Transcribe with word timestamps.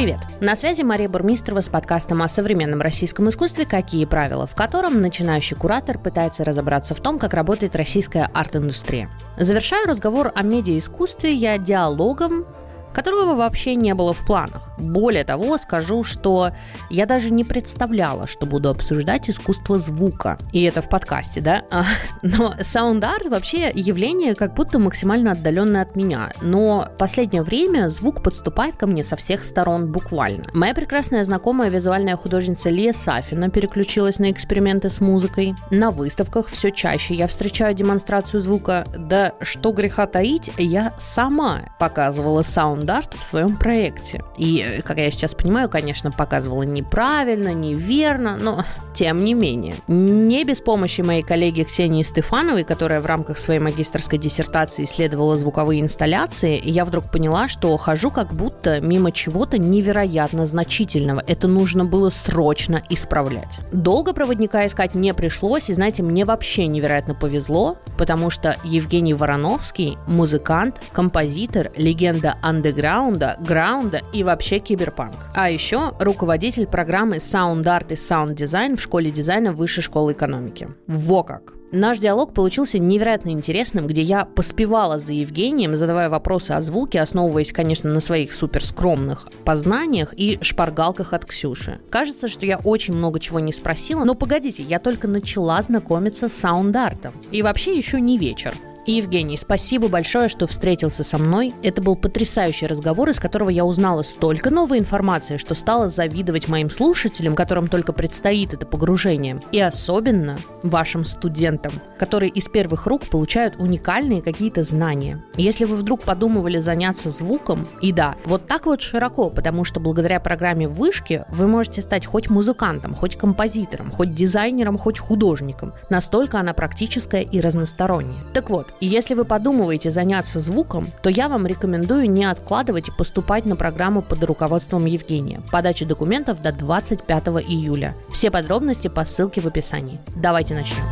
Привет! 0.00 0.20
На 0.40 0.56
связи 0.56 0.80
Мария 0.80 1.10
Бурмистрова 1.10 1.60
с 1.60 1.68
подкастом 1.68 2.22
о 2.22 2.28
современном 2.28 2.80
российском 2.80 3.28
искусстве 3.28 3.66
«Какие 3.66 4.06
правила», 4.06 4.46
в 4.46 4.54
котором 4.54 4.98
начинающий 4.98 5.56
куратор 5.56 5.98
пытается 5.98 6.42
разобраться 6.42 6.94
в 6.94 7.00
том, 7.00 7.18
как 7.18 7.34
работает 7.34 7.76
российская 7.76 8.30
арт-индустрия. 8.32 9.10
Завершаю 9.38 9.86
разговор 9.86 10.32
о 10.34 10.42
медиаискусстве 10.42 11.34
я 11.34 11.58
диалогом 11.58 12.46
которого 12.92 13.34
вообще 13.34 13.74
не 13.74 13.94
было 13.94 14.12
в 14.12 14.24
планах. 14.26 14.70
Более 14.78 15.24
того, 15.24 15.58
скажу, 15.58 16.04
что 16.04 16.50
я 16.90 17.06
даже 17.06 17.30
не 17.30 17.44
представляла, 17.44 18.26
что 18.26 18.46
буду 18.46 18.70
обсуждать 18.70 19.28
искусство 19.30 19.78
звука. 19.78 20.38
И 20.52 20.62
это 20.62 20.82
в 20.82 20.88
подкасте, 20.88 21.40
да? 21.40 21.64
А, 21.70 21.84
но 22.22 22.54
саунд-арт 22.60 23.26
вообще 23.26 23.70
явление 23.74 24.34
как 24.34 24.54
будто 24.54 24.78
максимально 24.78 25.32
отдаленное 25.32 25.82
от 25.82 25.96
меня. 25.96 26.32
Но 26.40 26.88
последнее 26.98 27.42
время 27.42 27.88
звук 27.88 28.22
подступает 28.22 28.76
ко 28.76 28.86
мне 28.86 29.04
со 29.04 29.16
всех 29.16 29.44
сторон 29.44 29.92
буквально. 29.92 30.44
Моя 30.52 30.74
прекрасная 30.74 31.24
знакомая 31.24 31.70
визуальная 31.70 32.16
художница 32.16 32.70
Лия 32.70 32.92
Сафина 32.92 33.50
переключилась 33.50 34.18
на 34.18 34.30
эксперименты 34.30 34.90
с 34.90 35.00
музыкой. 35.00 35.54
На 35.70 35.90
выставках 35.90 36.48
все 36.48 36.70
чаще 36.70 37.14
я 37.14 37.26
встречаю 37.26 37.74
демонстрацию 37.74 38.40
звука. 38.40 38.86
Да 38.96 39.32
что 39.40 39.72
греха 39.72 40.06
таить, 40.06 40.50
я 40.58 40.94
сама 40.98 41.60
показывала 41.78 42.42
саунд-арт 42.42 43.14
в 43.14 43.22
своем 43.22 43.56
проекте. 43.56 44.24
И, 44.38 44.64
э, 44.66 44.82
как 44.82 44.96
я 44.98 45.10
сейчас 45.10 45.34
понимаю, 45.34 45.68
конечно, 45.68 46.10
показывала 46.10 46.62
неправильно, 46.62 47.52
неверно, 47.52 48.38
но 48.40 48.64
тем 48.94 49.22
не 49.22 49.34
менее. 49.34 49.74
Не 49.86 50.44
без 50.44 50.60
помощи 50.60 51.02
моей 51.02 51.22
коллеги 51.22 51.62
Ксении 51.64 52.02
Стефановой, 52.02 52.64
которая 52.64 53.02
в 53.02 53.06
рамках 53.06 53.38
своей 53.38 53.60
магистрской 53.60 54.18
диссертации 54.18 54.84
исследовала 54.84 55.36
звуковые 55.36 55.80
инсталляции, 55.82 56.60
я 56.64 56.84
вдруг 56.86 57.10
поняла, 57.10 57.48
что 57.48 57.76
хожу 57.76 58.10
как 58.10 58.32
будто 58.32 58.80
мимо 58.80 59.12
чего-то 59.12 59.58
невероятно 59.58 60.46
значительного. 60.46 61.22
Это 61.26 61.48
нужно 61.48 61.84
было 61.84 62.08
срочно 62.08 62.82
исправлять. 62.88 63.60
Долго 63.72 64.14
проводника 64.14 64.66
искать 64.66 64.94
не 64.94 65.12
пришлось, 65.12 65.68
и 65.68 65.74
знаете, 65.74 66.02
мне 66.02 66.24
вообще 66.24 66.66
невероятно 66.66 67.14
повезло, 67.14 67.76
потому 67.98 68.30
что 68.30 68.56
Евгений 68.64 69.12
Вороновский– 69.12 69.98
музыкант, 70.06 70.80
композитор, 70.92 71.72
легенда 71.76 72.36
андеграунда 72.40 72.69
андеграунда, 72.70 73.36
граунда 73.40 74.00
и 74.12 74.22
вообще 74.22 74.58
киберпанк. 74.58 75.14
А 75.34 75.50
еще 75.50 75.92
руководитель 75.98 76.66
программы 76.66 77.16
Sound 77.16 77.64
Art 77.64 77.86
и 77.90 77.94
Sound 77.94 78.34
Design 78.36 78.76
в 78.76 78.80
школе 78.80 79.10
дизайна 79.10 79.52
Высшей 79.52 79.82
школы 79.82 80.12
экономики. 80.12 80.68
Во 80.86 81.22
как! 81.22 81.54
Наш 81.72 81.98
диалог 81.98 82.34
получился 82.34 82.80
невероятно 82.80 83.30
интересным, 83.30 83.86
где 83.86 84.02
я 84.02 84.24
поспевала 84.24 84.98
за 84.98 85.12
Евгением, 85.12 85.76
задавая 85.76 86.08
вопросы 86.08 86.50
о 86.50 86.60
звуке, 86.60 87.00
основываясь, 87.00 87.52
конечно, 87.52 87.88
на 87.92 88.00
своих 88.00 88.32
суперскромных 88.32 89.28
познаниях 89.44 90.12
и 90.16 90.38
шпаргалках 90.42 91.12
от 91.12 91.26
Ксюши. 91.26 91.78
Кажется, 91.88 92.26
что 92.26 92.44
я 92.44 92.58
очень 92.58 92.94
много 92.94 93.20
чего 93.20 93.38
не 93.38 93.52
спросила, 93.52 94.02
но 94.02 94.16
погодите, 94.16 94.64
я 94.64 94.80
только 94.80 95.06
начала 95.06 95.62
знакомиться 95.62 96.28
с 96.28 96.32
саунд-артом. 96.32 97.14
И 97.30 97.40
вообще 97.42 97.76
еще 97.76 98.00
не 98.00 98.18
вечер. 98.18 98.54
И, 98.86 98.92
Евгений, 98.92 99.36
спасибо 99.36 99.88
большое, 99.88 100.28
что 100.28 100.46
встретился 100.46 101.04
со 101.04 101.18
мной. 101.18 101.54
Это 101.62 101.82
был 101.82 101.96
потрясающий 101.96 102.66
разговор, 102.66 103.10
из 103.10 103.18
которого 103.18 103.50
я 103.50 103.64
узнала 103.64 104.02
столько 104.02 104.50
новой 104.50 104.78
информации, 104.78 105.36
что 105.36 105.54
стала 105.54 105.88
завидовать 105.88 106.48
моим 106.48 106.70
слушателям, 106.70 107.34
которым 107.34 107.68
только 107.68 107.92
предстоит 107.92 108.54
это 108.54 108.66
погружение. 108.66 109.42
И 109.52 109.60
особенно 109.60 110.38
вашим 110.62 111.04
студентам, 111.04 111.72
которые 111.98 112.30
из 112.30 112.48
первых 112.48 112.86
рук 112.86 113.08
получают 113.08 113.56
уникальные 113.56 114.22
какие-то 114.22 114.62
знания. 114.62 115.22
Если 115.36 115.66
вы 115.66 115.76
вдруг 115.76 116.02
подумывали 116.02 116.60
заняться 116.60 117.10
звуком, 117.10 117.68
и 117.82 117.92
да, 117.92 118.16
вот 118.24 118.46
так 118.46 118.66
вот 118.66 118.80
широко, 118.80 119.30
потому 119.30 119.64
что 119.64 119.80
благодаря 119.80 120.20
программе 120.20 120.68
вышки 120.68 121.24
вы 121.28 121.46
можете 121.46 121.82
стать 121.82 122.06
хоть 122.06 122.30
музыкантом, 122.30 122.94
хоть 122.94 123.16
композитором, 123.16 123.90
хоть 123.90 124.14
дизайнером, 124.14 124.78
хоть 124.78 124.98
художником. 124.98 125.74
Настолько 125.90 126.40
она 126.40 126.54
практическая 126.54 127.22
и 127.22 127.40
разносторонняя. 127.40 128.20
Так 128.32 128.50
вот, 128.50 128.69
и 128.80 128.86
если 128.86 129.14
вы 129.14 129.24
подумываете 129.24 129.90
заняться 129.90 130.40
звуком, 130.40 130.90
то 131.02 131.10
я 131.10 131.28
вам 131.28 131.46
рекомендую 131.46 132.10
не 132.10 132.24
откладывать 132.24 132.88
и 132.88 132.92
поступать 132.92 133.44
на 133.44 133.56
программу 133.56 134.02
под 134.02 134.22
руководством 134.24 134.86
Евгения. 134.86 135.42
Подача 135.50 135.84
документов 135.84 136.42
до 136.42 136.52
25 136.52 137.24
июля. 137.48 137.96
Все 138.12 138.30
подробности 138.30 138.88
по 138.88 139.04
ссылке 139.04 139.40
в 139.40 139.46
описании. 139.46 140.00
Давайте 140.16 140.54
начнем. 140.54 140.84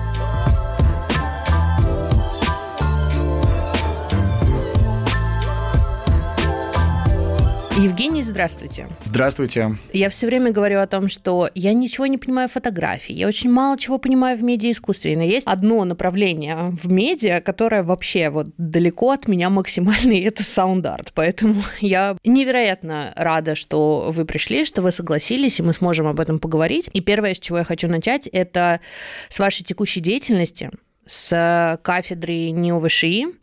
Евгений, 7.78 8.25
здравствуйте. 8.25 8.89
Здравствуйте. 9.05 9.71
Я 9.93 10.09
все 10.09 10.27
время 10.27 10.50
говорю 10.50 10.81
о 10.81 10.89
том, 10.89 11.09
что 11.09 11.49
я 11.55 11.72
ничего 11.72 12.06
не 12.06 12.19
понимаю 12.19 12.49
в 12.49 12.53
фотографии, 12.53 13.12
я 13.12 13.28
очень 13.28 13.53
мало 13.53 13.78
чего 13.78 13.99
понимаю 13.99 14.37
в 14.37 14.43
медиаискусстве, 14.43 15.16
но 15.16 15.22
есть 15.22 15.47
одно 15.47 15.84
направление 15.84 16.72
в 16.72 16.91
медиа, 16.91 17.41
которое 17.41 17.84
вообще 17.84 18.31
вот 18.31 18.49
далеко 18.59 19.12
от 19.12 19.28
меня 19.28 19.49
максимально, 19.49 20.12
и 20.15 20.22
это 20.22 20.43
саунд-арт. 20.43 21.12
Поэтому 21.15 21.62
я 21.81 22.17
невероятно 22.25 23.12
рада, 23.15 23.55
что 23.55 24.11
вы 24.11 24.25
пришли, 24.25 24.65
что 24.65 24.83
вы 24.83 24.91
согласились, 24.91 25.61
и 25.61 25.62
мы 25.62 25.72
сможем 25.72 26.09
об 26.09 26.19
этом 26.19 26.41
поговорить. 26.41 26.91
И 26.93 27.00
первое, 27.00 27.34
с 27.34 27.38
чего 27.38 27.59
я 27.59 27.65
хочу 27.65 27.87
начать, 27.87 28.27
это 28.27 28.81
с 29.28 29.38
вашей 29.38 29.62
текущей 29.62 30.00
деятельности 30.00 30.71
с 31.06 31.78
кафедры 31.83 32.50
НИО 32.50 32.81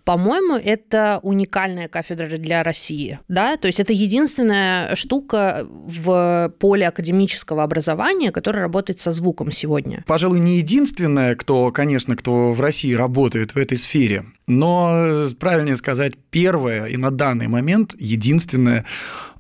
По-моему, 0.06 0.56
это 0.56 1.20
уникальная 1.24 1.88
кафедра 1.88 2.38
для 2.38 2.64
России. 2.64 3.20
Да? 3.28 3.58
То 3.58 3.68
есть 3.68 3.80
это 3.80 3.92
единственная 3.92 4.96
штука 4.96 5.68
в 5.68 6.54
поле 6.60 6.88
академического 6.88 7.64
образования, 7.64 8.32
которая 8.32 8.62
работает 8.62 9.00
со 9.00 9.12
звуком 9.12 9.52
сегодня. 9.52 10.04
Пожалуй, 10.06 10.40
не 10.40 10.58
единственная, 10.58 11.36
кто, 11.36 11.72
конечно, 11.72 12.16
кто 12.16 12.54
в 12.54 12.62
России 12.62 12.94
работает 12.94 13.56
в 13.56 13.58
этой 13.58 13.78
сфере, 13.80 14.26
но, 14.48 15.28
правильнее 15.40 15.76
сказать, 15.76 16.14
первая 16.30 16.86
и 16.86 16.98
на 16.98 17.10
данный 17.10 17.48
момент 17.48 17.96
единственная 17.98 18.86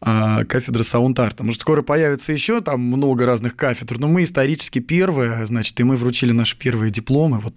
а, 0.02 0.44
кафедра 0.46 0.84
саунд-арта. 0.84 1.44
Может, 1.44 1.62
скоро 1.62 1.82
появится 1.82 2.34
еще 2.34 2.62
там 2.62 2.82
много 2.82 3.26
разных 3.26 3.56
кафедр, 3.56 3.98
но 3.98 4.08
мы 4.08 4.24
исторически 4.24 4.80
первые, 4.80 5.46
значит, 5.46 5.80
и 5.80 5.84
мы 5.84 5.96
вручили 5.96 6.32
наши 6.32 6.58
первые 6.58 6.92
дипломы 6.92 7.40
вот 7.40 7.54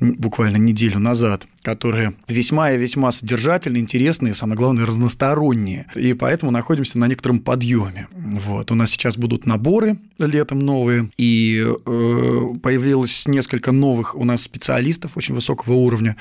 буквально 0.00 0.56
неделю 0.56 0.98
назад, 0.98 1.46
которые 1.62 2.14
весьма 2.28 2.72
и 2.72 2.78
весьма 2.78 3.12
содержательные, 3.12 3.82
интересные, 3.82 4.34
самое 4.34 4.56
главное, 4.56 4.86
разносторонние. 4.86 5.86
И 5.94 6.14
поэтому 6.14 6.50
находимся 6.50 6.98
на 6.98 7.06
некотором 7.06 7.38
подъеме. 7.38 8.08
Вот. 8.12 8.70
У 8.70 8.74
нас 8.74 8.90
сейчас 8.90 9.16
будут 9.16 9.46
наборы 9.46 9.98
летом 10.18 10.60
новые, 10.60 11.10
и 11.16 11.64
э, 11.64 12.40
появилось 12.62 13.26
несколько 13.26 13.72
новых 13.72 14.14
у 14.14 14.24
нас 14.24 14.42
специалистов 14.42 15.16
очень 15.16 15.34
высокого 15.34 15.74
уровня, 15.74 16.16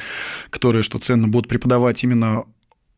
которые, 0.50 0.84
что 0.84 1.00
ценно, 1.00 1.28
будут 1.28 1.48
преподавать 1.48 2.04
именно 2.04 2.44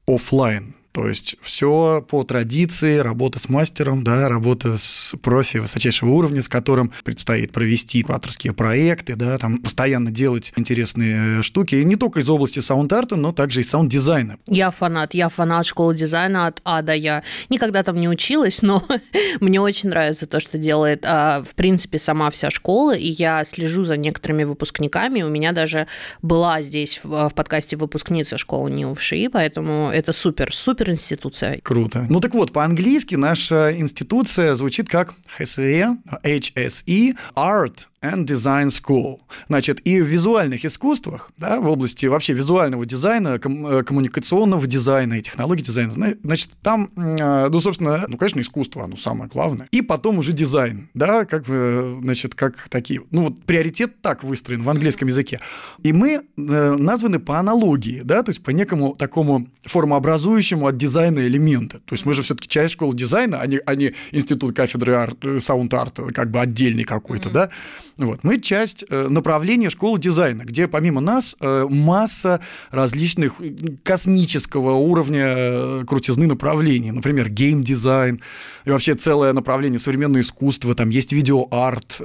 офлайн 0.08 0.76
то 0.92 1.08
есть 1.08 1.36
все 1.42 2.06
по 2.08 2.24
традиции, 2.24 2.98
работа 2.98 3.40
с 3.40 3.50
мастером, 3.50 4.04
да, 4.04 4.28
работа 4.28 4.78
с 4.78 5.16
профи 5.22 5.58
высочайшего 5.58 6.10
уровня, 6.10 6.42
с 6.42 6.50
которым 6.50 6.92
предстоит 7.04 7.52
провести 7.52 8.04
кураторские 8.04 8.54
проекты, 8.54 9.16
да, 9.16 9.38
там 9.38 9.60
постоянно 9.60 10.12
делать 10.12 10.54
интересные 10.58 11.42
штуки, 11.44 11.76
и 11.76 11.86
не 11.86 11.96
только 11.96 12.20
из 12.20 12.30
области 12.30 12.60
саунд-арта, 12.60 13.16
но 13.16 13.32
также 13.32 13.62
и 13.62 13.64
саунд-дизайна. 13.64 14.38
Я 14.48 14.72
фанат, 14.72 15.14
я 15.14 15.30
фанат 15.30 15.66
школы 15.66 15.96
дизайна 15.96 16.48
от 16.48 16.62
А 16.64 16.82
до 16.82 16.94
Я. 16.94 17.24
Никогда 17.50 17.84
там 17.84 18.00
не 18.00 18.10
училась, 18.10 18.62
но 18.62 18.86
мне 19.40 19.62
очень 19.62 19.90
нравится 19.90 20.28
то, 20.28 20.40
что 20.40 20.58
делает, 20.58 21.06
а, 21.06 21.44
в 21.44 21.56
принципе, 21.56 21.98
сама 22.00 22.30
вся 22.30 22.50
школа, 22.50 22.96
и 22.96 23.08
я 23.08 23.44
слежу 23.46 23.84
за 23.84 23.98
некоторыми 23.98 24.44
выпускниками. 24.44 25.22
У 25.22 25.30
меня 25.30 25.52
даже 25.52 25.88
была 26.22 26.62
здесь 26.62 27.00
в, 27.04 27.30
в 27.30 27.34
подкасте 27.34 27.78
выпускница 27.78 28.38
школы 28.38 28.70
НИУ 28.72 28.96
поэтому 29.32 29.90
это 29.90 30.14
супер, 30.14 30.54
супер 30.54 30.81
суперинституция. 30.82 31.60
Круто. 31.64 32.06
Ну 32.10 32.20
так 32.20 32.34
вот, 32.34 32.52
по-английски 32.52 33.16
наша 33.16 33.78
институция 33.78 34.56
звучит 34.56 34.90
как 34.90 35.14
HSE, 35.40 35.98
HSE, 36.24 37.16
Art 37.36 37.88
and 38.04 38.26
Design 38.26 38.68
School. 38.68 39.20
Значит, 39.48 39.80
и 39.86 40.02
в 40.02 40.06
визуальных 40.06 40.66
искусствах, 40.66 41.32
да, 41.38 41.60
в 41.60 41.68
области 41.68 42.08
вообще 42.08 42.34
визуального 42.34 42.86
дизайна, 42.86 43.38
ком- 43.38 43.68
э, 43.68 43.84
коммуникационного 43.84 44.66
дизайна 44.66 45.16
и 45.16 45.22
технологий 45.22 45.64
дизайна, 45.64 45.92
значит, 46.24 46.50
там, 46.62 46.90
э, 46.96 47.48
ну, 47.50 47.60
собственно, 47.60 48.06
ну, 48.08 48.18
конечно, 48.18 48.42
искусство, 48.42 48.84
оно 48.84 48.98
самое 48.98 49.30
главное. 49.30 49.68
И 49.72 49.82
потом 49.82 50.18
уже 50.18 50.34
дизайн, 50.34 50.90
да, 50.94 51.26
как, 51.26 51.46
значит, 51.46 52.34
как 52.36 52.68
такие, 52.70 53.04
ну, 53.12 53.26
вот 53.26 53.44
приоритет 53.44 54.02
так 54.02 54.24
выстроен 54.24 54.64
в 54.64 54.70
английском 54.70 55.08
языке. 55.08 55.40
И 55.84 55.94
мы 55.94 56.14
э, 56.14 56.22
названы 56.38 57.20
по 57.20 57.38
аналогии, 57.38 58.02
да, 58.04 58.24
то 58.24 58.32
есть 58.32 58.42
по 58.42 58.50
некому 58.50 58.96
такому 58.96 59.48
формообразующему 59.66 60.68
от 60.72 60.78
дизайна 60.78 61.20
элементы. 61.20 61.78
То 61.86 61.94
есть 61.94 62.06
мы 62.06 62.14
же 62.14 62.24
все-таки 62.24 62.50
часть 62.50 62.74
школы 62.74 62.96
дизайна, 62.96 63.40
а 63.40 63.48
не, 63.48 63.60
а 63.66 63.76
не 63.76 63.94
институт 64.12 64.56
кафедры 64.56 64.96
арт, 64.96 65.18
саунд-арта, 65.40 66.08
как 66.08 66.32
бы 66.32 66.40
отдельный 66.40 66.84
какой-то, 66.84 67.30
mm-hmm, 67.30 67.34
да. 67.34 67.50
Вот. 67.98 68.24
Мы 68.24 68.40
часть 68.40 68.84
э, 68.90 69.08
направления 69.08 69.70
школы 69.70 70.00
дизайна, 70.00 70.44
где 70.44 70.68
помимо 70.68 71.02
нас 71.02 71.36
э, 71.40 71.66
масса 71.70 72.42
различных 72.72 73.36
космического 73.84 74.72
уровня 74.72 75.26
э, 75.28 75.84
крутизны 75.86 76.26
направлений. 76.26 76.92
Например, 76.92 77.30
гейм-дизайн, 77.30 78.22
и 78.66 78.70
вообще 78.70 78.96
целое 78.96 79.34
направление 79.34 79.80
современное 79.80 80.22
искусство, 80.22 80.74
там 80.74 80.90
есть 80.90 81.12
видеоарт, 81.12 81.98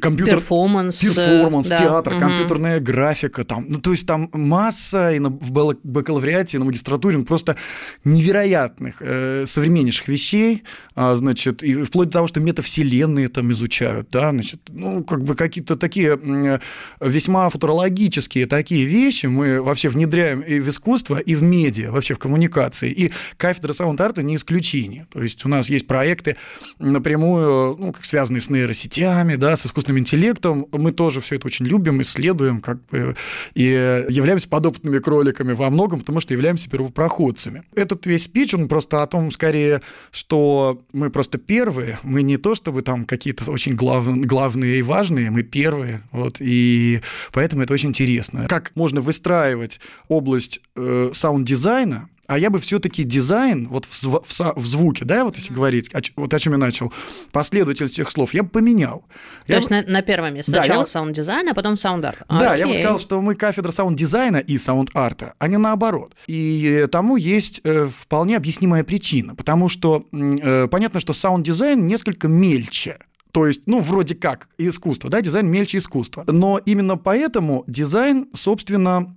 компьютер... 0.00 0.34
Перформанс. 0.38 0.98
Перформанс, 0.98 1.68
да. 1.68 1.76
театр, 1.76 2.14
угу. 2.14 2.20
компьютерная 2.20 2.80
графика, 2.80 3.44
там, 3.44 3.66
ну, 3.68 3.80
то 3.80 3.92
есть 3.92 4.06
там 4.06 4.28
масса 4.32 5.12
и 5.12 5.18
на, 5.18 5.28
в 5.28 5.50
бакалавриате, 5.82 6.56
и 6.56 6.60
на 6.60 6.64
магистратуре 6.72 7.18
ну, 7.18 7.24
просто 7.24 7.56
невероятных 8.04 8.96
э, 9.00 9.44
современнейших 9.46 10.08
вещей, 10.08 10.64
а, 10.94 11.14
значит, 11.16 11.62
и 11.62 11.84
вплоть 11.84 12.08
до 12.08 12.14
того, 12.14 12.26
что 12.26 12.40
метавселенные 12.40 13.28
там 13.28 13.52
изучают, 13.52 14.08
да, 14.10 14.30
значит, 14.30 14.60
ну, 14.68 15.04
как 15.04 15.22
бы 15.22 15.36
какие-то 15.36 15.76
такие 15.76 16.60
весьма 17.00 17.48
футурологические 17.48 18.46
такие 18.46 18.84
вещи 18.84 19.26
мы 19.26 19.62
вообще 19.62 19.88
внедряем 19.88 20.40
и 20.40 20.60
в 20.60 20.68
искусство, 20.68 21.18
и 21.18 21.34
в 21.34 21.42
медиа, 21.42 21.90
вообще 21.90 22.14
в 22.14 22.18
коммуникации. 22.18 22.90
И 22.90 23.12
кафедра 23.36 23.72
саунд-арта 23.72 24.22
не 24.22 24.36
исключение. 24.36 25.06
То 25.12 25.22
есть 25.22 25.44
у 25.44 25.48
нас 25.48 25.68
есть 25.68 25.86
проекты 25.86 26.36
напрямую, 26.78 27.76
ну, 27.78 27.92
как 27.92 28.04
связанные 28.04 28.40
с 28.40 28.50
нейросетями, 28.50 29.36
да, 29.36 29.56
с 29.56 29.66
искусственным 29.66 30.00
интеллектом. 30.00 30.66
Мы 30.72 30.92
тоже 30.92 31.20
все 31.20 31.36
это 31.36 31.46
очень 31.46 31.66
любим, 31.66 32.02
исследуем, 32.02 32.60
как 32.60 32.84
бы, 32.86 33.16
и 33.54 33.64
являемся 34.08 34.48
подопытными 34.48 34.98
кроликами 34.98 35.52
во 35.52 35.70
многом, 35.70 36.00
потому 36.00 36.20
что 36.20 36.34
являемся 36.34 36.61
первопроходцами. 36.70 37.62
Этот 37.74 38.06
весь 38.06 38.24
спич, 38.24 38.54
он 38.54 38.68
просто 38.68 39.02
о 39.02 39.06
том, 39.06 39.30
скорее, 39.30 39.80
что 40.10 40.82
мы 40.92 41.10
просто 41.10 41.38
первые, 41.38 41.98
мы 42.02 42.22
не 42.22 42.36
то 42.36 42.54
чтобы 42.54 42.82
там 42.82 43.04
какие-то 43.04 43.50
очень 43.50 43.74
глав, 43.74 44.06
главные 44.06 44.78
и 44.78 44.82
важные, 44.82 45.30
мы 45.30 45.42
первые, 45.42 46.02
вот, 46.12 46.36
и 46.40 47.00
поэтому 47.32 47.62
это 47.62 47.72
очень 47.74 47.90
интересно. 47.90 48.46
Как 48.48 48.72
можно 48.74 49.00
выстраивать 49.00 49.80
область 50.08 50.60
э, 50.76 51.10
саунд-дизайна, 51.12 52.08
а 52.32 52.38
я 52.38 52.48
бы 52.48 52.58
все-таки 52.60 53.04
дизайн, 53.04 53.68
вот 53.68 53.84
в, 53.84 54.04
в, 54.04 54.52
в 54.56 54.66
звуке, 54.66 55.04
да, 55.04 55.24
вот 55.24 55.36
если 55.36 55.52
говорить, 55.52 55.94
о, 55.94 56.00
вот 56.16 56.32
о 56.32 56.38
чем 56.38 56.54
я 56.54 56.58
начал, 56.58 56.90
последовательность 57.30 57.98
этих 57.98 58.10
слов, 58.10 58.32
я 58.32 58.42
бы 58.42 58.48
поменял. 58.48 59.04
То 59.46 59.52
я 59.52 59.56
есть 59.56 59.68
бы... 59.68 59.76
на, 59.76 59.82
на 59.82 60.02
первом 60.02 60.34
месте. 60.34 60.50
Сначала 60.50 60.80
я... 60.80 60.86
саунд-дизайн, 60.86 61.50
а 61.50 61.54
потом 61.54 61.76
саунд-арт. 61.76 62.20
Да, 62.30 62.52
Окей. 62.52 62.60
я 62.60 62.66
бы 62.66 62.72
сказал, 62.72 62.98
что 62.98 63.20
мы 63.20 63.34
кафедра 63.34 63.70
саунд-дизайна 63.70 64.38
и 64.38 64.56
саунд-арта, 64.56 65.34
а 65.38 65.46
не 65.46 65.58
наоборот. 65.58 66.16
И 66.26 66.86
тому 66.90 67.16
есть 67.16 67.60
э, 67.64 67.86
вполне 67.86 68.38
объяснимая 68.38 68.82
причина, 68.82 69.34
потому 69.34 69.68
что 69.68 70.06
э, 70.10 70.68
понятно, 70.68 71.00
что 71.00 71.12
саунд-дизайн 71.12 71.86
несколько 71.86 72.28
мельче, 72.28 72.96
то 73.32 73.46
есть, 73.46 73.62
ну, 73.66 73.80
вроде 73.80 74.14
как 74.14 74.48
искусство, 74.56 75.10
да, 75.10 75.20
дизайн 75.20 75.46
мельче 75.50 75.78
искусства. 75.78 76.24
Но 76.26 76.58
именно 76.64 76.96
поэтому 76.96 77.64
дизайн, 77.66 78.28
собственно, 78.34 79.12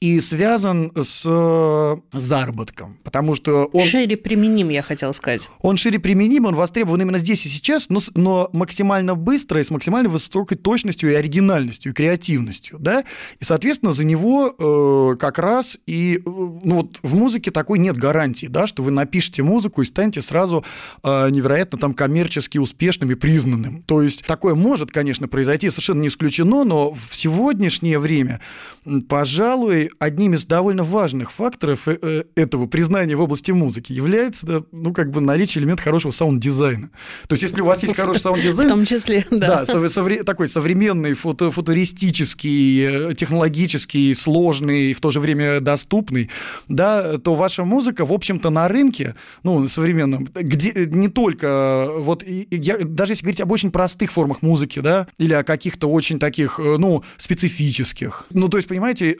и 0.00 0.18
связан 0.20 0.92
с 0.96 1.24
э, 1.26 1.96
заработком, 2.18 2.98
потому 3.04 3.34
что 3.34 3.66
он... 3.66 3.82
Шире 3.84 4.16
применим, 4.16 4.70
я 4.70 4.80
хотел 4.80 5.12
сказать. 5.12 5.42
Он 5.60 5.76
шире 5.76 5.98
применим, 5.98 6.46
он 6.46 6.54
востребован 6.54 7.02
именно 7.02 7.18
здесь 7.18 7.44
и 7.44 7.50
сейчас, 7.50 7.90
но, 7.90 8.00
но 8.14 8.48
максимально 8.54 9.14
быстро 9.14 9.60
и 9.60 9.64
с 9.64 9.70
максимально 9.70 10.08
высокой 10.08 10.56
точностью 10.56 11.10
и 11.12 11.14
оригинальностью, 11.14 11.92
и 11.92 11.94
креативностью, 11.94 12.78
да, 12.78 13.04
и, 13.38 13.44
соответственно, 13.44 13.92
за 13.92 14.04
него 14.04 14.54
э, 14.58 15.16
как 15.18 15.38
раз 15.38 15.78
и, 15.86 16.16
э, 16.16 16.20
ну 16.24 16.76
вот 16.76 16.98
в 17.02 17.14
музыке 17.14 17.50
такой 17.50 17.78
нет 17.78 17.98
гарантии, 17.98 18.46
да, 18.46 18.66
что 18.66 18.82
вы 18.82 18.92
напишете 18.92 19.42
музыку 19.42 19.82
и 19.82 19.84
станете 19.84 20.22
сразу 20.22 20.64
э, 21.02 21.28
невероятно 21.28 21.78
там 21.78 21.92
коммерчески 21.92 22.56
успешным 22.56 23.10
и 23.10 23.16
признанным. 23.16 23.82
То 23.82 24.00
есть 24.00 24.24
такое 24.24 24.54
может, 24.54 24.90
конечно, 24.90 25.28
произойти, 25.28 25.68
совершенно 25.68 26.00
не 26.00 26.08
исключено, 26.08 26.64
но 26.64 26.94
в 26.94 27.14
сегодняшнее 27.14 27.98
время, 27.98 28.40
пожалуй, 29.06 29.89
одним 29.98 30.34
из 30.34 30.44
довольно 30.44 30.84
важных 30.84 31.32
факторов 31.32 31.88
э, 31.88 31.98
э, 32.00 32.22
этого 32.34 32.66
признания 32.66 33.16
в 33.16 33.20
области 33.20 33.50
музыки 33.50 33.92
является, 33.92 34.64
ну, 34.72 34.92
как 34.92 35.10
бы 35.10 35.20
наличие 35.20 35.62
элемента 35.62 35.82
хорошего 35.82 36.12
саунд-дизайна. 36.12 36.90
То 37.28 37.32
есть, 37.32 37.42
если 37.42 37.60
у 37.60 37.66
вас 37.66 37.82
есть 37.82 37.96
хороший 37.96 38.20
саунд-дизайн... 38.20 38.68
В 38.70 38.72
том 38.72 38.86
числе, 38.86 39.26
да. 39.30 39.64
Да, 39.64 40.24
такой 40.24 40.48
современный, 40.48 41.14
футуристический, 41.14 43.10
э, 43.10 43.14
технологический, 43.14 44.14
сложный 44.14 44.90
и 44.90 44.94
в 44.94 45.00
то 45.00 45.10
же 45.10 45.20
время 45.20 45.60
доступный, 45.60 46.30
да, 46.68 47.18
то 47.18 47.34
ваша 47.34 47.64
музыка, 47.64 48.04
в 48.04 48.12
общем-то, 48.12 48.50
на 48.50 48.68
рынке, 48.68 49.14
ну, 49.42 49.66
современном, 49.68 50.28
где 50.34 50.72
не 50.86 51.08
только, 51.08 51.88
вот, 51.98 52.24
я, 52.26 52.78
даже 52.78 53.12
если 53.12 53.24
говорить 53.24 53.40
об 53.40 53.52
очень 53.52 53.70
простых 53.70 54.12
формах 54.12 54.42
музыки, 54.42 54.80
да, 54.80 55.06
или 55.18 55.32
о 55.32 55.42
каких-то 55.42 55.90
очень 55.90 56.18
таких, 56.18 56.58
ну, 56.58 57.02
специфических, 57.16 58.26
ну, 58.30 58.48
то 58.48 58.56
есть, 58.56 58.68
понимаете, 58.68 59.16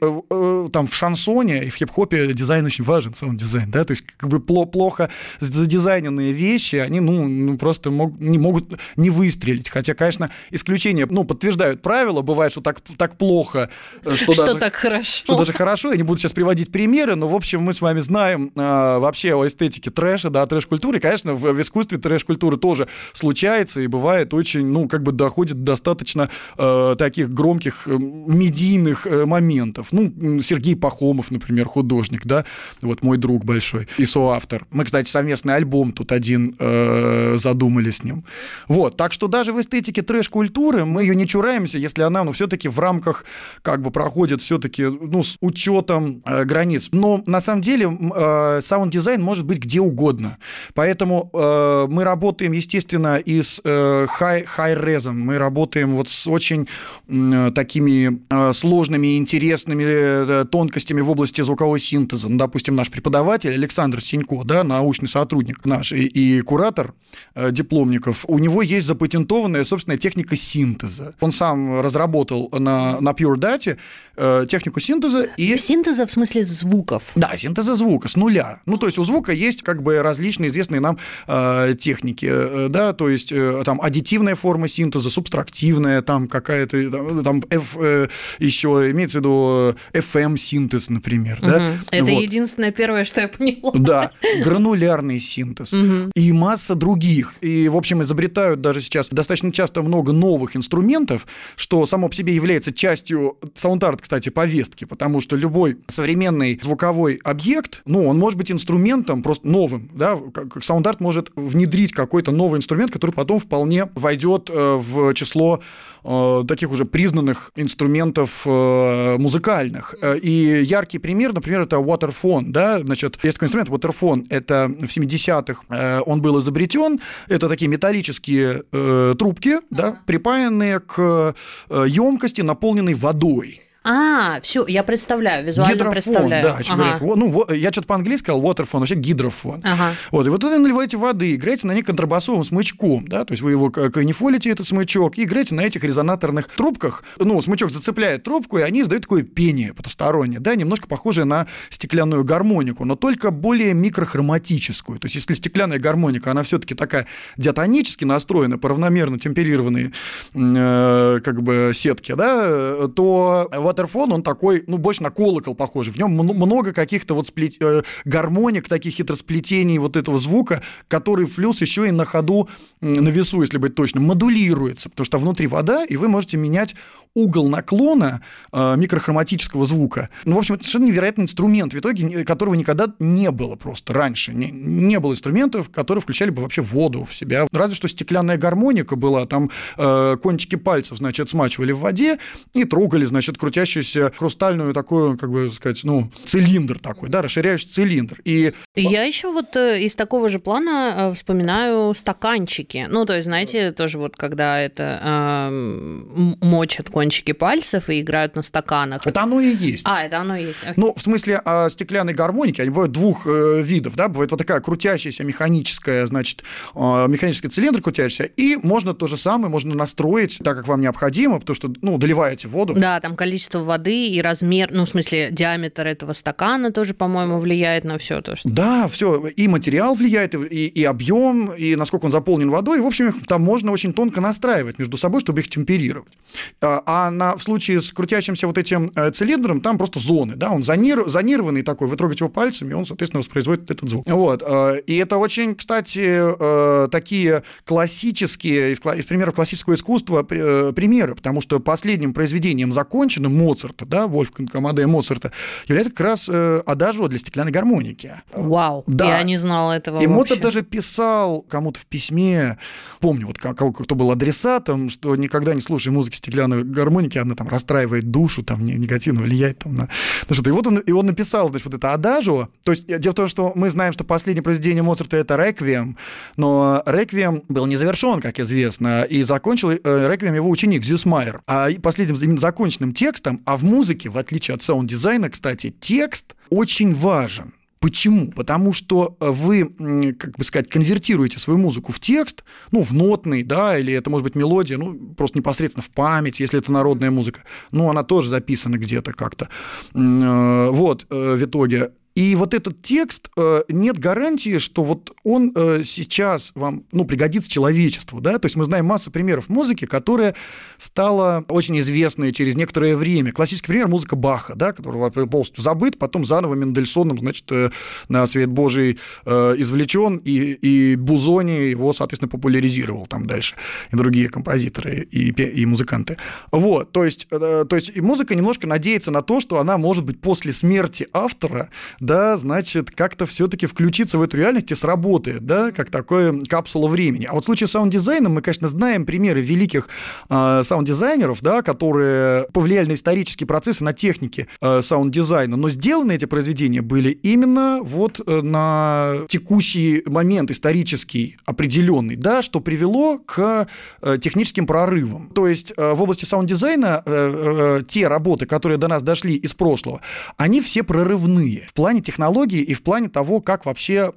там 0.69 0.87
в 0.87 0.95
шансоне 0.95 1.65
и 1.65 1.69
в 1.69 1.75
хип-хопе 1.75 2.33
дизайн 2.33 2.65
очень 2.65 2.83
важен, 2.83 3.13
саунд-дизайн, 3.13 3.71
да, 3.71 3.83
то 3.83 3.91
есть 3.91 4.03
как 4.17 4.29
бы 4.29 4.39
плохо 4.39 5.09
задизайненные 5.39 6.33
вещи, 6.33 6.75
они, 6.77 6.99
ну, 6.99 7.27
ну 7.27 7.57
просто 7.57 7.91
мог, 7.91 8.19
не 8.19 8.37
могут 8.37 8.79
не 8.95 9.09
выстрелить, 9.09 9.69
хотя, 9.69 9.93
конечно, 9.93 10.29
исключения, 10.51 11.07
ну, 11.09 11.23
подтверждают 11.23 11.81
правила, 11.81 12.21
бывает, 12.21 12.51
что 12.51 12.61
так, 12.61 12.81
так 12.97 13.17
плохо, 13.17 13.69
э, 14.03 14.15
что, 14.15 14.33
что 14.33 14.45
даже... 14.45 14.57
так 14.57 14.75
хорошо. 14.75 15.23
Что 15.23 15.37
даже 15.37 15.53
хорошо, 15.53 15.91
я 15.91 15.97
не 15.97 16.03
буду 16.03 16.19
сейчас 16.19 16.33
приводить 16.33 16.71
примеры, 16.71 17.15
но, 17.15 17.27
в 17.27 17.35
общем, 17.35 17.61
мы 17.61 17.73
с 17.73 17.81
вами 17.81 17.99
знаем 17.99 18.51
а, 18.55 18.99
вообще 18.99 19.33
о 19.35 19.47
эстетике 19.47 19.89
трэша, 19.89 20.29
да, 20.29 20.45
трэш-культуры, 20.45 20.99
конечно, 20.99 21.33
в, 21.33 21.53
в 21.53 21.61
искусстве 21.61 21.97
трэш-культуры 21.97 22.57
тоже 22.57 22.87
случается 23.13 23.81
и 23.81 23.87
бывает 23.87 24.33
очень, 24.33 24.65
ну, 24.65 24.87
как 24.87 25.03
бы 25.03 25.11
доходит 25.11 25.63
достаточно 25.63 26.29
э, 26.57 26.95
таких 26.97 27.29
громких 27.29 27.87
э, 27.87 27.97
медийных 27.97 29.07
э, 29.07 29.25
моментов. 29.25 29.89
Ну, 29.91 30.41
Сергей 30.51 30.75
Пахомов, 30.75 31.31
например, 31.31 31.65
художник, 31.65 32.25
да, 32.25 32.43
вот 32.81 33.03
мой 33.03 33.17
друг 33.17 33.45
большой 33.45 33.87
и 33.97 34.05
соавтор. 34.05 34.67
Мы, 34.69 34.83
кстати, 34.83 35.09
совместный 35.09 35.55
альбом 35.55 35.93
тут 35.93 36.11
один 36.11 36.53
э, 36.59 37.37
задумали 37.37 37.89
с 37.89 38.03
ним. 38.03 38.25
Вот, 38.67 38.97
так 38.97 39.13
что 39.13 39.27
даже 39.27 39.53
в 39.53 39.61
эстетике 39.61 40.01
трэш-культуры 40.01 40.83
мы 40.83 41.03
ее 41.03 41.15
не 41.15 41.25
чураемся, 41.25 41.77
если 41.77 42.01
она, 42.01 42.25
ну, 42.25 42.33
все-таки 42.33 42.67
в 42.67 42.77
рамках 42.79 43.23
как 43.61 43.81
бы 43.81 43.91
проходит 43.91 44.41
все-таки, 44.41 44.83
ну, 44.83 45.23
с 45.23 45.37
учетом 45.39 46.21
э, 46.25 46.43
границ. 46.43 46.89
Но 46.91 47.23
на 47.25 47.39
самом 47.39 47.61
деле 47.61 47.85
э, 47.85 48.59
саунд-дизайн 48.61 49.21
может 49.21 49.45
быть 49.45 49.59
где 49.59 49.79
угодно. 49.79 50.37
Поэтому 50.73 51.29
э, 51.33 51.85
мы 51.89 52.03
работаем, 52.03 52.51
естественно, 52.51 53.15
и 53.15 53.41
с 53.41 53.61
э, 53.63 54.05
hi-res 54.09 54.81
ом, 54.81 55.17
мы 55.17 55.37
работаем 55.37 55.95
вот 55.95 56.09
с 56.09 56.27
очень 56.27 56.67
э, 57.07 57.51
такими 57.55 58.19
э, 58.29 58.51
сложными 58.51 59.17
интересными 59.17 59.85
э, 59.85 60.25
тонкостями 60.51 61.01
в 61.01 61.09
области 61.09 61.41
звукового 61.41 61.79
синтеза. 61.79 62.29
Ну, 62.29 62.37
допустим, 62.37 62.75
наш 62.75 62.89
преподаватель 62.89 63.53
Александр 63.53 64.01
Синько, 64.01 64.43
да, 64.43 64.63
научный 64.63 65.07
сотрудник 65.07 65.65
наш 65.65 65.91
и, 65.91 66.05
и 66.05 66.41
куратор 66.41 66.93
э, 67.35 67.51
дипломников, 67.51 68.25
у 68.27 68.39
него 68.39 68.61
есть 68.61 68.87
запатентованная 68.87 69.63
собственная 69.63 69.97
техника 69.97 70.35
синтеза. 70.35 71.13
Он 71.19 71.31
сам 71.31 71.81
разработал 71.81 72.49
на, 72.51 72.99
на 73.01 73.09
Pure 73.11 73.35
Data 73.35 73.77
э, 74.15 74.45
технику 74.47 74.79
синтеза 74.79 75.23
и... 75.37 75.57
Синтеза 75.57 76.05
в 76.05 76.11
смысле 76.11 76.43
звуков? 76.43 77.11
Да, 77.15 77.35
синтеза 77.37 77.75
звука 77.75 78.07
с 78.07 78.15
нуля. 78.15 78.61
Ну, 78.65 78.77
то 78.77 78.85
есть 78.85 78.97
у 78.97 79.03
звука 79.03 79.31
есть 79.31 79.63
как 79.63 79.81
бы 79.81 80.01
различные 80.01 80.49
известные 80.49 80.81
нам 80.81 80.97
э, 81.27 81.75
техники, 81.79 82.27
э, 82.29 82.67
да, 82.69 82.93
то 82.93 83.09
есть 83.09 83.31
э, 83.31 83.61
там 83.65 83.81
аддитивная 83.81 84.35
форма 84.35 84.67
синтеза, 84.67 85.09
субтрактивная, 85.09 86.01
там 86.01 86.27
какая-то, 86.27 87.23
там 87.23 87.43
F, 87.49 87.77
э, 87.79 88.07
еще 88.39 88.89
имеется 88.91 89.19
в 89.19 89.21
виду 89.21 89.75
FM 89.93 90.20
синтез, 90.37 90.89
например. 90.89 91.39
Угу. 91.41 91.47
Да? 91.47 91.73
Это 91.91 92.05
вот. 92.05 92.21
единственное 92.21 92.71
первое, 92.71 93.03
что 93.03 93.21
я 93.21 93.27
поняла. 93.27 93.71
Да, 93.73 94.11
гранулярный 94.43 95.19
синтез. 95.19 95.73
Угу. 95.73 96.11
И 96.15 96.31
масса 96.31 96.75
других. 96.75 97.35
И, 97.41 97.67
в 97.67 97.77
общем, 97.77 98.01
изобретают 98.01 98.61
даже 98.61 98.81
сейчас 98.81 99.09
достаточно 99.09 99.51
часто 99.51 99.81
много 99.81 100.11
новых 100.11 100.55
инструментов, 100.55 101.27
что 101.55 101.85
само 101.85 102.09
по 102.09 102.15
себе 102.15 102.33
является 102.35 102.73
частью 102.73 103.37
саунд-арт, 103.53 104.01
кстати, 104.01 104.29
повестки, 104.29 104.85
потому 104.85 105.21
что 105.21 105.35
любой 105.35 105.77
современный 105.87 106.59
звуковой 106.61 107.19
объект, 107.23 107.81
ну, 107.85 108.07
он 108.07 108.17
может 108.17 108.37
быть 108.37 108.51
инструментом 108.51 109.23
просто 109.23 109.47
новым, 109.47 109.89
да, 109.93 110.17
как 110.33 110.63
саунд-арт 110.63 110.99
может 110.99 111.31
внедрить 111.35 111.91
какой-то 111.91 112.31
новый 112.31 112.57
инструмент, 112.57 112.91
который 112.91 113.11
потом 113.11 113.39
вполне 113.39 113.89
войдет 113.95 114.49
э, 114.49 114.75
в 114.75 115.13
число 115.13 115.61
э, 116.03 116.43
таких 116.47 116.71
уже 116.71 116.85
признанных 116.85 117.51
инструментов 117.55 118.43
э, 118.45 119.17
музыкальных. 119.17 119.95
И 120.15 120.63
яркий 120.63 120.99
пример, 120.99 121.33
например, 121.33 121.61
это 121.61 121.77
waterphone, 121.77 122.45
да, 122.47 122.79
значит, 122.79 123.17
есть 123.23 123.37
такой 123.37 123.47
инструмент 123.47 123.69
waterphone, 123.69 124.25
это 124.29 124.71
в 124.79 124.85
70-х 124.85 125.63
э, 125.69 126.01
он 126.05 126.21
был 126.21 126.39
изобретен, 126.39 126.99
это 127.27 127.49
такие 127.49 127.67
металлические 127.67 128.63
э, 128.71 129.15
трубки, 129.17 129.59
да, 129.69 129.99
припаянные 130.05 130.79
к 130.79 131.35
э, 131.69 131.85
емкости, 131.87 132.41
наполненной 132.41 132.93
водой. 132.93 133.61
А, 133.83 134.39
все, 134.41 134.63
я 134.67 134.83
представляю, 134.83 135.43
визуально 135.43 135.73
гидрофон, 135.73 135.93
представляю. 135.93 136.43
да, 136.43 136.57
ага. 136.59 136.75
говорят, 136.75 137.01
ну, 137.01 137.45
я 137.51 137.71
что-то 137.71 137.87
по-английски 137.87 138.25
сказал 138.25 138.43
waterphone, 138.43 138.79
вообще 138.79 138.93
гидрофон. 138.93 139.61
Ага. 139.63 139.95
Вот, 140.11 140.27
и 140.27 140.29
вот 140.29 140.43
вы 140.43 140.55
наливаете 140.55 140.97
воды, 140.97 141.33
играете 141.33 141.65
на 141.65 141.71
ней 141.71 141.81
контрабасовым 141.81 142.43
смычком, 142.43 143.07
да, 143.07 143.25
то 143.25 143.31
есть 143.31 143.41
вы 143.41 143.51
его 143.51 143.71
канифолите, 143.71 144.51
этот 144.51 144.67
смычок, 144.67 145.17
и 145.17 145.23
играете 145.23 145.55
на 145.55 145.61
этих 145.61 145.83
резонаторных 145.83 146.47
трубках, 146.49 147.03
ну, 147.17 147.41
смычок 147.41 147.71
зацепляет 147.71 148.21
трубку, 148.21 148.59
и 148.59 148.61
они 148.61 148.81
издают 148.81 149.05
такое 149.05 149.23
пение 149.23 149.73
потустороннее, 149.73 150.39
да, 150.39 150.53
немножко 150.53 150.87
похожее 150.87 151.25
на 151.25 151.47
стеклянную 151.69 152.23
гармонику, 152.23 152.85
но 152.85 152.95
только 152.95 153.31
более 153.31 153.73
микрохроматическую. 153.73 154.99
То 154.99 155.05
есть 155.05 155.15
если 155.15 155.33
стеклянная 155.33 155.79
гармоника, 155.79 156.29
она 156.29 156.43
все-таки 156.43 156.75
такая 156.75 157.07
диатонически 157.35 158.05
настроена, 158.05 158.59
по 158.59 158.69
равномерно 158.69 159.17
темперированные 159.17 159.91
э, 160.35 161.19
как 161.23 161.41
бы 161.41 161.71
сетки, 161.73 162.13
да, 162.13 162.87
то 162.89 163.49
ватерфон, 163.71 164.11
он 164.11 164.23
такой, 164.23 164.63
ну, 164.67 164.77
больше 164.77 165.03
на 165.03 165.09
колокол 165.09 165.55
похожий. 165.55 165.93
В 165.93 165.97
нем 165.97 166.11
много 166.11 166.73
каких-то 166.73 167.15
вот 167.15 167.27
сплет... 167.27 167.61
Э, 167.61 167.81
гармоник, 168.05 168.67
таких 168.67 168.93
хитросплетений 168.93 169.77
вот 169.77 169.95
этого 169.95 170.17
звука, 170.17 170.61
который 170.87 171.27
плюс 171.27 171.61
еще 171.61 171.87
и 171.87 171.91
на 171.91 172.05
ходу, 172.05 172.49
на 172.81 173.09
весу, 173.09 173.41
если 173.41 173.57
быть 173.57 173.75
точным, 173.75 174.03
модулируется, 174.03 174.89
потому 174.89 175.05
что 175.05 175.17
внутри 175.17 175.47
вода, 175.47 175.85
и 175.85 175.97
вы 175.97 176.07
можете 176.07 176.37
менять 176.37 176.75
угол 177.13 177.49
наклона 177.49 178.21
э, 178.51 178.75
микрохроматического 178.77 179.65
звука. 179.65 180.09
Ну, 180.25 180.35
в 180.35 180.39
общем, 180.39 180.55
это 180.55 180.63
совершенно 180.63 180.85
невероятный 180.85 181.23
инструмент, 181.23 181.73
в 181.73 181.79
итоге 181.79 182.23
которого 182.23 182.55
никогда 182.55 182.93
не 182.99 183.31
было 183.31 183.55
просто 183.55 183.93
раньше. 183.93 184.33
Не, 184.33 184.49
не 184.51 184.99
было 184.99 185.13
инструментов, 185.13 185.69
которые 185.69 186.01
включали 186.01 186.29
бы 186.29 186.41
вообще 186.41 186.61
воду 186.61 187.03
в 187.03 187.13
себя. 187.13 187.47
Разве 187.51 187.75
что 187.75 187.87
стеклянная 187.87 188.37
гармоника 188.37 188.95
была, 188.95 189.25
там 189.25 189.49
э, 189.77 190.17
кончики 190.21 190.55
пальцев, 190.55 190.97
значит, 190.97 191.29
смачивали 191.29 191.71
в 191.71 191.79
воде 191.79 192.17
и 192.53 192.63
трогали, 192.63 193.05
значит, 193.05 193.37
крутящуюся 193.61 194.11
хрустальную 194.17 194.73
такую, 194.73 195.17
как 195.17 195.31
бы 195.31 195.51
сказать, 195.51 195.81
ну, 195.83 196.11
цилиндр 196.25 196.79
такой, 196.79 197.09
да, 197.09 197.21
расширяющий 197.21 197.69
цилиндр. 197.69 198.19
И... 198.25 198.53
Я 198.75 199.03
еще 199.03 199.31
вот 199.31 199.55
э, 199.55 199.81
из 199.81 199.95
такого 199.95 200.29
же 200.29 200.39
плана 200.39 201.11
э, 201.11 201.13
вспоминаю 201.13 201.93
стаканчики. 201.93 202.87
Ну, 202.89 203.05
то 203.05 203.15
есть, 203.15 203.25
знаете, 203.25 203.71
тоже 203.71 203.97
вот 203.97 204.15
когда 204.15 204.59
это 204.59 204.99
э, 205.03 206.35
мочат 206.41 206.89
кончики 206.89 207.33
пальцев 207.33 207.89
и 207.89 208.01
играют 208.01 208.35
на 208.35 208.41
стаканах. 208.41 209.05
Это 209.05 209.21
оно 209.21 209.39
и 209.39 209.55
есть. 209.55 209.85
А, 209.87 210.03
это 210.03 210.19
оно 210.19 210.35
и 210.35 210.45
есть. 210.45 210.63
Окей. 210.63 210.73
Ну, 210.77 210.93
в 210.95 211.01
смысле, 211.01 211.41
а 211.45 211.69
стеклянной 211.69 212.13
гармоники, 212.13 212.61
они 212.61 212.71
бывают 212.71 212.91
двух 212.91 213.27
э, 213.27 213.61
видов, 213.61 213.95
да, 213.95 214.07
бывает 214.07 214.31
вот 214.31 214.37
такая 214.37 214.59
крутящаяся 214.59 215.23
механическая, 215.23 216.07
значит, 216.07 216.43
э, 216.75 217.07
механический 217.07 217.49
цилиндр 217.49 217.81
крутящийся, 217.81 218.23
и 218.23 218.55
можно 218.55 218.93
то 218.93 219.07
же 219.07 219.17
самое, 219.17 219.51
можно 219.51 219.75
настроить 219.75 220.39
так, 220.43 220.57
как 220.57 220.67
вам 220.67 220.81
необходимо, 220.81 221.39
потому 221.39 221.55
что, 221.55 221.71
ну, 221.81 221.97
доливаете 221.97 222.47
воду. 222.47 222.73
Да, 222.73 222.99
там 222.99 223.15
количество 223.15 223.50
воды 223.59 224.07
и 224.07 224.21
размер, 224.21 224.69
ну, 224.71 224.85
в 224.85 224.89
смысле, 224.89 225.29
диаметр 225.31 225.87
этого 225.87 226.13
стакана 226.13 226.71
тоже, 226.71 226.93
по-моему, 226.93 227.39
влияет 227.39 227.83
на 227.83 227.97
все 227.97 228.21
то, 228.21 228.35
что... 228.35 228.49
Да, 228.49 228.87
все, 228.87 229.27
и 229.27 229.47
материал 229.47 229.93
влияет, 229.93 230.33
и, 230.35 230.67
и 230.67 230.83
объем, 230.83 231.51
и 231.53 231.75
насколько 231.75 232.05
он 232.05 232.11
заполнен 232.11 232.49
водой, 232.49 232.79
и, 232.79 232.81
в 232.81 232.85
общем, 232.85 233.13
там 233.27 233.41
можно 233.41 233.71
очень 233.71 233.93
тонко 233.93 234.21
настраивать 234.21 234.79
между 234.79 234.97
собой, 234.97 235.21
чтобы 235.21 235.41
их 235.41 235.49
темперировать. 235.49 236.13
А, 236.61 236.81
а 236.85 237.11
на, 237.11 237.35
в 237.35 237.43
случае 237.43 237.81
с 237.81 237.91
крутящимся 237.91 238.47
вот 238.47 238.57
этим 238.57 238.91
э, 238.95 239.11
цилиндром 239.11 239.61
там 239.61 239.77
просто 239.77 239.99
зоны, 239.99 240.35
да, 240.35 240.51
он 240.51 240.63
зонир, 240.63 241.07
зонированный 241.07 241.63
такой, 241.63 241.87
вы 241.87 241.95
трогаете 241.97 242.23
его 242.23 242.29
пальцами, 242.29 242.73
он, 242.73 242.85
соответственно, 242.85 243.19
воспроизводит 243.19 243.69
этот 243.69 243.89
звук. 243.89 244.05
Вот. 244.07 244.43
Э, 244.45 244.79
и 244.85 244.95
это 244.97 245.17
очень, 245.17 245.55
кстати, 245.55 246.01
э, 246.05 246.87
такие 246.89 247.43
классические, 247.65 248.73
из 248.73 249.05
примеров 249.05 249.35
классического 249.35 249.75
искусства 249.75 250.23
примеры, 250.23 251.15
потому 251.15 251.41
что 251.41 251.59
последним 251.59 252.13
произведением 252.13 252.71
законченным 252.71 253.35
Моцарта, 253.41 253.85
да, 253.85 254.07
Вольфганга 254.07 254.57
Амадея 254.57 254.87
Моцарта, 254.87 255.31
является 255.65 255.91
как 255.91 256.01
раз 256.01 256.29
адажио 256.29 257.07
для 257.07 257.19
стеклянной 257.19 257.51
гармоники. 257.51 258.13
Вау, 258.33 258.83
да. 258.87 259.17
я 259.17 259.23
не 259.23 259.37
знала 259.37 259.73
этого 259.73 259.95
И 259.97 260.07
вообще. 260.07 260.15
Моцарт 260.15 260.41
даже 260.41 260.61
писал 260.61 261.41
кому-то 261.41 261.79
в 261.79 261.85
письме, 261.85 262.57
помню, 262.99 263.27
вот 263.27 263.37
кого, 263.37 263.71
кто 263.73 263.95
был 263.95 264.11
адресатом, 264.11 264.89
что 264.89 265.15
никогда 265.15 265.53
не 265.53 265.61
слушай 265.61 265.89
музыки 265.89 266.15
стеклянной 266.15 266.63
гармоники, 266.63 267.17
она 267.17 267.35
там 267.35 267.47
расстраивает 267.47 268.11
душу, 268.11 268.43
там 268.43 268.63
негативно 268.63 269.21
влияет 269.21 269.59
там, 269.59 269.75
на, 269.75 269.89
на 270.29 270.35
что-то. 270.35 270.49
И 270.49 270.53
вот 270.53 270.67
он, 270.67 270.77
и 270.79 270.91
он 270.91 271.05
написал, 271.05 271.49
значит, 271.49 271.65
вот 271.65 271.75
это 271.75 271.93
адажио. 271.93 272.49
То 272.63 272.71
есть 272.71 272.87
дело 272.87 273.13
в 273.13 273.15
том, 273.15 273.27
что 273.27 273.51
мы 273.55 273.69
знаем, 273.69 273.93
что 273.93 274.03
последнее 274.03 274.43
произведение 274.43 274.83
Моцарта— 274.83 275.17
это 275.17 275.35
«Реквием», 275.35 275.97
но 276.37 276.83
«Реквием» 276.85 277.43
был 277.49 277.65
не 277.65 277.75
завершен, 277.75 278.21
как 278.21 278.39
известно, 278.39 279.03
и 279.03 279.23
закончил 279.23 279.71
э, 279.71 279.77
«Реквием» 280.09 280.35
его 280.35 280.49
ученик 280.49 280.83
Зюсмайер. 280.83 281.41
А 281.47 281.69
последним 281.81 282.37
законченным 282.37 282.93
текстом, 282.93 283.30
а 283.45 283.57
в 283.57 283.63
музыке, 283.63 284.09
в 284.09 284.17
отличие 284.17 284.55
от 284.55 284.61
саунд-дизайна, 284.61 285.29
кстати, 285.29 285.73
текст 285.79 286.35
очень 286.49 286.93
важен. 286.93 287.53
Почему? 287.81 288.29
Потому 288.31 288.73
что 288.73 289.17
э, 289.19 289.31
вы, 289.31 289.65
как 290.13 290.37
бы 290.37 290.43
сказать, 290.43 290.69
конвертируете 290.69 291.39
свою 291.39 291.57
музыку 291.57 291.91
в 291.91 291.99
текст, 291.99 292.43
ну, 292.71 292.83
в 292.83 292.93
нотный, 292.93 293.41
да, 293.41 293.75
или 293.75 293.91
это 293.91 294.11
может 294.11 294.23
быть 294.23 294.35
мелодия, 294.35 294.77
ну, 294.77 294.93
просто 295.17 295.39
непосредственно 295.39 295.81
в 295.81 295.89
память, 295.89 296.39
если 296.39 296.59
это 296.59 296.71
народная 296.71 297.09
музыка. 297.09 297.41
Ну, 297.71 297.89
она 297.89 298.03
тоже 298.03 298.29
записана 298.29 298.77
где-то 298.77 299.13
как-то. 299.13 299.49
Э, 299.95 300.69
вот, 300.69 301.07
э, 301.09 301.35
в 301.35 301.43
итоге. 301.43 301.91
И 302.15 302.35
вот 302.35 302.53
этот 302.53 302.81
текст, 302.81 303.29
э, 303.37 303.61
нет 303.69 303.97
гарантии, 303.97 304.57
что 304.57 304.83
вот 304.83 305.15
он 305.23 305.53
э, 305.55 305.83
сейчас 305.85 306.51
вам, 306.55 306.83
ну, 306.91 307.05
пригодится 307.05 307.49
человечеству, 307.49 308.19
да, 308.19 308.37
то 308.37 308.47
есть 308.47 308.57
мы 308.57 308.65
знаем 308.65 308.85
массу 308.85 309.11
примеров 309.11 309.47
музыки, 309.47 309.85
которая 309.85 310.35
стала 310.77 311.45
очень 311.47 311.79
известной 311.79 312.33
через 312.33 312.55
некоторое 312.55 312.97
время. 312.97 313.31
Классический 313.31 313.67
пример– 313.67 313.87
музыка 313.89 314.15
Баха, 314.17 314.55
да, 314.55 314.73
который 314.73 315.27
полностью 315.27 315.63
забыт, 315.63 315.97
потом 315.97 316.25
заново 316.25 316.55
Мендельсоном, 316.55 317.17
значит, 317.17 317.49
э, 317.51 317.69
на 318.09 318.27
свет 318.27 318.49
Божий 318.49 318.99
извлечен, 319.25 320.17
и, 320.17 320.53
и 320.53 320.95
Бузони 320.95 321.69
его, 321.69 321.93
соответственно, 321.93 322.29
популяризировал 322.29 323.05
там 323.05 323.25
дальше, 323.25 323.55
и 323.91 323.95
другие 323.95 324.29
композиторы 324.29 325.07
и, 325.09 325.29
и 325.29 325.65
музыканты. 325.65 326.17
Вот, 326.51 326.91
то 326.91 327.03
есть, 327.05 327.27
то 327.29 327.67
есть 327.71 327.97
музыка 327.99 328.35
немножко 328.35 328.67
надеется 328.67 329.11
на 329.11 329.21
то, 329.21 329.39
что 329.39 329.59
она 329.59 329.77
может 329.77 330.03
быть 330.03 330.19
после 330.19 330.51
смерти 330.51 331.07
автора 331.13 331.69
да, 332.01 332.35
значит, 332.35 332.91
как-то 332.91 333.25
все-таки 333.25 333.67
включиться 333.67 334.17
в 334.17 334.23
эту 334.23 334.37
реальность 334.37 334.71
и 334.71 334.75
сработает, 334.75 335.45
да, 335.45 335.71
как 335.71 335.89
такое 335.89 336.41
капсула 336.41 336.87
времени. 336.87 337.25
А 337.25 337.33
вот 337.33 337.43
в 337.43 337.45
случае 337.45 337.67
с 337.67 337.71
саунд-дизайном 337.71 338.33
мы, 338.33 338.41
конечно, 338.41 338.67
знаем 338.67 339.05
примеры 339.05 339.41
великих 339.41 339.87
э, 340.29 340.61
саунд-дизайнеров, 340.63 341.41
да, 341.41 341.61
которые 341.61 342.47
повлияли 342.51 342.89
на 342.89 342.93
исторические 342.93 343.47
процессы, 343.47 343.83
на 343.83 343.93
техники 343.93 344.47
э, 344.61 344.81
саунд-дизайна, 344.81 345.55
но 345.55 345.69
сделаны 345.69 346.13
эти 346.13 346.25
произведения 346.25 346.81
были 346.81 347.11
именно 347.11 347.79
вот 347.83 348.19
э, 348.25 348.41
на 348.41 349.13
текущий 349.29 350.03
момент 350.07 350.49
исторический 350.49 351.37
определенный, 351.45 352.15
да, 352.15 352.41
что 352.41 352.61
привело 352.61 353.19
к 353.19 353.67
э, 354.01 354.17
техническим 354.19 354.65
прорывам. 354.65 355.29
То 355.29 355.47
есть 355.47 355.71
э, 355.77 355.93
в 355.93 356.01
области 356.01 356.25
саунд-дизайна 356.25 357.03
э, 357.05 357.79
э, 357.79 357.83
те 357.87 358.07
работы, 358.07 358.47
которые 358.47 358.79
до 358.79 358.87
нас 358.87 359.03
дошли 359.03 359.35
из 359.35 359.53
прошлого, 359.53 360.01
они 360.37 360.61
все 360.61 360.81
прорывные 360.81 361.67
в 361.67 361.73
плане, 361.73 361.90
плане 361.91 362.01
технологий 362.01 362.61
и 362.61 362.73
в 362.73 362.83
плане 362.83 363.09
того, 363.09 363.41
как 363.41 363.65
вообще 363.65 364.13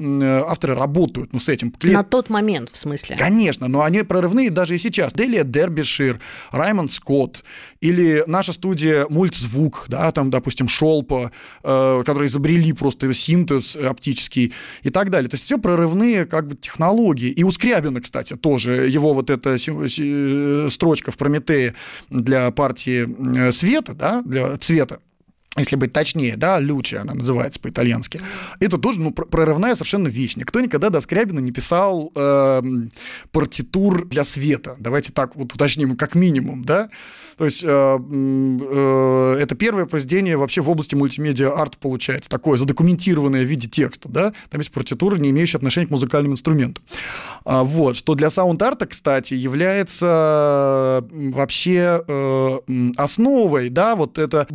авторы 0.47 0.76
работают 0.76 1.33
ну, 1.33 1.40
с 1.40 1.49
этим. 1.49 1.73
На 1.83 2.04
тот 2.04 2.31
момент, 2.31 2.71
в 2.71 2.76
смысле? 2.76 3.16
Конечно, 3.16 3.66
но 3.66 3.83
они 3.83 4.02
прорывные 4.02 4.50
даже 4.50 4.76
и 4.76 4.78
сейчас. 4.78 5.12
Делия 5.12 5.43
Дербишир, 5.43 6.21
Раймонд 6.52 6.93
Скотт 6.93 7.43
или 7.81 8.23
наша 8.28 8.52
студия 8.52 9.07
Мультзвук, 9.11 9.87
да, 9.88 10.12
там, 10.12 10.31
допустим, 10.31 10.69
Шолпа, 10.69 11.33
э, 11.64 12.02
которые 12.07 12.28
изобрели 12.28 12.73
просто 12.73 13.12
синтез 13.12 13.75
оптический 13.75 14.52
и 14.85 14.90
так 14.90 15.11
далее. 15.11 15.28
То 15.28 15.35
есть 15.35 15.45
все 15.45 15.59
прорывные 15.59 16.26
как 16.26 16.47
бы 16.47 16.54
технологии. 16.54 17.31
И 17.31 17.43
у 17.43 17.50
Скрябина, 17.50 18.00
кстати, 18.00 18.35
тоже 18.37 18.88
его 18.88 19.14
вот 19.14 19.31
эта 19.31 19.57
э, 19.57 20.69
строчка 20.71 21.11
в 21.11 21.16
Прометее 21.16 21.75
для 22.09 22.52
партии 22.52 23.09
э, 23.49 23.50
света, 23.50 23.95
да, 23.95 24.23
для 24.23 24.57
цвета, 24.59 25.00
если 25.56 25.76
быть 25.76 25.92
точнее, 25.92 26.37
да, 26.37 26.58
Лючи 26.58 26.96
она 26.96 27.14
называется 27.14 27.61
по-итальянски. 27.61 28.20
Это 28.58 28.76
тоже 28.76 29.00
ну, 29.00 29.12
прорывная 29.12 29.75
совершенно 29.75 30.08
вещь. 30.08 30.37
Никто 30.37 30.61
никогда 30.61 30.90
до 30.90 31.00
Скрябина 31.00 31.38
не 31.38 31.52
писал 31.52 32.11
э, 32.14 32.62
партитур 33.30 34.04
для 34.06 34.25
света. 34.25 34.76
Давайте 34.80 35.12
так 35.12 35.37
вот 35.37 35.54
уточним, 35.54 35.96
как 35.96 36.16
минимум, 36.16 36.64
да. 36.64 36.90
То 37.37 37.44
есть 37.44 37.62
э, 37.62 37.68
э, 37.68 39.37
это 39.40 39.54
первое 39.54 39.87
произведение 39.87 40.37
вообще 40.37 40.61
в 40.61 40.70
области 40.70 40.96
мультимедиа-арт 40.96 41.78
получается, 41.78 42.28
такое 42.28 42.58
задокументированное 42.58 43.44
в 43.44 43.46
виде 43.46 43.68
текста, 43.68 44.08
да. 44.08 44.32
Там 44.50 44.61
есть 44.61 44.73
партитуры, 44.73 45.18
не 45.18 45.30
имеющие 45.30 45.58
отношения 45.58 45.87
к 45.87 45.90
музыкальным 45.90 46.32
инструментам. 46.32 46.82
А, 47.44 47.62
вот, 47.62 47.96
что 47.96 48.14
для 48.14 48.30
саунд-арта, 48.30 48.87
кстати, 48.87 49.34
является 49.34 51.04
вообще 51.12 52.02
э, 52.06 52.58
основой, 52.96 53.68
да, 53.68 53.94
вот 53.94 54.18
это 54.18 54.46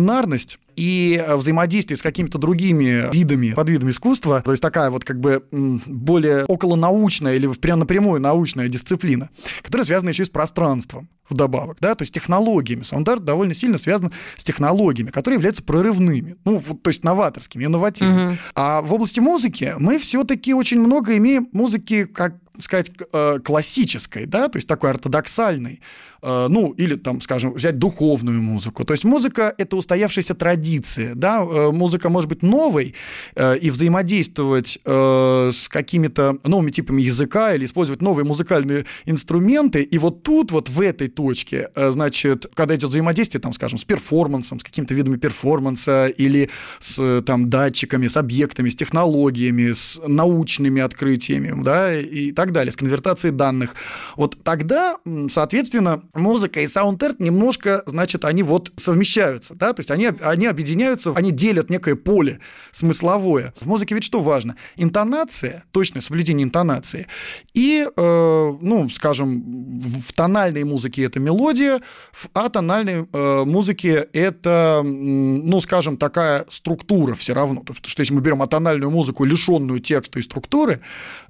мультидисциплинарность, 0.00 0.06
дисциплинарность 0.06 0.58
и 0.76 1.22
э, 1.24 1.36
взаимодействие 1.36 1.96
с 1.96 2.02
какими-то 2.02 2.38
другими 2.38 3.12
видами, 3.12 3.52
подвидами 3.52 3.90
искусства, 3.90 4.42
то 4.44 4.50
есть 4.50 4.62
такая 4.62 4.90
вот 4.90 5.04
как 5.04 5.20
бы 5.20 5.42
более 5.50 6.44
околонаучная 6.44 7.34
или 7.34 7.46
прям 7.54 7.80
напрямую 7.80 8.20
научная 8.20 8.68
дисциплина, 8.68 9.30
которая 9.62 9.84
связана 9.84 10.10
еще 10.10 10.24
и 10.24 10.26
с 10.26 10.30
пространством. 10.30 11.08
Вдобавок, 11.28 11.78
да, 11.80 11.94
то 11.94 12.02
есть 12.02 12.14
технологиями. 12.14 12.82
Саунд-арт 12.82 13.24
довольно 13.24 13.54
сильно 13.54 13.78
связан 13.78 14.12
с 14.36 14.44
технологиями, 14.44 15.10
которые 15.10 15.36
являются 15.36 15.62
прорывными, 15.62 16.36
ну, 16.44 16.58
вот, 16.58 16.82
то 16.82 16.88
есть 16.88 17.04
новаторскими, 17.04 17.64
инновативными. 17.64 18.30
Угу. 18.32 18.38
А 18.54 18.82
в 18.82 18.92
области 18.92 19.20
музыки 19.20 19.74
мы 19.78 19.98
все-таки 19.98 20.54
очень 20.54 20.80
много 20.80 21.16
имеем 21.16 21.48
музыки, 21.52 22.04
как 22.04 22.36
сказать, 22.58 22.90
э, 23.12 23.38
классической, 23.44 24.26
да, 24.26 24.48
то 24.48 24.56
есть 24.56 24.66
такой 24.66 24.90
ортодоксальной, 24.90 25.80
э, 26.22 26.46
ну, 26.48 26.70
или 26.72 26.96
там, 26.96 27.20
скажем, 27.20 27.52
взять 27.52 27.78
духовную 27.78 28.40
музыку. 28.40 28.84
То 28.84 28.94
есть 28.94 29.04
музыка— 29.04 29.54
это 29.58 29.76
устоявшаяся 29.76 30.34
традиция, 30.34 31.14
да, 31.14 31.42
э, 31.42 31.70
музыка 31.70 32.08
может 32.08 32.30
быть 32.30 32.42
новой 32.42 32.94
и 33.36 33.70
взаимодействовать 33.70 34.78
с 34.86 35.68
какими-то 35.68 36.38
новыми 36.44 36.70
типами 36.70 37.02
языка 37.02 37.54
или 37.54 37.66
использовать 37.66 38.00
новые 38.00 38.24
музыкальные 38.24 38.86
инструменты, 39.04 39.82
и 39.82 39.98
вот 39.98 40.22
тут, 40.22 40.52
вот 40.52 40.68
в 40.68 40.80
этой 40.80 41.08
точке, 41.16 41.70
значит, 41.74 42.46
когда 42.54 42.76
идет 42.76 42.90
взаимодействие, 42.90 43.40
там, 43.40 43.52
скажем, 43.52 43.78
с 43.78 43.84
перформансом, 43.84 44.60
с 44.60 44.62
какими-то 44.62 44.94
видами 44.94 45.16
перформанса 45.16 46.06
или 46.06 46.50
с 46.78 47.22
там 47.22 47.50
датчиками, 47.50 48.06
с 48.06 48.16
объектами, 48.16 48.68
с 48.68 48.76
технологиями, 48.76 49.72
с 49.72 50.00
научными 50.06 50.82
открытиями, 50.82 51.62
да, 51.62 51.98
и 51.98 52.32
так 52.32 52.52
далее, 52.52 52.70
с 52.70 52.76
конвертацией 52.76 53.32
данных. 53.34 53.74
Вот 54.16 54.36
тогда, 54.44 54.96
соответственно, 55.30 56.02
музыка 56.14 56.60
и 56.60 56.66
саунд-арт 56.66 57.18
немножко, 57.18 57.82
значит, 57.86 58.24
они 58.24 58.42
вот 58.42 58.72
совмещаются, 58.76 59.54
да, 59.54 59.72
то 59.72 59.80
есть 59.80 59.90
они, 59.90 60.10
они 60.20 60.46
объединяются, 60.46 61.12
они 61.16 61.32
делят 61.32 61.70
некое 61.70 61.96
поле 61.96 62.38
смысловое. 62.70 63.54
В 63.60 63.66
музыке 63.66 63.94
ведь 63.94 64.04
что 64.04 64.20
важно? 64.20 64.56
Интонация, 64.76 65.64
точное 65.70 66.02
соблюдение 66.02 66.44
интонации, 66.44 67.06
и, 67.54 67.86
э, 67.96 68.56
ну, 68.60 68.88
скажем, 68.90 69.80
в 69.80 70.12
тональной 70.12 70.64
музыке 70.64 71.05
это 71.06 71.20
мелодия, 71.20 71.80
в 72.12 72.28
атональной 72.34 73.06
э, 73.10 73.44
музыке 73.44 74.08
это, 74.12 74.82
ну, 74.84 75.60
скажем, 75.60 75.96
такая 75.96 76.44
структура 76.48 77.14
все 77.14 77.34
равно. 77.34 77.60
Потому 77.60 77.78
что 77.86 78.02
если 78.02 78.14
мы 78.14 78.20
берем 78.20 78.42
атональную 78.42 78.90
музыку, 78.90 79.24
лишенную 79.24 79.80
текста 79.80 80.18
и 80.18 80.22
структуры, 80.22 80.80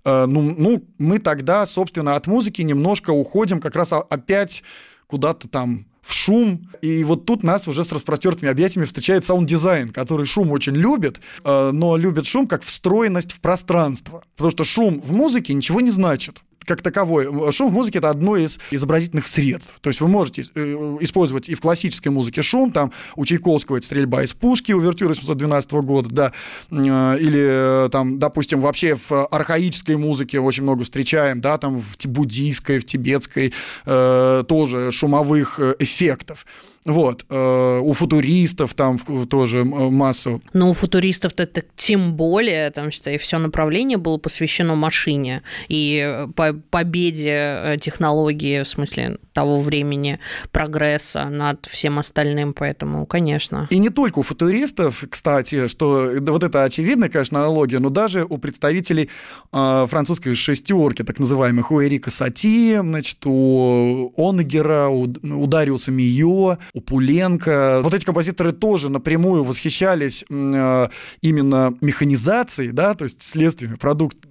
э, 0.05 0.27
ну, 0.27 0.55
ну, 0.57 0.85
мы 0.99 1.19
тогда, 1.19 1.67
собственно, 1.67 2.17
от 2.17 2.27
музыки 2.27 2.63
немножко 2.63 3.11
уходим 3.11 3.61
как 3.61 3.77
раз 3.77 3.93
опять 3.93 4.63
куда-то 5.07 5.49
там 5.49 5.87
в 6.07 6.13
шум. 6.13 6.63
И 6.83 7.03
вот 7.05 7.27
тут 7.27 7.43
нас 7.43 7.67
уже 7.67 7.85
с 7.85 7.93
распростертыми 7.93 8.51
объятиями 8.51 8.87
встречает 8.87 9.25
саунд-дизайн, 9.25 9.89
который 9.89 10.25
шум 10.27 10.53
очень 10.53 10.75
любит, 10.77 11.21
э, 11.45 11.71
но 11.73 11.97
любит 11.97 12.27
шум 12.27 12.47
как 12.47 12.63
встроенность 12.63 13.33
в 13.33 13.41
пространство. 13.41 14.23
Потому 14.37 14.51
что 14.53 14.65
шум 14.65 15.01
в 15.01 15.13
музыке 15.13 15.53
ничего 15.53 15.81
не 15.81 15.91
значит 15.91 16.43
как 16.67 16.83
таковой. 16.83 17.53
Шум 17.53 17.71
в 17.71 17.73
музыке— 17.73 17.99
это 18.01 18.11
одно 18.11 18.37
из 18.37 18.59
изобразительных 18.71 19.29
средств. 19.29 19.75
То 19.81 19.91
есть 19.91 20.01
вы 20.01 20.09
можете 20.09 20.45
э, 20.55 20.97
использовать 21.01 21.49
и 21.49 21.55
в 21.55 21.61
классической 21.61 22.09
музыке 22.09 22.43
шум, 22.43 22.73
там 22.73 22.93
у 23.15 23.25
Чайковского 23.25 23.77
это 23.77 23.87
стрельба 23.87 24.23
из 24.23 24.33
пушки, 24.33 24.73
увертюра 24.73 25.15
712 25.15 25.73
года, 25.73 26.09
да, 26.11 26.33
э, 26.71 26.75
или 27.21 27.87
э, 27.87 27.89
там, 27.91 28.19
допустим, 28.19 28.61
вообще 28.61 28.97
в 28.97 29.27
архаической 29.27 29.97
музыке 29.97 30.41
очень 30.41 30.65
много 30.65 30.85
встречаем, 30.85 31.41
да, 31.41 31.59
там 31.59 31.81
в 31.81 31.97
буддийской, 32.07 32.79
в 32.79 32.85
тибетской 32.85 33.53
тоже 33.85 34.91
шумовых 34.93 35.61
эффектов. 35.79 36.47
Вот. 36.87 37.27
Э, 37.29 37.81
у 37.81 37.93
футуристов 37.93 38.75
там 38.75 38.99
тоже 39.29 39.65
массу. 39.65 40.41
Но 40.53 40.71
у 40.71 40.73
футуристов 40.73 41.33
это 41.37 41.63
тем 41.77 42.15
более, 42.15 42.71
там, 42.71 42.91
считай, 42.91 43.19
все 43.19 43.39
направление 43.39 43.99
было 43.99 44.19
посвящено 44.19 44.77
машине 44.77 45.43
и 45.69 46.01
э, 46.05 46.29
по 46.29 46.53
победе 46.53 47.31
э, 47.31 47.77
технологии, 47.81 48.63
в 48.63 48.69
смысле 48.69 49.19
того 49.33 49.59
времени, 49.59 50.21
прогресса 50.53 51.25
над 51.25 51.67
всем 51.67 51.99
остальным, 51.99 52.55
поэтому, 52.55 53.05
конечно. 53.05 53.67
И 53.71 53.79
не 53.79 53.91
только 53.91 54.21
у 54.21 54.23
футуристов, 54.23 55.05
кстати, 55.11 55.69
что 55.69 56.21
да, 56.21 56.33
вот 56.33 56.45
это 56.45 56.63
очевидная, 56.63 57.09
конечно, 57.09 57.41
аналогия, 57.41 57.81
но 57.81 57.91
даже 57.91 58.25
у 58.25 58.39
представителей 58.39 59.11
э, 59.53 59.87
французской 59.89 60.35
шестерки, 60.35 61.03
так 61.03 61.19
называемых, 61.19 61.73
у 61.73 61.83
Эрика 61.83 62.11
Сати, 62.11 62.79
значит, 62.81 63.19
у 63.27 64.13
Онегера, 64.17 64.89
у, 64.89 65.03
у 65.03 65.47
Дариуса 65.47 65.91
Мио, 65.91 66.59
у 66.77 66.83
Пуленко. 66.83 67.81
Вот 67.83 67.95
эти 67.95 68.05
композиторы 68.05 68.53
тоже 68.53 68.91
напрямую 68.91 69.43
восхищались 69.43 70.27
э, 70.29 70.89
именно 71.23 71.75
механизацией, 71.81 72.71
да, 72.71 72.95
то 72.95 73.05
есть 73.05 73.23
следствиями, 73.23 73.77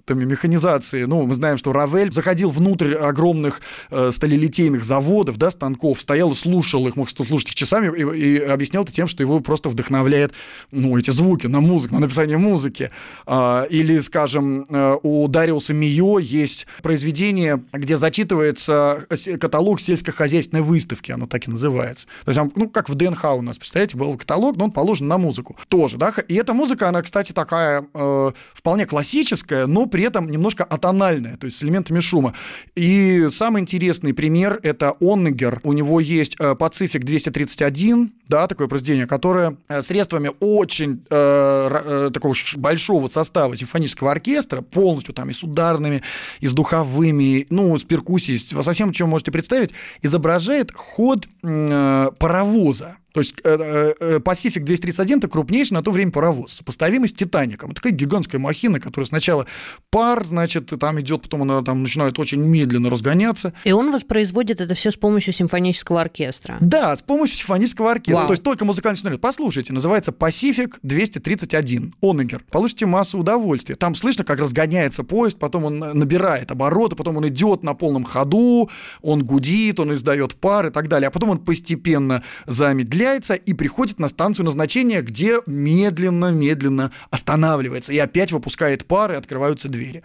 продуктами 0.06 0.24
механизации. 0.24 1.04
Ну, 1.04 1.26
мы 1.26 1.34
знаем, 1.34 1.58
что 1.58 1.72
Равель 1.72 2.12
заходил 2.12 2.50
внутрь 2.50 2.94
огромных 2.94 3.60
э, 3.90 4.10
сталелитейных 4.12 4.84
заводов, 4.84 5.36
да, 5.36 5.50
станков, 5.50 6.00
стоял 6.00 6.30
и 6.30 6.34
слушал 6.34 6.86
их, 6.86 6.96
мог 6.96 7.10
слушать 7.10 7.48
их 7.48 7.54
часами 7.54 7.90
и, 7.96 8.36
и 8.36 8.38
объяснял 8.38 8.84
это 8.84 8.92
тем, 8.92 9.08
что 9.08 9.22
его 9.22 9.40
просто 9.40 9.68
вдохновляет, 9.68 10.32
ну, 10.70 10.96
эти 10.96 11.10
звуки 11.10 11.48
на 11.48 11.60
музыку, 11.60 11.94
на 11.94 12.00
написание 12.00 12.38
музыки. 12.38 12.90
А, 13.26 13.64
или, 13.64 13.98
скажем, 14.00 14.64
э, 14.68 14.96
у 15.02 15.26
Дариуса 15.28 15.74
Мио 15.74 16.18
есть 16.18 16.66
произведение, 16.82 17.62
где 17.72 17.96
зачитывается 17.96 19.06
каталог 19.40 19.80
сельскохозяйственной 19.80 20.62
выставки, 20.62 21.10
оно 21.10 21.26
так 21.26 21.48
и 21.48 21.50
называется. 21.50 22.06
То 22.24 22.30
есть, 22.30 22.52
ну, 22.54 22.68
как 22.68 22.88
в 22.88 22.94
ДНХ 22.94 23.24
у 23.36 23.42
нас, 23.42 23.58
представляете, 23.58 23.96
был 23.96 24.16
каталог, 24.16 24.56
но 24.56 24.66
он 24.66 24.70
положен 24.70 25.08
на 25.08 25.18
музыку 25.18 25.56
тоже, 25.68 25.96
да, 25.96 26.12
и 26.28 26.34
эта 26.34 26.54
музыка, 26.54 26.88
она, 26.88 27.02
кстати, 27.02 27.32
такая 27.32 27.84
э, 27.92 28.30
вполне 28.54 28.86
классическая, 28.86 29.66
но 29.66 29.86
при 29.96 30.04
этом 30.04 30.30
немножко 30.30 30.62
атональная, 30.62 31.38
то 31.38 31.46
есть 31.46 31.56
с 31.56 31.62
элементами 31.62 32.00
шума. 32.00 32.34
И 32.74 33.28
самый 33.30 33.62
интересный 33.62 34.12
пример— 34.12 34.60
это 34.62 34.94
Оннегер, 35.00 35.60
у 35.62 35.72
него 35.72 36.00
есть 36.00 36.36
э, 36.38 36.54
Пацифик 36.54 37.02
231, 37.02 38.12
да, 38.28 38.46
такое 38.46 38.68
произведение, 38.68 39.06
которое 39.06 39.56
э, 39.68 39.80
средствами 39.80 40.32
очень 40.38 41.02
э, 41.08 41.80
э, 42.08 42.10
такого 42.12 42.34
большого 42.56 43.08
состава 43.08 43.56
симфонического 43.56 44.10
оркестра, 44.10 44.60
полностью 44.60 45.14
там 45.14 45.30
и 45.30 45.32
с 45.32 45.42
ударными, 45.42 46.02
и 46.40 46.46
с 46.46 46.52
духовыми, 46.52 47.46
ну, 47.48 47.78
с 47.78 47.84
перкуссией, 47.84 48.36
со 48.36 48.72
всем, 48.74 48.92
чем 48.92 49.08
можете 49.08 49.32
представить, 49.32 49.70
изображает 50.02 50.72
ход 50.74 51.26
э, 51.42 52.10
паровоза. 52.18 52.98
То 53.16 53.20
есть 53.20 53.34
э, 53.44 53.56
э, 53.58 53.94
э, 53.98 54.18
Pacific 54.18 54.60
231 54.60 55.16
это 55.16 55.28
крупнейший 55.28 55.72
на 55.72 55.82
то 55.82 55.90
время 55.90 56.12
паровоз, 56.12 56.52
сопоставимый 56.52 57.08
с 57.08 57.14
Титаником. 57.14 57.70
Это 57.70 57.76
такая 57.76 57.94
гигантская 57.94 58.38
махина, 58.38 58.78
которая 58.78 59.06
сначала 59.06 59.46
пар, 59.88 60.26
значит, 60.26 60.70
там 60.78 61.00
идет, 61.00 61.22
потом 61.22 61.40
она 61.40 61.62
там 61.62 61.82
начинает 61.82 62.18
очень 62.18 62.42
медленно 62.42 62.90
разгоняться. 62.90 63.54
И 63.64 63.72
он 63.72 63.90
воспроизводит 63.90 64.60
это 64.60 64.74
все 64.74 64.90
с 64.90 64.96
помощью 64.96 65.32
симфонического 65.32 66.02
оркестра. 66.02 66.58
Да, 66.60 66.94
с 66.94 67.00
помощью 67.00 67.38
симфонического 67.38 67.92
оркестра. 67.92 68.18
Вау. 68.18 68.26
То 68.26 68.32
есть 68.34 68.42
только 68.42 68.66
музыкальный 68.66 68.96
инструмент. 68.96 69.22
Послушайте, 69.22 69.72
называется 69.72 70.10
Pacific 70.10 70.74
231 70.82 71.94
Онегер. 72.02 72.44
Получите 72.50 72.84
массу 72.84 73.18
удовольствия. 73.18 73.76
Там 73.76 73.94
слышно, 73.94 74.26
как 74.26 74.40
разгоняется 74.40 75.04
поезд, 75.04 75.38
потом 75.38 75.64
он 75.64 75.78
набирает 75.78 76.50
обороты, 76.50 76.96
потом 76.96 77.16
он 77.16 77.28
идет 77.28 77.62
на 77.62 77.72
полном 77.72 78.04
ходу, 78.04 78.68
он 79.00 79.24
гудит, 79.24 79.80
он 79.80 79.94
издает 79.94 80.34
пар 80.34 80.66
и 80.66 80.70
так 80.70 80.88
далее. 80.88 81.08
А 81.08 81.10
потом 81.10 81.30
он 81.30 81.38
постепенно 81.38 82.22
замедляет 82.46 83.05
замедляется 83.06 83.34
и 83.34 83.54
приходит 83.54 83.98
на 83.98 84.08
станцию 84.08 84.46
назначения, 84.46 85.02
где 85.02 85.40
медленно-медленно 85.46 86.90
останавливается 87.10 87.92
и 87.92 87.98
опять 87.98 88.32
выпускает 88.32 88.84
пары, 88.86 89.14
и 89.14 89.18
открываются 89.18 89.68
двери. 89.68 90.02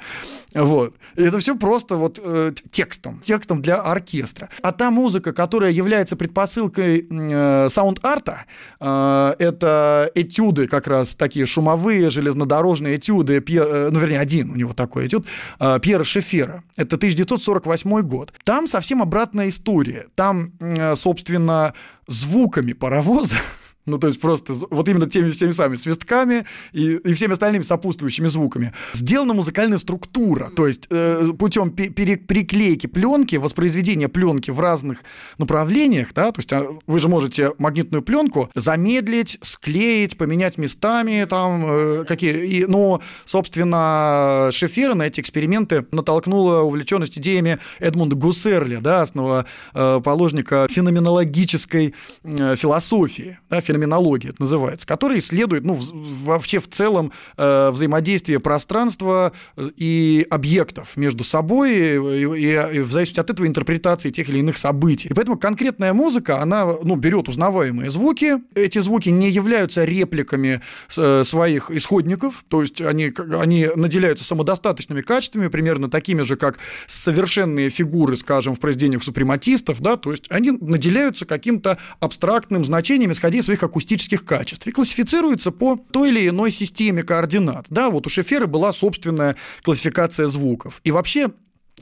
Вот. 0.54 0.96
Это 1.16 1.40
все 1.40 1.56
просто 1.56 1.96
вот 1.96 2.20
э, 2.24 2.52
текстом, 2.72 3.20
текстом 3.22 3.62
для 3.62 3.76
оркестра. 3.76 4.50
А 4.62 4.72
та 4.72 4.92
музыка, 4.92 5.34
которая 5.34 5.72
является 5.72 6.16
предпосылкой 6.16 7.08
э, 7.10 7.70
саунд-арта, 7.70 8.46
э, 8.80 9.36
это 9.40 10.12
этюды 10.16 10.68
как 10.68 10.88
раз 10.88 11.16
такие 11.16 11.46
шумовые, 11.46 12.10
железнодорожные 12.10 12.98
этюды, 12.98 13.40
Пьер, 13.40 13.68
э, 13.68 13.90
ну, 13.92 14.00
вернее, 14.00 14.20
один 14.20 14.52
у 14.52 14.56
него 14.56 14.74
такой 14.74 15.08
этюд, 15.08 15.26
э, 15.60 15.80
Пьера 15.82 16.04
Шефера. 16.04 16.64
Это 16.78 16.98
1948 16.98 18.02
год. 18.02 18.34
Там 18.44 18.68
совсем 18.68 19.02
обратная 19.02 19.50
история. 19.50 20.08
Там, 20.16 20.52
э, 20.60 20.96
собственно, 20.96 21.74
звуками 22.12 22.74
паровоза 22.92 23.38
ну, 23.86 23.98
то 23.98 24.08
есть 24.08 24.20
просто 24.22 24.54
вот 24.70 24.88
именно 24.88 25.10
теми 25.10 25.32
всеми 25.32 25.52
самыми 25.52 25.76
свистками 25.76 26.46
и, 26.72 26.96
и 26.96 27.14
всеми 27.14 27.34
остальными 27.34 27.64
сопутствующими 27.64 28.28
звуками. 28.28 28.74
Сделана 28.94 29.34
музыкальная 29.34 29.78
структура, 29.78 30.50
то 30.56 30.68
есть 30.68 30.88
э, 30.90 31.32
путем 31.38 31.72
пере, 31.72 32.18
приклейки 32.18 32.88
пленки, 32.88 33.38
воспроизведения 33.38 34.08
пленки 34.08 34.52
в 34.52 34.60
разных 34.60 35.04
направлениях, 35.38 36.14
да, 36.14 36.32
то 36.32 36.40
есть 36.40 36.54
а, 36.54 36.66
вы 36.86 37.00
же 37.00 37.10
можете 37.10 37.52
магнитную 37.58 38.04
пленку 38.04 38.50
замедлить, 38.56 39.40
склеить, 39.42 40.18
поменять 40.18 40.58
местами, 40.58 41.26
там 41.30 41.66
э, 41.66 42.06
какие, 42.06 42.46
и, 42.46 42.66
но, 42.66 43.02
собственно, 43.26 44.50
Шефера 44.52 44.94
на 44.94 45.04
эти 45.04 45.20
эксперименты 45.20 45.86
натолкнула 45.92 46.62
увлеченность 46.62 47.18
идеями 47.18 47.58
Эдмунда 47.80 48.16
Гуссерли, 48.16 48.78
да, 48.78 49.02
основоположника 49.02 50.68
феноменологической 50.70 51.96
э, 52.24 52.56
философии, 52.56 53.40
да, 53.50 53.62
феноменология 53.72 54.32
это 54.32 54.42
называется, 54.42 54.86
которая 54.86 55.20
исследует, 55.20 55.64
ну, 55.64 55.76
вообще 55.76 56.60
в 56.60 56.70
целом 56.70 57.12
э, 57.38 57.70
взаимодействие 57.72 58.40
пространства 58.40 59.32
э, 59.56 59.70
и 59.78 60.28
объектов 60.30 60.98
между 60.98 61.24
собой, 61.24 61.72
и, 61.72 61.96
и, 61.96 62.78
и 62.78 62.80
в 62.80 62.92
зависимости 62.92 63.20
от 63.20 63.30
этого 63.30 63.48
интерпретации 63.48 64.10
тех 64.10 64.28
или 64.30 64.40
иных 64.40 64.58
событий. 64.58 65.08
И 65.10 65.14
поэтому 65.14 65.38
конкретная 65.38 65.94
музыка, 65.94 66.42
она, 66.42 66.66
ну, 66.84 66.96
берет 66.96 67.30
узнаваемые 67.30 67.90
звуки, 67.90 68.38
эти 68.56 68.80
звуки 68.80 69.10
не 69.10 69.30
являются 69.30 69.86
репликами 69.86 70.62
э, 70.98 71.24
своих 71.24 71.72
исходников, 71.72 72.44
то 72.50 72.62
есть 72.62 72.82
они, 72.82 73.14
они 73.40 73.70
наделяются 73.76 74.26
самодостаточными 74.26 75.02
качествами, 75.02 75.48
примерно 75.48 75.90
такими 75.90 76.24
же, 76.24 76.36
как 76.36 76.60
совершенные 76.88 77.70
фигуры, 77.70 78.18
скажем, 78.18 78.56
в 78.56 78.60
произведениях 78.60 79.04
супрематистов, 79.04 79.80
да, 79.82 79.96
то 79.96 80.12
есть 80.12 80.26
они 80.30 80.52
наделяются 80.52 81.26
каким-то 81.26 81.78
абстрактным 82.00 82.66
значением, 82.66 83.12
исходя 83.12 83.40
из 83.40 83.46
своих 83.46 83.61
акустических 83.64 84.26
качеств, 84.26 84.68
и 84.68 84.72
классифицируются 84.72 85.52
по 85.52 85.78
той 85.92 86.10
или 86.10 86.28
иной 86.28 86.52
системе 86.52 87.04
координат. 87.04 87.66
Да, 87.70 87.90
вот 87.90 88.08
у 88.08 88.10
Шефера 88.10 88.48
была 88.48 88.74
собственная 88.74 89.36
классификация 89.64 90.28
звуков. 90.28 90.82
И 90.84 90.92
вообще 90.92 91.32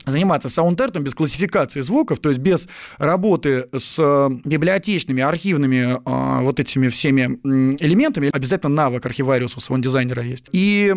заниматься 0.06 0.48
саундтертом 0.48 1.04
без 1.04 1.14
классификации 1.14 1.80
звуков, 1.82 2.20
то 2.20 2.28
есть 2.28 2.40
без 2.40 2.68
работы 2.98 3.68
с 3.76 3.98
э, 3.98 4.30
библиотечными, 4.44 5.22
архивными 5.22 5.98
э, 5.98 6.42
вот 6.42 6.60
этими 6.60 6.88
всеми 6.88 7.38
элементами, 7.82 8.30
обязательно 8.32 8.74
навык 8.74 9.04
архивариуса 9.04 9.58
у 9.58 9.60
саунд-дизайнера 9.60 10.22
есть. 10.22 10.46
И, 10.52 10.94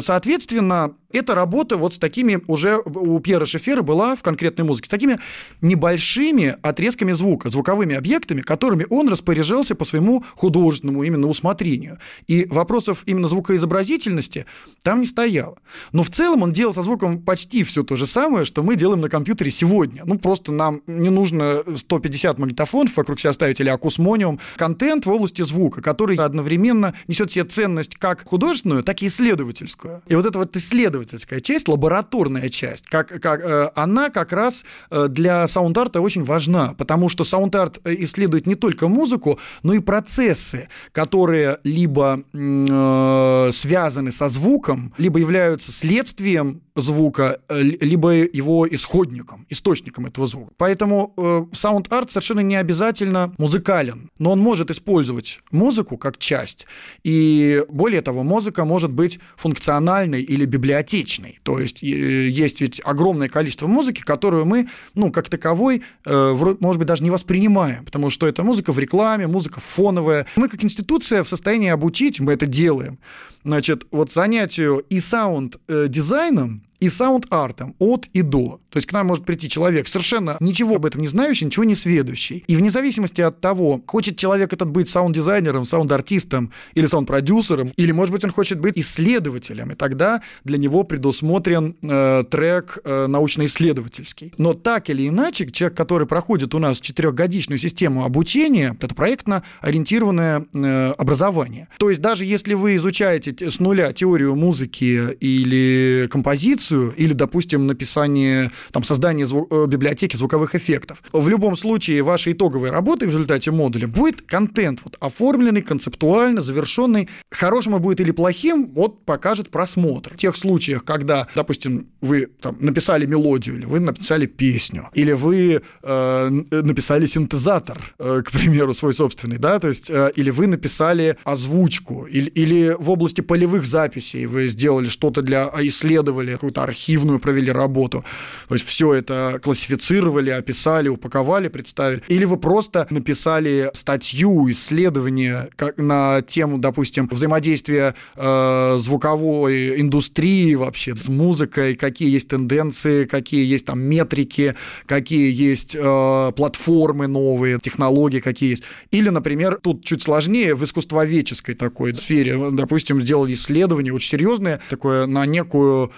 соответственно, 0.00 0.94
эта 1.12 1.34
работа 1.34 1.76
вот 1.76 1.94
с 1.94 1.98
такими 1.98 2.40
уже 2.46 2.78
у 2.78 3.18
Пьера 3.20 3.46
Шефера 3.46 3.82
была 3.82 4.16
в 4.16 4.22
конкретной 4.22 4.64
музыке, 4.64 4.86
с 4.86 4.90
такими 4.90 5.18
небольшими 5.60 6.56
отрезками 6.62 7.12
звука, 7.12 7.48
звуковыми 7.48 7.94
объектами, 7.94 8.40
которыми 8.40 8.86
он 8.90 9.08
распоряжался 9.08 9.74
по 9.74 9.84
своему 9.84 10.24
художественному 10.34 11.04
именно 11.04 11.26
усмотрению. 11.28 11.98
И 12.26 12.46
вопросов 12.50 13.02
именно 13.06 13.28
звукоизобразительности 13.28 14.46
там 14.82 15.00
не 15.00 15.06
стояло. 15.06 15.58
Но 15.92 16.02
в 16.02 16.10
целом 16.10 16.42
он 16.42 16.52
делал 16.52 16.74
со 16.74 16.82
звуком 16.82 17.22
почти 17.22 17.62
все 17.64 17.82
то 17.82 17.96
же 17.96 18.06
самое, 18.06 18.44
что 18.46 18.62
мы 18.62 18.76
делаем 18.76 19.00
на 19.00 19.08
компьютере 19.08 19.50
сегодня. 19.50 20.02
Ну, 20.04 20.18
просто 20.18 20.52
нам 20.52 20.80
не 20.86 21.10
нужно 21.10 21.62
150 21.76 22.38
магнитофонов 22.38 22.96
вокруг 22.96 23.20
себя 23.20 23.32
ставить 23.32 23.60
или 23.60 23.68
акусмониум. 23.68 24.38
Контент 24.56 25.06
в 25.06 25.10
области 25.10 25.42
звука, 25.42 25.82
который 25.82 26.16
одновременно 26.16 26.94
несет 27.08 27.30
себе 27.30 27.44
ценность 27.44 27.96
как 27.96 28.26
художественную, 28.26 28.82
так 28.82 29.02
и 29.02 29.08
исследовательскую. 29.08 30.02
И 30.06 30.14
вот 30.14 30.26
это 30.26 30.38
вот 30.38 30.56
исследовательская 30.56 31.40
часть, 31.40 31.68
лабораторная 31.68 32.48
часть, 32.48 32.86
как, 32.86 33.08
как, 33.20 33.40
э, 33.42 33.70
она 33.74 34.10
как 34.10 34.32
раз 34.32 34.64
э, 34.90 35.08
для 35.08 35.46
саунд-арта 35.46 36.00
очень 36.00 36.24
важна, 36.24 36.74
потому 36.78 37.08
что 37.08 37.24
саунд-арт 37.24 37.80
э, 37.84 37.94
исследует 37.98 38.46
не 38.46 38.54
только 38.54 38.88
музыку, 38.88 39.38
но 39.62 39.74
и 39.74 39.80
процессы, 39.80 40.68
которые 40.92 41.58
либо 41.64 42.22
э, 42.32 43.50
связаны 43.52 44.12
со 44.12 44.28
звуком, 44.28 44.94
либо 44.98 45.18
являются 45.18 45.72
следствием 45.72 46.62
звука, 46.76 47.40
либо 47.48 48.12
его 48.12 48.66
исходником, 48.68 49.46
источником 49.48 50.06
этого 50.06 50.26
звука. 50.26 50.52
Поэтому 50.56 51.48
саунд-арт 51.52 52.10
совершенно 52.10 52.40
не 52.40 52.56
обязательно 52.56 53.34
музыкален, 53.38 54.10
но 54.18 54.32
он 54.32 54.40
может 54.40 54.70
использовать 54.70 55.40
музыку 55.50 55.96
как 55.96 56.18
часть. 56.18 56.66
И 57.02 57.64
более 57.68 58.02
того, 58.02 58.22
музыка 58.22 58.64
может 58.64 58.92
быть 58.92 59.18
функциональной 59.36 60.22
или 60.22 60.44
библиотечной 60.44 60.76
библиотечной. 60.76 61.38
То 61.42 61.58
есть 61.58 61.82
есть 61.82 62.60
ведь 62.60 62.80
огромное 62.84 63.28
количество 63.28 63.66
музыки, 63.66 64.02
которую 64.02 64.44
мы, 64.46 64.68
ну, 64.94 65.10
как 65.10 65.28
таковой, 65.28 65.82
э, 66.04 66.56
может 66.60 66.78
быть, 66.78 66.86
даже 66.86 67.02
не 67.02 67.10
воспринимаем, 67.10 67.84
потому 67.84 68.10
что 68.10 68.26
это 68.26 68.42
музыка 68.42 68.72
в 68.72 68.78
рекламе, 68.78 69.26
музыка 69.26 69.60
фоновая. 69.60 70.26
Мы 70.36 70.48
как 70.48 70.64
институция 70.64 71.22
в 71.22 71.28
состоянии 71.28 71.70
обучить, 71.70 72.20
мы 72.20 72.32
это 72.32 72.46
делаем, 72.46 72.98
значит, 73.46 73.86
вот 73.92 74.12
занятию 74.12 74.84
и 74.90 75.00
саунд-дизайном, 75.00 76.62
и 76.80 76.88
саунд-артом 76.88 77.74
от 77.78 78.08
и 78.12 78.22
до. 78.22 78.60
То 78.70 78.78
есть 78.78 78.86
к 78.86 78.92
нам 78.92 79.06
может 79.06 79.24
прийти 79.24 79.48
человек 79.48 79.88
совершенно 79.88 80.36
ничего 80.40 80.76
об 80.76 80.86
этом 80.86 81.00
не 81.00 81.08
знающий, 81.08 81.46
ничего 81.46 81.64
не 81.64 81.74
сведущий. 81.74 82.44
И 82.46 82.56
вне 82.56 82.70
зависимости 82.70 83.20
от 83.20 83.40
того, 83.40 83.82
хочет 83.86 84.16
человек 84.16 84.52
этот 84.52 84.68
быть 84.68 84.88
саунд-дизайнером, 84.88 85.64
саунд-артистом 85.64 86.52
или 86.74 86.86
саунд-продюсером, 86.86 87.72
или, 87.76 87.92
может 87.92 88.12
быть, 88.12 88.24
он 88.24 88.32
хочет 88.32 88.60
быть 88.60 88.76
исследователем, 88.76 89.72
и 89.72 89.74
тогда 89.74 90.22
для 90.44 90.58
него 90.58 90.82
предусмотрен 90.82 91.74
э, 91.82 92.24
трек 92.30 92.78
э, 92.84 93.06
научно-исследовательский. 93.06 94.34
Но 94.36 94.52
так 94.52 94.90
или 94.90 95.08
иначе, 95.08 95.50
человек, 95.50 95.76
который 95.76 96.06
проходит 96.06 96.54
у 96.54 96.58
нас 96.58 96.80
четырехгодичную 96.80 97.58
систему 97.58 98.04
обучения, 98.04 98.76
это 98.80 98.94
проектно 98.94 99.42
ориентированное 99.60 100.44
э, 100.52 100.92
образование. 100.98 101.68
То 101.78 101.88
есть 101.90 102.02
даже 102.02 102.24
если 102.24 102.54
вы 102.54 102.76
изучаете 102.76 103.50
с 103.50 103.58
нуля 103.60 103.92
теорию 103.92 104.36
музыки 104.36 105.16
или 105.20 106.08
композицию, 106.10 106.65
или, 106.72 107.12
допустим, 107.12 107.66
написание, 107.66 108.50
там, 108.72 108.84
создание 108.84 109.26
зву- 109.26 109.46
э, 109.50 109.66
библиотеки 109.66 110.16
звуковых 110.16 110.54
эффектов, 110.54 111.02
в 111.12 111.28
любом 111.28 111.56
случае 111.56 112.02
вашей 112.02 112.32
итоговой 112.32 112.70
работы 112.70 113.06
в 113.06 113.10
результате 113.10 113.50
модуля 113.50 113.86
будет 113.88 114.22
контент 114.22 114.80
вот, 114.84 114.96
оформленный, 115.00 115.62
концептуально, 115.62 116.40
завершенный. 116.40 117.08
Хорошим 117.30 117.76
будет 117.80 118.00
или 118.00 118.10
плохим, 118.10 118.70
вот 118.74 119.04
покажет 119.04 119.50
просмотр. 119.50 120.14
В 120.14 120.16
тех 120.16 120.36
случаях, 120.36 120.84
когда, 120.84 121.26
допустим, 121.34 121.86
вы 122.00 122.26
там, 122.40 122.56
написали 122.60 123.06
мелодию, 123.06 123.56
или 123.56 123.66
вы 123.66 123.80
написали 123.80 124.26
песню, 124.26 124.88
или 124.94 125.12
вы 125.12 125.60
э, 125.82 126.28
написали 126.62 127.06
синтезатор, 127.06 127.78
э, 127.98 128.22
к 128.24 128.30
примеру, 128.30 128.74
свой 128.74 128.94
собственный, 128.94 129.38
да, 129.38 129.58
то 129.58 129.68
есть, 129.68 129.90
э, 129.90 130.12
или 130.16 130.30
вы 130.30 130.46
написали 130.46 131.16
озвучку, 131.24 132.06
или, 132.06 132.28
или 132.30 132.76
в 132.78 132.90
области 132.90 133.20
полевых 133.20 133.66
записей 133.66 134.26
вы 134.26 134.48
сделали 134.48 134.86
что-то 134.88 135.22
для, 135.22 135.48
а, 135.48 135.66
исследовали, 135.66 136.32
какую-то 136.32 136.55
архивную 136.62 137.18
провели 137.18 137.50
работу. 137.50 138.04
То 138.48 138.54
есть 138.54 138.66
все 138.66 138.94
это 138.94 139.40
классифицировали, 139.42 140.30
описали, 140.30 140.88
упаковали, 140.88 141.48
представили. 141.48 142.02
Или 142.08 142.24
вы 142.24 142.36
просто 142.36 142.86
написали 142.90 143.70
статью, 143.74 144.50
исследование 144.50 145.48
как, 145.56 145.76
на 145.78 146.22
тему, 146.22 146.58
допустим, 146.58 147.08
взаимодействия 147.10 147.94
э, 148.14 148.76
звуковой 148.78 149.80
индустрии 149.80 150.54
вообще 150.54 150.94
с 150.94 151.08
музыкой, 151.08 151.74
какие 151.74 152.10
есть 152.10 152.28
тенденции, 152.28 153.04
какие 153.04 153.44
есть 153.44 153.66
там 153.66 153.80
метрики, 153.80 154.54
какие 154.86 155.32
есть 155.32 155.76
э, 155.78 156.32
платформы 156.36 157.06
новые, 157.06 157.58
технологии 157.60 158.20
какие 158.20 158.50
есть. 158.50 158.64
Или, 158.90 159.08
например, 159.08 159.58
тут 159.62 159.84
чуть 159.84 160.02
сложнее 160.02 160.54
в 160.54 160.64
искусствоведческой 160.64 161.54
такой 161.54 161.94
сфере, 161.94 162.50
допустим, 162.52 163.00
сделали 163.00 163.34
исследование 163.34 163.92
очень 163.92 164.10
серьезное, 164.10 164.60
такое 164.70 165.06
на 165.06 165.26
некую 165.26 165.92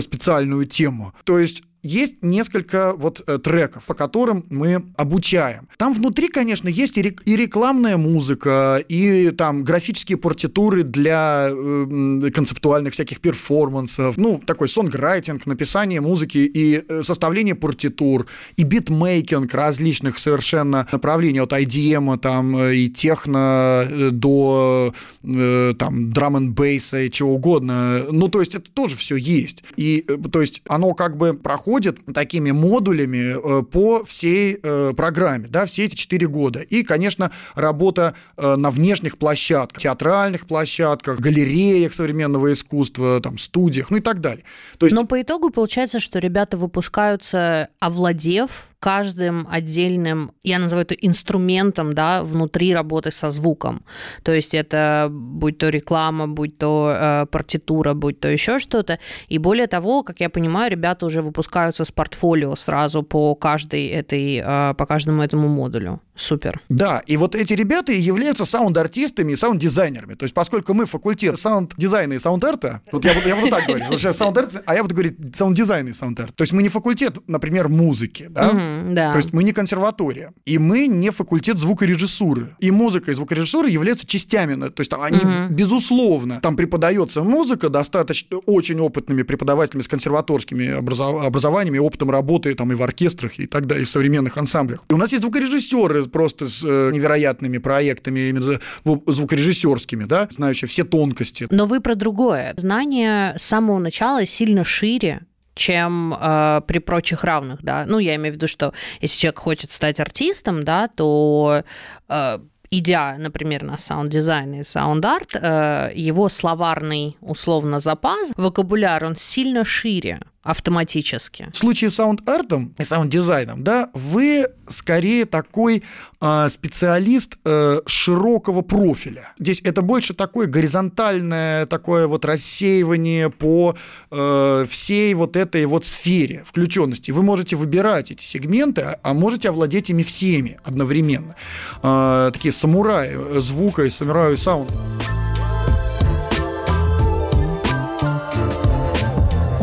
узкоспециальную 0.00 0.66
тему. 0.66 1.14
То 1.24 1.38
есть 1.38 1.62
есть 1.82 2.22
несколько 2.22 2.92
вот 2.92 3.22
э, 3.26 3.38
треков, 3.38 3.84
по 3.84 3.94
которым 3.94 4.44
мы 4.50 4.84
обучаем. 4.96 5.68
Там 5.78 5.94
внутри, 5.94 6.28
конечно, 6.28 6.68
есть 6.68 6.98
и, 6.98 7.02
рек- 7.02 7.22
и 7.24 7.36
рекламная 7.36 7.96
музыка, 7.96 8.82
и 8.88 9.30
там 9.30 9.64
графические 9.64 10.18
партитуры 10.18 10.82
для 10.82 11.48
э, 11.50 12.30
концептуальных 12.34 12.92
всяких 12.92 13.20
перформансов, 13.20 14.16
ну, 14.16 14.40
такой 14.44 14.68
сонграйтинг, 14.68 15.46
написание 15.46 16.00
музыки 16.00 16.38
и 16.38 16.84
э, 16.86 17.02
составление 17.02 17.54
партитур, 17.54 18.26
и 18.56 18.62
битмейкинг 18.62 19.52
различных 19.54 20.18
совершенно 20.18 20.86
направлений, 20.92 21.40
от 21.40 21.52
IDM 21.52 22.18
там, 22.18 22.58
и 22.58 22.88
техно 22.88 23.88
до 24.10 24.94
там 25.22 26.10
драм 26.12 26.36
н 26.36 26.52
бейса 26.52 27.00
и 27.00 27.10
чего 27.10 27.34
угодно. 27.34 28.04
Ну, 28.10 28.28
то 28.28 28.40
есть 28.40 28.54
это 28.54 28.70
тоже 28.70 28.96
все 28.96 29.16
есть. 29.16 29.64
И, 29.76 30.04
то 30.32 30.40
есть 30.40 30.62
оно 30.68 30.94
как 30.94 31.16
бы 31.16 31.34
проходит 31.34 31.69
проходит 31.70 32.00
такими 32.12 32.50
модулями 32.50 33.60
э, 33.60 33.62
по 33.62 34.04
всей 34.04 34.58
э, 34.60 34.92
программе, 34.96 35.46
да, 35.48 35.66
все 35.66 35.84
эти 35.84 35.94
четыре 35.94 36.26
года. 36.26 36.60
И, 36.60 36.82
конечно, 36.82 37.30
работа 37.54 38.14
э, 38.36 38.56
на 38.56 38.70
внешних 38.70 39.18
площадках, 39.18 39.80
театральных 39.80 40.48
площадках, 40.48 41.20
галереях 41.20 41.94
современного 41.94 42.52
искусства, 42.52 43.20
там, 43.20 43.38
студиях, 43.38 43.90
ну 43.90 43.98
и 43.98 44.00
так 44.00 44.20
далее. 44.20 44.42
То 44.78 44.86
есть... 44.86 44.96
Но 44.96 45.04
по 45.06 45.22
итогу 45.22 45.50
получается, 45.50 46.00
что 46.00 46.18
ребята 46.18 46.56
выпускаются, 46.56 47.68
овладев 47.78 48.70
каждым 48.80 49.46
отдельным, 49.50 50.32
я 50.42 50.58
называю 50.58 50.84
это 50.84 50.94
инструментом, 50.94 51.92
да, 51.92 52.22
внутри 52.22 52.74
работы 52.74 53.10
со 53.10 53.30
звуком. 53.30 53.82
То 54.22 54.32
есть 54.32 54.54
это 54.54 55.08
будь 55.10 55.58
то 55.58 55.68
реклама, 55.68 56.26
будь 56.26 56.58
то 56.58 56.92
э, 56.92 57.26
партитура, 57.26 57.94
будь 57.94 58.20
то 58.20 58.28
еще 58.28 58.58
что-то. 58.58 58.98
И 59.28 59.38
более 59.38 59.66
того, 59.66 60.02
как 60.02 60.20
я 60.20 60.30
понимаю, 60.30 60.70
ребята 60.70 61.06
уже 61.06 61.20
выпускаются 61.20 61.84
с 61.84 61.92
портфолио 61.92 62.56
сразу 62.56 63.02
по 63.02 63.34
каждой 63.34 63.86
этой, 63.86 64.42
э, 64.44 64.74
по 64.74 64.86
каждому 64.86 65.22
этому 65.22 65.48
модулю 65.48 66.00
Супер. 66.20 66.60
Да, 66.68 67.02
и 67.06 67.16
вот 67.16 67.34
эти 67.34 67.54
ребята 67.54 67.92
являются 67.92 68.44
саунд-артистами 68.44 69.32
и 69.32 69.36
саунд-дизайнерами. 69.36 70.14
То 70.14 70.24
есть, 70.24 70.34
поскольку 70.34 70.74
мы 70.74 70.84
факультет 70.86 71.38
саунд-дизайна 71.38 72.12
и 72.14 72.18
саунд-арта, 72.18 72.82
вот 72.92 73.04
я, 73.04 73.12
я 73.12 73.34
буду 73.36 73.48
так 73.48 73.66
говорить, 73.66 73.86
сейчас 73.90 74.18
саунд-арт, 74.18 74.62
а 74.66 74.74
я 74.74 74.82
буду 74.82 74.94
говорить 74.94 75.16
саунд-дизайн 75.34 75.88
и 75.88 75.92
саунд-арт. 75.92 76.34
То 76.36 76.42
есть 76.42 76.52
мы 76.52 76.62
не 76.62 76.68
факультет, 76.68 77.16
например, 77.26 77.68
музыки, 77.68 78.26
да? 78.30 78.52
Мгм, 78.52 78.94
да. 78.94 79.12
То 79.12 79.16
есть 79.16 79.32
мы 79.32 79.42
не 79.44 79.52
консерватория, 79.52 80.32
и 80.44 80.58
мы 80.58 80.86
не 80.86 81.10
факультет 81.10 81.58
звукорежиссуры. 81.58 82.54
И 82.58 82.70
музыка 82.70 83.10
и 83.10 83.14
звукорежиссура 83.14 83.68
являются 83.68 84.06
частями, 84.06 84.54
ну, 84.54 84.70
то 84.70 84.80
есть 84.80 84.90
там 84.90 85.00
они, 85.02 85.18
Мгм. 85.18 85.54
безусловно, 85.54 86.40
там 86.42 86.56
преподается 86.56 87.22
музыка 87.22 87.68
достаточно 87.70 88.36
очень 88.38 88.78
опытными 88.80 89.22
преподавателями 89.22 89.82
с 89.82 89.88
консерваторскими 89.88 90.74
образов- 90.78 91.24
образованиями, 91.24 91.78
опытом 91.78 92.10
работы 92.10 92.54
там 92.54 92.72
и 92.72 92.74
в 92.74 92.82
оркестрах, 92.82 93.38
и 93.38 93.46
так 93.46 93.66
далее, 93.66 93.82
и 93.82 93.86
в 93.86 93.90
современных 93.90 94.36
ансамблях. 94.36 94.80
И 94.90 94.92
у 94.94 94.96
нас 94.98 95.12
есть 95.12 95.22
звукорежиссеры 95.22 96.09
просто 96.12 96.48
с 96.48 96.64
э, 96.64 96.90
невероятными 96.92 97.58
проектами, 97.58 98.28
именно 98.28 98.58
зву- 98.84 99.02
звукорежиссерскими, 99.06 100.04
да, 100.04 100.28
знающие 100.30 100.68
все 100.68 100.84
тонкости. 100.84 101.46
Но 101.50 101.66
вы 101.66 101.80
про 101.80 101.94
другое. 101.94 102.54
Знание 102.56 103.36
с 103.38 103.42
самого 103.42 103.78
начала 103.78 104.26
сильно 104.26 104.64
шире, 104.64 105.22
чем 105.54 106.14
э, 106.14 106.62
при 106.66 106.78
прочих 106.78 107.24
равных, 107.24 107.62
да. 107.62 107.84
Ну, 107.86 107.98
я 107.98 108.16
имею 108.16 108.32
в 108.32 108.36
виду, 108.36 108.48
что 108.48 108.72
если 109.00 109.20
человек 109.20 109.38
хочет 109.38 109.72
стать 109.72 110.00
артистом, 110.00 110.62
да, 110.62 110.88
то 110.88 111.64
э, 112.08 112.38
идя, 112.70 113.16
например, 113.18 113.64
на 113.64 113.76
саунд-дизайн 113.76 114.54
и 114.54 114.62
саунд-арт, 114.62 115.34
э, 115.34 115.90
его 115.94 116.28
словарный, 116.28 117.16
условно, 117.20 117.80
запас, 117.80 118.32
вокабуляр, 118.36 119.04
он 119.04 119.16
сильно 119.16 119.64
шире 119.64 120.20
автоматически. 120.42 121.48
В 121.52 121.56
случае 121.56 121.90
с 121.90 121.96
саунд-артом 121.96 122.74
и 122.78 122.84
саунд-дизайном, 122.84 123.62
да, 123.62 123.90
вы 123.92 124.48
скорее 124.68 125.26
такой 125.26 125.82
а, 126.20 126.48
специалист 126.48 127.36
э, 127.44 127.80
широкого 127.86 128.62
профиля. 128.62 129.32
Здесь 129.38 129.60
это 129.64 129.82
больше 129.82 130.14
такое 130.14 130.46
горизонтальное 130.46 131.66
такое 131.66 132.06
вот 132.06 132.24
рассеивание 132.24 133.30
по 133.30 133.76
э, 134.10 134.66
всей 134.68 135.12
вот 135.14 135.36
этой 135.36 135.66
вот 135.66 135.84
сфере 135.84 136.42
включенности. 136.46 137.10
Вы 137.10 137.22
можете 137.22 137.56
выбирать 137.56 138.10
эти 138.10 138.22
сегменты, 138.22 138.80
а- 138.82 138.98
а 139.02 139.12
можете 139.12 139.50
овладеть 139.50 139.90
ими 139.90 140.02
всеми 140.02 140.58
одновременно. 140.64 141.36
А, 141.82 142.30
такие 142.30 142.52
самураи 142.52 143.10
э, 143.14 143.40
звука 143.40 143.82
и 143.82 143.90
самураи 143.90 144.36
саунда. 144.36 144.72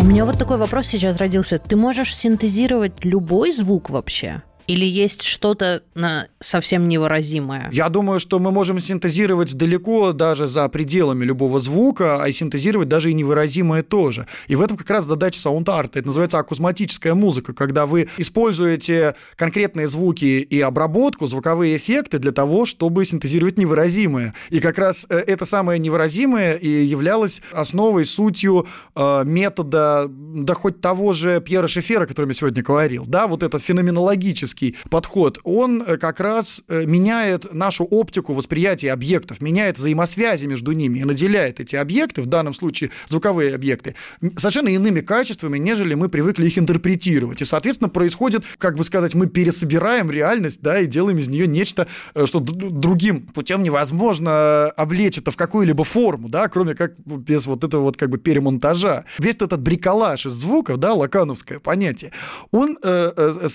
У 0.08 0.10
меня 0.10 0.24
вот 0.24 0.40
такой 0.40 0.56
вопрос 0.56 0.88
сейчас 0.88 1.18
родился. 1.18 1.58
Ты 1.58 1.76
можешь 1.76 2.16
синтезировать 2.16 3.04
любой 3.04 3.52
звук 3.52 3.90
вообще? 3.90 4.42
Или 4.68 4.86
есть 4.86 5.24
что-то 5.24 5.82
на- 5.96 6.28
совсем 6.42 6.90
невыразимое? 6.90 7.70
Я 7.72 7.88
думаю, 7.88 8.20
что 8.20 8.38
мы 8.40 8.52
можем 8.52 8.80
синтезировать 8.82 9.56
далеко 9.56 10.12
даже 10.12 10.48
за 10.48 10.68
пределами 10.68 11.24
любого 11.24 11.60
звука, 11.62 12.22
а 12.22 12.28
и 12.28 12.34
синтезировать 12.34 12.90
даже 12.90 13.12
и 13.12 13.14
невыразимое 13.14 13.82
тоже. 13.82 14.28
И 14.48 14.56
в 14.56 14.62
этом 14.62 14.76
как 14.76 14.90
раз 14.90 15.06
задача 15.06 15.40
саунд-арта. 15.40 16.00
Это 16.00 16.08
называется 16.08 16.40
акузматическая 16.40 17.16
музыка, 17.16 17.54
когда 17.54 17.86
вы 17.86 18.10
используете 18.18 19.16
конкретные 19.38 19.88
звуки 19.88 20.26
и 20.42 20.60
обработку, 20.60 21.28
звуковые 21.28 21.78
эффекты 21.78 22.20
для 22.20 22.34
того, 22.34 22.66
чтобы 22.66 23.06
синтезировать 23.06 23.58
невыразимое. 23.58 24.34
И 24.50 24.60
как 24.60 24.78
раз 24.78 25.06
э, 25.10 25.18
это 25.18 25.46
самое 25.46 25.80
невыразимое 25.80 26.56
и 26.56 26.84
являлось 26.84 27.42
основой, 27.54 28.04
сутью 28.06 28.68
э, 28.96 29.24
метода, 29.26 30.08
да 30.10 30.54
хоть 30.54 30.82
того 30.82 31.14
же 31.14 31.40
Пьера 31.40 31.68
Шефера, 31.68 32.04
о 32.04 32.08
котором 32.08 32.30
я 32.30 32.36
сегодня 32.36 32.62
говорил, 32.62 33.06
да, 33.08 33.28
вот 33.28 33.44
этот 33.44 33.62
феноменологический 33.62 34.57
подход, 34.90 35.40
он 35.44 35.84
э, 35.86 35.98
как 35.98 36.20
раз 36.20 36.64
э, 36.68 36.86
меняет 36.86 37.54
нашу 37.54 37.84
оптику 37.86 38.34
восприятия 38.34 38.92
объектов, 38.92 39.42
меняет 39.42 39.78
взаимосвязи 39.78 40.46
между 40.46 40.72
ними 40.72 41.00
и 41.00 41.04
наделяет 41.04 41.60
эти 41.60 41.76
объекты, 41.76 42.22
в 42.22 42.28
данном 42.28 42.54
случае 42.54 42.92
звуковые 43.08 43.56
объекты, 43.56 43.96
совершенно 44.38 44.70
иными 44.70 45.02
качествами, 45.02 45.58
нежели 45.58 45.94
мы 45.94 46.10
привыкли 46.10 46.48
их 46.48 46.58
интерпретировать. 46.58 47.42
И, 47.42 47.46
соответственно, 47.46 47.90
происходит, 47.90 48.44
как 48.58 48.78
бы 48.78 48.84
сказать, 48.84 49.14
мы 49.16 49.28
пересобираем 49.28 50.12
реальность, 50.12 50.62
да, 50.62 50.80
и 50.80 50.88
делаем 50.88 51.18
из 51.20 51.28
нее 51.28 51.48
нечто, 51.48 51.88
э, 52.16 52.26
что 52.26 52.40
другим 52.40 53.28
путем 53.28 53.64
невозможно 53.64 54.68
облечь 54.76 55.18
это 55.18 55.32
в 55.32 55.38
какую-либо 55.38 55.84
форму, 55.84 56.30
да, 56.30 56.48
кроме 56.48 56.76
как 56.76 56.98
без 57.06 57.48
вот 57.48 57.64
этого 57.64 57.84
вот 57.84 57.98
как 57.98 58.10
бы 58.10 58.18
перемонтажа. 58.18 59.06
Весь 59.20 59.36
этот 59.36 59.62
бриколаж 59.62 60.26
из 60.26 60.34
звуков, 60.34 60.78
да, 60.78 60.94
лакановское 60.94 61.60
понятие, 61.60 62.12
он, 62.52 62.78
э, 62.82 63.48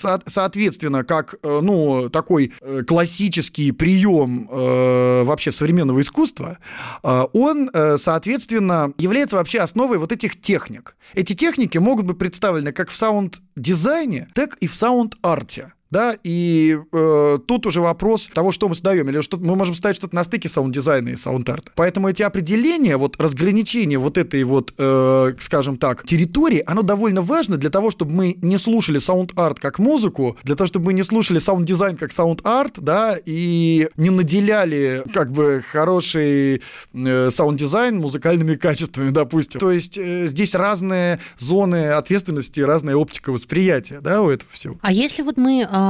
соответственно, 0.93 1.03
как, 1.03 1.35
э, 1.43 1.59
ну, 1.61 2.09
такой 2.09 2.51
э, 2.61 2.83
классический 2.85 3.71
прием 3.71 4.47
э, 4.49 5.23
вообще 5.23 5.51
современного 5.51 6.01
искусства, 6.01 6.57
он, 7.33 7.69
соответственно, 7.97 8.91
является 8.97 9.35
вообще 9.35 9.59
основой 9.59 9.97
вот 9.97 10.11
этих 10.11 10.39
техник. 10.39 10.95
Эти 11.13 11.33
техники 11.33 11.77
могут 11.77 12.05
быть 12.05 12.17
представлены 12.17 12.71
как 12.71 12.89
в 12.89 12.95
саунд-дизайне, 12.95 14.27
так 14.33 14.55
и 14.61 14.67
в 14.67 14.73
саунд-арте. 14.73 15.73
Да, 15.93 16.15
и 16.23 16.79
э, 16.91 17.39
тут 17.45 17.67
уже 17.67 17.79
вопрос 17.79 18.27
того, 18.33 18.51
что 18.51 18.67
мы 18.67 18.73
создаем, 18.73 19.07
или 19.09 19.21
что 19.21 19.37
мы 19.37 19.55
можем 19.55 19.75
ставить 19.75 19.97
что-то 19.97 20.15
на 20.15 20.23
стыке 20.23 20.49
саунд-дизайна 20.49 21.09
и 21.09 21.15
саунд-арта. 21.15 21.71
Поэтому 21.75 22.09
эти 22.09 22.23
определения, 22.23 22.97
вот 22.97 23.21
разграничение 23.21 23.99
вот 23.99 24.17
этой 24.17 24.43
вот, 24.43 24.73
э, 24.75 25.33
скажем 25.37 25.77
так, 25.77 26.03
территории, 26.03 26.63
оно 26.65 26.81
довольно 26.81 27.21
важно 27.21 27.57
для 27.57 27.69
того, 27.69 27.91
чтобы 27.91 28.11
мы 28.11 28.35
не 28.41 28.57
слушали 28.57 28.97
саунд-арт 28.97 29.59
как 29.59 29.77
музыку, 29.77 30.35
для 30.41 30.55
того, 30.55 30.65
чтобы 30.67 30.87
мы 30.87 30.93
не 30.93 31.03
слушали 31.03 31.37
саунд-дизайн 31.37 31.95
как 31.95 32.11
саунд-арт, 32.11 32.79
да, 32.79 33.15
и 33.23 33.87
не 33.95 34.09
наделяли 34.09 35.03
как 35.13 35.31
бы 35.31 35.63
хороший 35.71 36.63
э, 36.95 37.29
саунд-дизайн 37.29 37.99
музыкальными 37.99 38.55
качествами, 38.55 39.11
допустим. 39.11 39.59
То 39.59 39.71
есть 39.71 39.99
э, 39.99 40.25
здесь 40.25 40.55
разные 40.55 41.19
зоны 41.37 41.89
ответственности, 41.89 42.61
разная 42.61 42.95
оптика 42.95 43.31
восприятия, 43.31 43.99
да, 44.01 44.23
у 44.23 44.29
этого 44.29 44.49
всего. 44.51 44.77
А 44.81 44.91
если 44.91 45.21
вот 45.21 45.37
мы 45.37 45.67
а, 45.69 45.82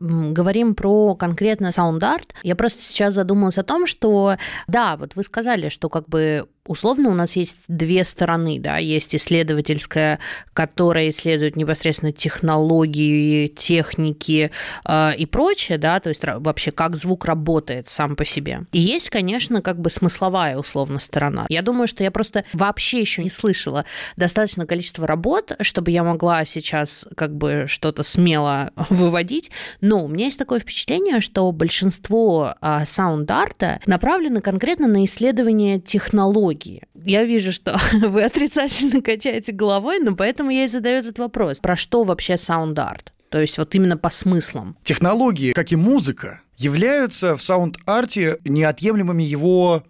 м, 0.00 0.34
говорим 0.34 0.74
про 0.74 1.14
конкретно 1.14 1.70
саунд-арт, 1.70 2.34
я 2.42 2.56
просто 2.56 2.82
сейчас 2.82 3.14
задумалась 3.14 3.58
о 3.58 3.62
том, 3.62 3.86
что, 3.86 4.36
да, 4.66 4.96
вот 4.96 5.16
вы 5.16 5.22
сказали, 5.22 5.68
что 5.68 5.88
как 5.88 6.08
бы 6.08 6.48
условно 6.68 7.08
у 7.08 7.14
нас 7.14 7.34
есть 7.36 7.58
две 7.66 8.04
стороны, 8.04 8.60
да, 8.60 8.76
есть 8.76 9.16
исследовательская, 9.16 10.20
которая 10.52 11.10
исследует 11.10 11.56
непосредственно 11.56 12.12
технологии, 12.12 13.48
техники 13.48 14.50
э, 14.84 15.16
и 15.16 15.26
прочее, 15.26 15.78
да, 15.78 15.98
то 16.00 16.10
есть 16.10 16.22
вообще 16.22 16.70
как 16.70 16.94
звук 16.96 17.24
работает 17.24 17.88
сам 17.88 18.14
по 18.14 18.24
себе. 18.24 18.66
И 18.72 18.80
есть, 18.80 19.10
конечно, 19.10 19.62
как 19.62 19.80
бы 19.80 19.90
смысловая 19.90 20.56
условно 20.56 20.98
сторона. 20.98 21.46
Я 21.48 21.62
думаю, 21.62 21.88
что 21.88 22.04
я 22.04 22.10
просто 22.10 22.44
вообще 22.52 23.00
еще 23.00 23.22
не 23.22 23.30
слышала 23.30 23.84
достаточное 24.16 24.66
количество 24.66 25.06
работ, 25.06 25.52
чтобы 25.60 25.90
я 25.90 26.04
могла 26.04 26.44
сейчас 26.44 27.06
как 27.16 27.34
бы 27.34 27.64
что-то 27.66 28.02
смело 28.02 28.72
выводить, 28.90 29.50
но 29.80 30.04
у 30.04 30.08
меня 30.08 30.26
есть 30.26 30.38
такое 30.38 30.60
впечатление, 30.60 31.20
что 31.20 31.50
большинство 31.52 32.54
а, 32.60 32.84
саунд-арта 32.84 33.80
направлено 33.86 34.40
конкретно 34.40 34.86
на 34.86 35.04
исследование 35.04 35.80
технологий. 35.80 36.57
Я 36.94 37.24
вижу, 37.24 37.52
что 37.52 37.78
вы 37.92 38.24
отрицательно 38.24 39.02
качаете 39.02 39.52
головой, 39.52 40.00
но 40.00 40.14
поэтому 40.14 40.50
я 40.50 40.64
и 40.64 40.68
задаю 40.68 40.98
этот 40.98 41.18
вопрос. 41.18 41.60
Про 41.60 41.76
что 41.76 42.04
вообще 42.04 42.36
саунд-арт? 42.36 43.12
То 43.28 43.40
есть 43.40 43.58
вот 43.58 43.74
именно 43.74 43.96
по 43.96 44.10
смыслам. 44.10 44.76
Технологии, 44.84 45.52
как 45.52 45.72
и 45.72 45.76
музыка, 45.76 46.40
являются 46.56 47.36
в 47.36 47.42
саунд-арте 47.42 48.38
неотъемлемыми 48.44 49.22
его 49.22 49.84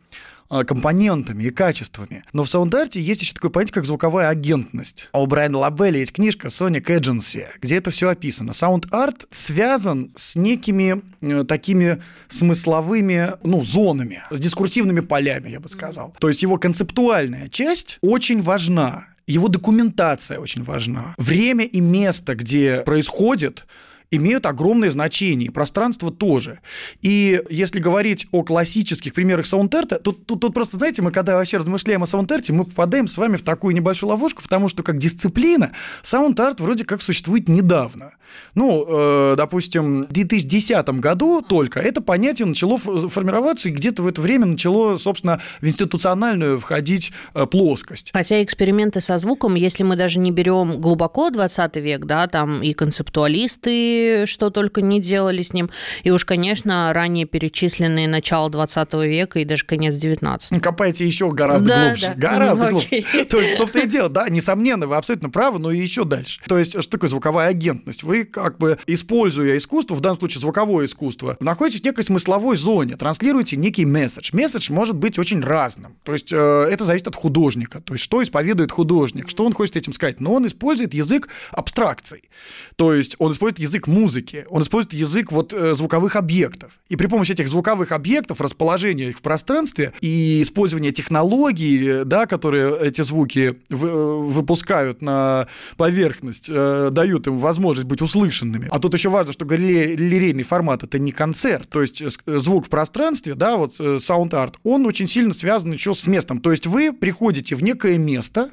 компонентами 0.48 1.44
и 1.44 1.50
качествами. 1.50 2.24
Но 2.32 2.44
в 2.44 2.50
саунд-арте 2.50 3.00
есть 3.00 3.22
еще 3.22 3.34
такое 3.34 3.50
понятие, 3.50 3.74
как 3.74 3.84
звуковая 3.86 4.28
агентность. 4.28 5.10
А 5.12 5.20
у 5.20 5.26
Брайана 5.26 5.58
Лабелли 5.58 5.98
есть 5.98 6.12
книжка 6.12 6.48
Sonic 6.48 6.84
Agency, 6.86 7.44
где 7.60 7.76
это 7.76 7.90
все 7.90 8.08
описано. 8.08 8.52
Саунд-арт 8.52 9.26
связан 9.30 10.10
с 10.14 10.36
некими 10.36 11.02
э, 11.20 11.44
такими 11.44 12.02
смысловыми, 12.28 13.32
ну, 13.42 13.64
зонами, 13.64 14.22
с 14.30 14.38
дискурсивными 14.38 15.00
полями, 15.00 15.50
я 15.50 15.60
бы 15.60 15.68
сказал. 15.68 16.14
То 16.18 16.28
есть 16.28 16.42
его 16.42 16.58
концептуальная 16.58 17.48
часть 17.48 17.98
очень 18.00 18.40
важна. 18.40 19.06
Его 19.26 19.48
документация 19.48 20.38
очень 20.38 20.62
важна. 20.62 21.14
Время 21.18 21.66
и 21.66 21.80
место, 21.80 22.34
где 22.34 22.78
происходит, 22.78 23.66
имеют 24.10 24.46
огромное 24.46 24.90
значение, 24.90 25.50
пространство 25.50 26.10
тоже. 26.10 26.60
И 27.02 27.42
если 27.50 27.78
говорить 27.78 28.26
о 28.32 28.42
классических 28.42 29.14
примерах 29.14 29.46
саунд-арта, 29.46 29.98
тут, 29.98 30.26
тут, 30.26 30.40
тут 30.40 30.54
просто, 30.54 30.76
знаете, 30.76 31.02
мы 31.02 31.10
когда 31.10 31.36
вообще 31.36 31.58
размышляем 31.58 32.02
о 32.02 32.06
саунд-арте, 32.06 32.52
мы 32.52 32.64
попадаем 32.64 33.06
с 33.06 33.16
вами 33.18 33.36
в 33.36 33.42
такую 33.42 33.74
небольшую 33.74 34.10
ловушку, 34.10 34.42
потому 34.42 34.68
что 34.68 34.82
как 34.82 34.98
дисциплина 34.98 35.72
саунд-арт 36.02 36.60
вроде 36.60 36.84
как 36.84 37.02
существует 37.02 37.48
недавно. 37.48 38.12
Ну, 38.54 38.84
э, 38.86 39.34
допустим, 39.36 40.02
в 40.02 40.12
2010 40.12 40.88
году 41.00 41.42
только 41.42 41.80
это 41.80 42.00
понятие 42.00 42.46
начало 42.46 42.76
формироваться, 42.78 43.68
и 43.68 43.72
где-то 43.72 44.02
в 44.02 44.06
это 44.06 44.20
время 44.20 44.46
начало, 44.46 44.96
собственно, 44.96 45.40
в 45.60 45.66
институциональную 45.66 46.60
входить 46.60 47.12
э, 47.34 47.46
плоскость. 47.46 48.10
Хотя 48.12 48.42
эксперименты 48.42 49.00
со 49.00 49.18
звуком, 49.18 49.54
если 49.54 49.82
мы 49.82 49.96
даже 49.96 50.18
не 50.18 50.30
берем 50.30 50.80
глубоко 50.80 51.30
20 51.30 51.76
век, 51.76 52.04
да, 52.04 52.26
там 52.26 52.62
и 52.62 52.72
концептуалисты 52.72 53.97
что 54.26 54.50
только 54.50 54.82
не 54.82 55.00
делали 55.00 55.42
с 55.42 55.52
ним. 55.52 55.70
И 56.04 56.10
уж, 56.10 56.24
конечно, 56.24 56.92
ранее 56.92 57.26
перечисленные 57.26 58.08
начало 58.08 58.50
20 58.50 58.94
века 58.94 59.38
и 59.40 59.44
даже 59.44 59.64
конец 59.64 59.94
19 59.94 60.62
Копайте 60.62 61.06
еще 61.06 61.30
гораздо 61.30 61.68
да, 61.68 61.86
глубже. 61.86 62.14
Да. 62.16 62.30
Гораздо 62.30 62.64
ну, 62.64 62.70
глубже. 62.70 62.88
То 63.28 63.40
есть, 63.40 63.56
том-то 63.56 63.78
и 63.80 63.86
дело, 63.86 64.08
да, 64.08 64.28
несомненно, 64.28 64.86
вы 64.86 64.96
абсолютно 64.96 65.30
правы, 65.30 65.58
но 65.58 65.70
и 65.70 65.78
еще 65.78 66.04
дальше. 66.04 66.40
То 66.46 66.58
есть, 66.58 66.72
что 66.80 66.90
такое 66.90 67.10
звуковая 67.10 67.48
агентность? 67.48 68.02
Вы, 68.02 68.24
как 68.24 68.58
бы, 68.58 68.78
используя 68.86 69.56
искусство, 69.56 69.94
в 69.94 70.00
данном 70.00 70.18
случае 70.18 70.40
звуковое 70.40 70.86
искусство, 70.86 71.36
находитесь 71.40 71.80
в 71.80 71.84
некой 71.84 72.04
смысловой 72.04 72.56
зоне, 72.56 72.96
транслируете 72.96 73.56
некий 73.56 73.84
месседж. 73.84 74.30
Месседж 74.32 74.70
может 74.72 74.96
быть 74.96 75.18
очень 75.18 75.40
разным. 75.40 75.96
То 76.04 76.12
есть, 76.12 76.32
э, 76.32 76.36
это 76.70 76.84
зависит 76.84 77.08
от 77.08 77.16
художника. 77.16 77.80
То 77.80 77.94
есть, 77.94 78.04
что 78.04 78.22
исповедует 78.22 78.72
художник, 78.72 79.28
что 79.28 79.44
он 79.44 79.52
хочет 79.52 79.76
этим 79.76 79.92
сказать. 79.92 80.20
Но 80.20 80.34
он 80.34 80.46
использует 80.46 80.94
язык 80.94 81.28
абстракций. 81.50 82.28
То 82.76 82.94
есть, 82.94 83.16
он 83.18 83.32
использует 83.32 83.58
язык 83.58 83.87
музыки, 83.88 84.46
он 84.48 84.62
использует 84.62 84.94
язык 84.94 85.32
вот 85.32 85.52
э, 85.52 85.74
звуковых 85.74 86.16
объектов. 86.16 86.80
И 86.88 86.96
при 86.96 87.06
помощи 87.06 87.32
этих 87.32 87.48
звуковых 87.48 87.92
объектов, 87.92 88.40
расположения 88.40 89.08
их 89.08 89.18
в 89.18 89.22
пространстве 89.22 89.92
и 90.00 90.42
использования 90.42 90.92
технологий, 90.92 92.04
да, 92.04 92.26
которые 92.26 92.78
эти 92.80 93.02
звуки 93.02 93.56
выпускают 93.68 95.02
на 95.02 95.48
поверхность, 95.76 96.48
э, 96.48 96.90
дают 96.92 97.26
им 97.26 97.38
возможность 97.38 97.88
быть 97.88 98.02
услышанными. 98.02 98.68
А 98.70 98.78
тут 98.78 98.94
еще 98.94 99.08
важно, 99.08 99.32
что 99.32 99.44
галерейный 99.44 100.44
формат 100.44 100.84
это 100.84 100.98
не 100.98 101.12
концерт, 101.12 101.68
то 101.68 101.82
есть 101.82 102.00
э, 102.00 102.10
звук 102.26 102.66
в 102.66 102.68
пространстве, 102.68 103.34
да, 103.34 103.56
вот 103.56 103.74
саунд-арт, 103.74 104.58
он 104.62 104.86
очень 104.86 105.08
сильно 105.08 105.34
связан 105.34 105.72
еще 105.72 105.94
с 105.94 106.06
местом. 106.06 106.40
То 106.40 106.50
есть 106.50 106.66
вы 106.66 106.92
приходите 106.92 107.56
в 107.56 107.62
некое 107.62 107.98
место, 107.98 108.50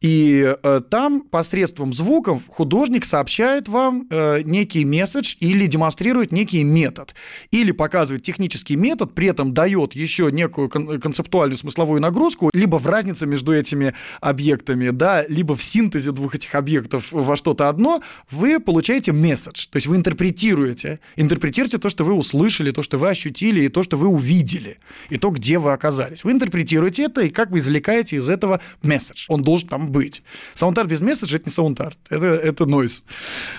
и 0.00 0.54
э, 0.62 0.80
там 0.90 1.22
посредством 1.22 1.92
звуков 1.92 2.42
художник 2.48 3.04
сообщает 3.04 3.66
вам 3.68 4.06
э, 4.10 4.42
некий 4.42 4.84
месседж 4.84 5.36
или 5.40 5.66
демонстрирует 5.66 6.32
некий 6.32 6.64
метод. 6.64 7.14
Или 7.50 7.72
показывает 7.72 8.22
технический 8.22 8.76
метод, 8.76 9.14
при 9.14 9.28
этом 9.28 9.54
дает 9.54 9.94
еще 9.94 10.30
некую 10.30 10.68
кон- 10.68 11.00
концептуальную 11.00 11.56
смысловую 11.56 12.00
нагрузку, 12.00 12.50
либо 12.52 12.76
в 12.76 12.86
разнице 12.86 13.26
между 13.26 13.54
этими 13.54 13.94
объектами, 14.20 14.90
да, 14.90 15.24
либо 15.28 15.56
в 15.56 15.62
синтезе 15.62 16.12
двух 16.12 16.34
этих 16.34 16.54
объектов 16.54 17.10
во 17.10 17.36
что-то 17.36 17.68
одно, 17.68 18.02
вы 18.30 18.60
получаете 18.60 19.12
месседж. 19.12 19.66
То 19.70 19.76
есть 19.76 19.86
вы 19.86 19.96
интерпретируете. 19.96 21.00
Интерпретируете 21.16 21.78
то, 21.78 21.88
что 21.88 22.04
вы 22.04 22.12
услышали, 22.12 22.70
то, 22.70 22.82
что 22.82 22.98
вы 22.98 23.08
ощутили, 23.08 23.62
и 23.62 23.68
то, 23.68 23.82
что 23.82 23.96
вы 23.96 24.08
увидели, 24.08 24.78
и 25.08 25.16
то, 25.16 25.30
где 25.30 25.58
вы 25.58 25.72
оказались. 25.72 26.22
Вы 26.22 26.32
интерпретируете 26.32 27.04
это, 27.04 27.22
и 27.22 27.30
как 27.30 27.50
вы 27.50 27.60
извлекаете 27.60 28.16
из 28.16 28.28
этого 28.28 28.60
месседж. 28.82 29.24
Он 29.28 29.42
должен 29.42 29.68
там 29.68 29.85
быть. 29.90 30.22
Саунд-арт 30.54 30.88
без 30.88 31.00
месседжа – 31.00 31.38
это 31.38 31.46
не 31.46 31.52
саунд-арт, 31.52 31.98
это, 32.10 32.26
это 32.26 32.66
нойз. 32.66 33.04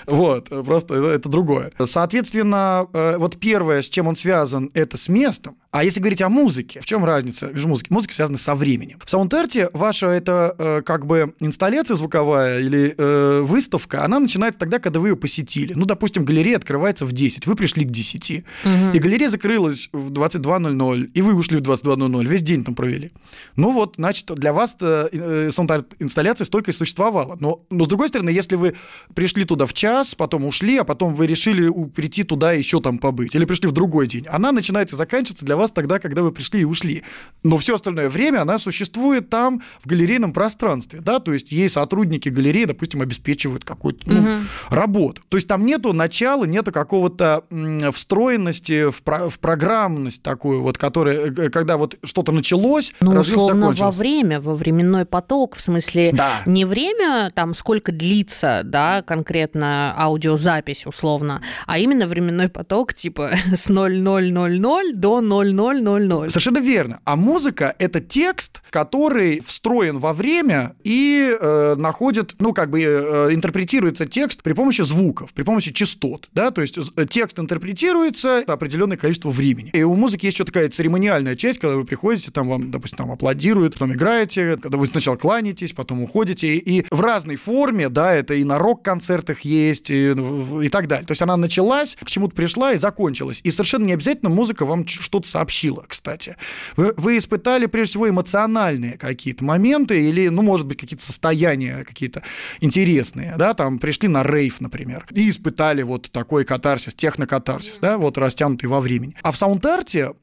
Вот, 0.06 0.50
просто 0.50 0.96
это, 0.96 1.08
это 1.08 1.30
другое. 1.30 1.72
Соответственно, 1.86 2.88
э, 2.94 3.18
вот 3.18 3.38
первое, 3.38 3.82
с 3.82 3.90
чем 3.90 4.08
он 4.08 4.16
связан, 4.16 4.72
это 4.74 4.98
с 4.98 5.10
местом. 5.10 5.58
А 5.72 5.84
если 5.84 6.00
говорить 6.00 6.22
о 6.22 6.30
музыке, 6.30 6.80
в 6.80 6.86
чем 6.86 7.04
разница 7.04 7.48
между 7.48 7.68
музыкой? 7.68 7.94
Музыка 7.94 8.14
связана 8.14 8.38
со 8.38 8.56
временем. 8.56 9.00
В 9.04 9.10
саунд-арте 9.10 9.70
ваша 9.74 10.08
это 10.08 10.56
э, 10.58 10.82
как 10.82 11.06
бы 11.06 11.34
инсталляция 11.40 11.96
звуковая 11.96 12.62
или 12.62 12.96
э, 12.98 13.42
выставка, 13.42 14.06
она 14.06 14.20
начинается 14.20 14.60
тогда, 14.60 14.80
когда 14.80 15.00
вы 15.00 15.10
ее 15.10 15.18
посетили. 15.18 15.74
Ну, 15.74 15.86
допустим, 15.86 16.24
галерея 16.24 16.56
открывается 16.58 17.06
в 17.06 17.12
10, 17.12 17.48
вы 17.48 17.56
пришли 17.56 17.84
к 17.84 17.92
10, 17.92 18.32
угу. 18.32 18.72
и 18.94 19.00
галерея 19.00 19.30
закрылась 19.30 19.90
в 19.92 20.12
22.00, 20.12 21.12
и 21.14 21.22
вы 21.22 21.34
ушли 21.36 21.58
в 21.58 21.62
22.00, 21.62 22.26
весь 22.26 22.44
день 22.44 22.64
там 22.64 22.74
провели. 22.74 23.12
Ну 23.56 23.72
вот, 23.72 23.96
значит, 23.98 24.34
для 24.36 24.54
вас 24.54 24.78
э, 24.80 25.50
саунд-арт 25.52 25.96
инсталляция 26.00 26.46
столько 26.46 26.72
и 26.72 26.74
существовала. 26.74 27.36
Но, 27.40 27.66
но 27.70 27.84
с 27.84 27.88
другой 27.88 28.08
стороны, 28.08 28.30
если 28.30 28.56
вы 28.56 28.76
пришли 29.14 29.44
туда 29.44 29.66
в 29.66 29.74
час, 29.74 30.16
потом 30.16 30.46
ушли, 30.46 30.78
а 30.78 30.86
потом 30.86 31.14
вы 31.14 31.28
решили 31.28 31.70
прийти 31.90 32.24
туда 32.24 32.54
еще 32.54 32.80
там 32.80 33.00
побыть, 33.00 33.36
или 33.36 33.44
пришли 33.44 33.68
в 33.68 33.74
другой 33.74 34.08
день, 34.08 34.26
она 34.30 34.54
начинается, 34.54 34.96
заканчивается 34.96 35.44
для 35.44 35.57
вас 35.58 35.72
тогда, 35.72 36.00
когда 36.00 36.22
вы 36.22 36.32
пришли 36.32 36.62
и 36.62 36.64
ушли. 36.64 37.04
Но 37.44 37.58
все 37.58 37.76
остальное 37.76 38.10
время 38.10 38.42
она 38.42 38.58
существует 38.58 39.30
там, 39.30 39.62
в 39.80 39.88
галерейном 39.88 40.34
пространстве, 40.34 41.02
да, 41.02 41.20
то 41.20 41.34
есть 41.34 41.52
ей 41.52 41.70
сотрудники 41.70 42.30
галереи, 42.30 42.66
допустим, 42.66 43.02
обеспечивают 43.02 43.66
какую-то 43.66 44.10
ну, 44.12 44.20
угу. 44.20 44.42
работу. 44.70 45.22
То 45.30 45.38
есть 45.38 45.48
там 45.48 45.66
нету 45.66 45.94
начала, 45.94 46.46
нету 46.46 46.72
какого-то 46.72 47.44
встроенности 47.92 48.90
в, 48.90 49.02
про- 49.04 49.30
в 49.30 49.40
программность 49.40 50.24
такую, 50.24 50.62
вот, 50.62 50.78
которая, 50.78 51.32
э, 51.32 51.50
когда 51.50 51.78
вот 51.78 51.98
что-то 52.04 52.32
началось, 52.32 52.94
ну, 53.02 53.12
условно, 53.20 53.72
во 53.72 53.92
время, 53.92 54.40
во 54.40 54.56
временной 54.56 55.06
поток, 55.06 55.56
в 55.56 55.62
смысле, 55.62 56.12
да. 56.14 56.42
не 56.46 56.66
время, 56.66 57.32
там, 57.36 57.54
сколько 57.54 57.92
длится, 57.92 58.62
да, 58.64 59.02
конкретно 59.02 59.94
аудиозапись, 59.98 60.86
условно, 60.86 61.42
а 61.66 61.80
именно 61.80 62.08
временной 62.08 62.50
поток, 62.50 62.94
типа, 62.94 63.32
с 63.54 63.68
0000 63.68 64.94
до 64.94 65.22
0000. 65.54 66.30
Совершенно 66.30 66.60
верно. 66.60 67.00
А 67.06 67.16
музыка— 67.16 67.76
это 67.80 68.00
текст, 68.00 68.62
который 68.70 69.42
встроен 69.42 69.98
во 70.00 70.14
время 70.14 70.76
и 70.84 71.36
э, 71.40 71.76
находит, 71.76 72.36
ну, 72.40 72.54
как 72.54 72.70
бы 72.70 72.82
э, 72.82 73.34
интерпретируется 73.34 74.06
текст 74.06 74.44
при 74.44 74.54
помощи 74.54 74.82
звуков, 74.82 75.34
при 75.34 75.44
помощи 75.44 75.72
частот, 75.72 76.30
да, 76.34 76.52
то 76.52 76.62
есть 76.62 76.78
э, 76.78 77.06
текст 77.10 77.40
интерпретируется 77.40 78.44
определенное 78.48 78.98
количество 78.98 79.30
времени. 79.30 79.72
И 79.74 79.84
у 79.84 79.96
музыки 79.96 80.26
есть 80.26 80.38
еще 80.38 80.46
такая 80.46 80.70
церемониальная 80.70 81.36
часть, 81.36 81.60
когда 81.60 81.76
вы 81.76 81.86
приходите, 81.86 82.32
там 82.32 82.48
вам, 82.50 82.72
допустим, 82.72 82.98
там 82.98 83.12
аплодируют, 83.12 83.74
потом 83.74 83.94
играете, 83.94 84.58
когда 84.58 84.78
вы 84.78 84.88
сначала 84.88 85.16
кланяетесь, 85.16 85.74
потом 85.74 86.04
уходите, 86.04 86.56
и 86.56 86.86
в 86.90 87.02
разной 87.02 87.36
форме, 87.36 87.90
да, 87.90 88.14
это 88.14 88.34
и 88.34 88.44
на 88.44 88.58
рок-концертах 88.58 89.42
есть, 89.42 89.90
и, 89.90 90.12
и 90.12 90.70
так 90.70 90.88
далее. 90.88 91.06
То 91.06 91.12
есть 91.12 91.22
она 91.22 91.38
началась, 91.38 91.98
к 92.02 92.08
чему-то 92.08 92.36
пришла 92.36 92.74
и 92.74 92.78
закончилась. 92.78 93.42
И 93.44 93.52
совершенно 93.52 93.86
не 93.86 93.94
обязательно 93.94 94.30
музыка 94.30 94.66
вам 94.66 94.86
что-то 94.88 95.28
сообщила, 95.38 95.86
кстати. 95.88 96.36
Вы, 96.76 96.94
вы 96.98 97.20
испытали, 97.20 97.68
прежде 97.68 97.92
всего, 97.92 98.10
эмоциональные 98.10 98.98
какие-то 98.98 99.44
моменты 99.44 100.10
или, 100.10 100.30
ну, 100.30 100.42
может 100.42 100.66
быть, 100.66 100.80
какие-то 100.80 101.06
состояния 101.06 101.86
какие-то 101.88 102.24
интересные, 102.60 103.36
да, 103.38 103.54
там 103.54 103.78
пришли 103.78 104.08
на 104.08 104.24
рейв, 104.24 104.62
например, 104.62 105.06
и 105.12 105.30
испытали 105.30 105.84
вот 105.84 106.10
такой 106.12 106.44
катарсис, 106.44 106.96
технокатарсис, 106.96 107.78
да, 107.80 108.00
вот 108.00 108.18
растянутый 108.18 108.68
во 108.68 108.82
времени. 108.82 109.16
А 109.22 109.32
в 109.32 109.38
саунд-арте 109.38 110.14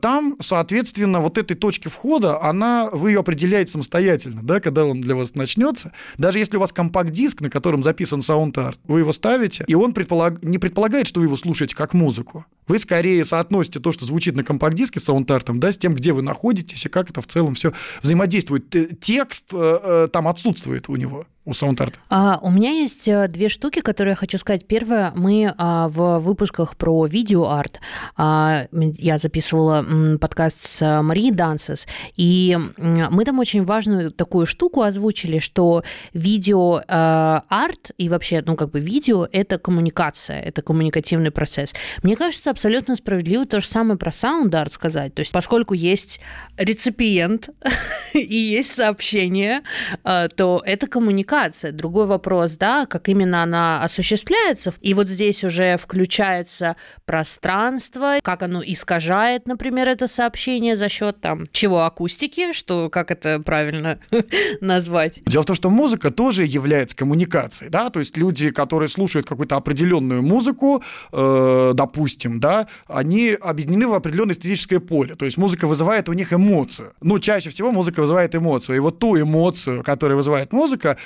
там, 0.00 0.36
соответственно, 0.40 1.20
вот 1.20 1.38
этой 1.38 1.54
точки 1.54 1.86
входа, 1.86 2.42
она, 2.42 2.90
вы 2.90 3.10
ее 3.10 3.20
определяете 3.20 3.70
самостоятельно, 3.70 4.42
да, 4.42 4.58
когда 4.58 4.84
он 4.84 5.00
для 5.00 5.14
вас 5.14 5.36
начнется. 5.36 5.92
Даже 6.18 6.40
если 6.40 6.56
у 6.56 6.60
вас 6.60 6.72
компакт-диск, 6.72 7.40
на 7.40 7.50
котором 7.50 7.84
записан 7.84 8.20
саунд-арт, 8.20 8.80
вы 8.84 8.98
его 9.00 9.12
ставите, 9.12 9.64
и 9.68 9.76
он 9.76 9.92
предполаг... 9.92 10.42
не 10.42 10.58
предполагает, 10.58 11.06
что 11.06 11.20
вы 11.20 11.26
его 11.26 11.36
слушаете 11.36 11.76
как 11.76 11.94
музыку. 11.94 12.46
Вы 12.66 12.78
скорее 12.78 13.24
соотносите 13.24 13.80
то, 13.80 13.90
что 13.90 14.06
звучит 14.06 14.36
на 14.36 14.39
компакт-диске 14.44 15.00
с 15.00 15.04
саунд-артом, 15.04 15.60
да, 15.60 15.72
с 15.72 15.78
тем, 15.78 15.94
где 15.94 16.12
вы 16.12 16.22
находитесь, 16.22 16.84
и 16.86 16.88
как 16.88 17.10
это 17.10 17.20
в 17.20 17.26
целом 17.26 17.54
все 17.54 17.72
взаимодействует. 18.02 19.00
Текст 19.00 19.46
э, 19.52 19.78
э, 19.82 20.08
там 20.12 20.28
отсутствует 20.28 20.88
у 20.88 20.96
него 20.96 21.26
у 21.50 21.54
саунд-арта? 21.54 21.98
А, 22.08 22.38
у 22.42 22.50
меня 22.50 22.70
есть 22.70 23.08
э, 23.08 23.26
две 23.28 23.48
штуки, 23.48 23.80
которые 23.80 24.12
я 24.12 24.16
хочу 24.16 24.38
сказать. 24.38 24.66
Первое, 24.66 25.12
мы 25.16 25.52
а, 25.58 25.88
в 25.88 26.20
выпусках 26.20 26.76
про 26.76 27.06
видео-арт, 27.06 27.80
а, 28.16 28.66
я 28.72 29.18
записывала 29.18 29.80
м, 29.80 30.18
подкаст 30.18 30.62
с 30.62 31.02
Марией 31.02 31.32
Дансес, 31.32 31.86
и 32.16 32.56
мы 32.76 33.24
там 33.24 33.38
очень 33.40 33.64
важную 33.64 34.12
такую 34.12 34.46
штуку 34.46 34.82
озвучили, 34.82 35.40
что 35.40 35.82
видео-арт 36.14 37.90
и 37.98 38.08
вообще, 38.08 38.42
ну, 38.46 38.56
как 38.56 38.70
бы 38.70 38.78
видео– 38.78 39.28
это 39.32 39.58
коммуникация, 39.58 40.40
это 40.40 40.62
коммуникативный 40.62 41.32
процесс. 41.32 41.74
Мне 42.02 42.16
кажется, 42.16 42.50
абсолютно 42.50 42.94
справедливо 42.94 43.44
то 43.44 43.60
же 43.60 43.66
самое 43.66 43.98
про 43.98 44.12
саунд-арт 44.12 44.72
сказать. 44.72 45.14
То 45.14 45.20
есть, 45.20 45.32
поскольку 45.32 45.74
есть 45.74 46.20
реципиент 46.56 47.50
и 48.14 48.36
есть 48.36 48.72
сообщение, 48.72 49.62
э, 50.04 50.28
то 50.28 50.62
это 50.64 50.86
коммуникация 50.86 51.39
коммуникация. 51.40 51.72
Другой 51.72 52.06
вопрос, 52.06 52.56
да, 52.56 52.86
как 52.86 53.08
именно 53.08 53.42
она 53.42 53.82
осуществляется. 53.82 54.72
И 54.80 54.94
вот 54.94 55.08
здесь 55.08 55.44
уже 55.44 55.76
включается 55.76 56.76
пространство, 57.04 58.18
как 58.22 58.42
оно 58.42 58.62
искажает, 58.64 59.46
например, 59.46 59.88
это 59.88 60.06
сообщение 60.06 60.76
за 60.76 60.88
счет 60.88 61.20
там 61.20 61.46
чего 61.52 61.84
акустики, 61.84 62.52
что 62.52 62.90
как 62.90 63.10
это 63.10 63.40
правильно 63.40 63.98
назвать. 64.60 65.22
Дело 65.24 65.42
в 65.42 65.46
том, 65.46 65.56
что 65.56 65.70
музыка 65.70 66.10
тоже 66.10 66.44
является 66.44 66.96
коммуникацией, 66.96 67.70
да, 67.70 67.90
то 67.90 68.00
есть 68.00 68.16
люди, 68.16 68.50
которые 68.50 68.88
слушают 68.88 69.26
какую-то 69.26 69.56
определенную 69.56 70.22
музыку, 70.22 70.82
э, 71.12 71.72
допустим, 71.74 72.40
да, 72.40 72.66
они 72.86 73.36
объединены 73.40 73.88
в 73.88 73.94
определенное 73.94 74.34
эстетическое 74.34 74.80
поле, 74.80 75.14
то 75.14 75.24
есть 75.24 75.38
музыка 75.38 75.66
вызывает 75.66 76.08
у 76.08 76.12
них 76.12 76.32
эмоцию. 76.32 76.92
Ну, 77.00 77.18
чаще 77.18 77.50
всего 77.50 77.70
музыка 77.70 78.00
вызывает 78.00 78.34
эмоцию, 78.34 78.76
и 78.76 78.78
вот 78.80 78.98
ту 78.98 79.20
эмоцию, 79.20 79.82
которую 79.82 80.16
вызывает 80.16 80.52
музыка, 80.52 80.96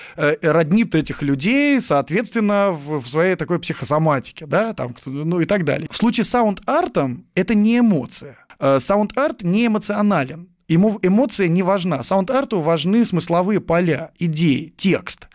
роднит 0.43 0.95
этих 0.95 1.23
людей, 1.23 1.81
соответственно, 1.81 2.71
в, 2.71 3.01
в 3.01 3.09
своей 3.09 3.37
такой 3.37 3.59
психосоматике, 3.59 4.47
да, 4.47 4.73
там, 4.75 4.95
ну 5.07 5.41
и 5.41 5.45
так 5.45 5.65
далее. 5.65 5.89
В 5.91 5.97
случае 5.97 6.25
с 6.25 6.31
саунд-артом 6.31 7.27
это 7.35 7.55
не 7.55 7.79
эмоция. 7.79 8.37
Э, 8.59 8.79
саунд-арт 8.81 9.43
не 9.43 9.67
эмоционален. 9.67 10.49
Ему 10.67 10.99
эмоция 11.03 11.49
не 11.49 11.63
важна. 11.63 12.03
Саунд-арту 12.03 12.61
важны 12.61 13.05
смысловые 13.05 13.61
поля, 13.61 14.13
идеи, 14.19 14.73
текст. 14.77 15.29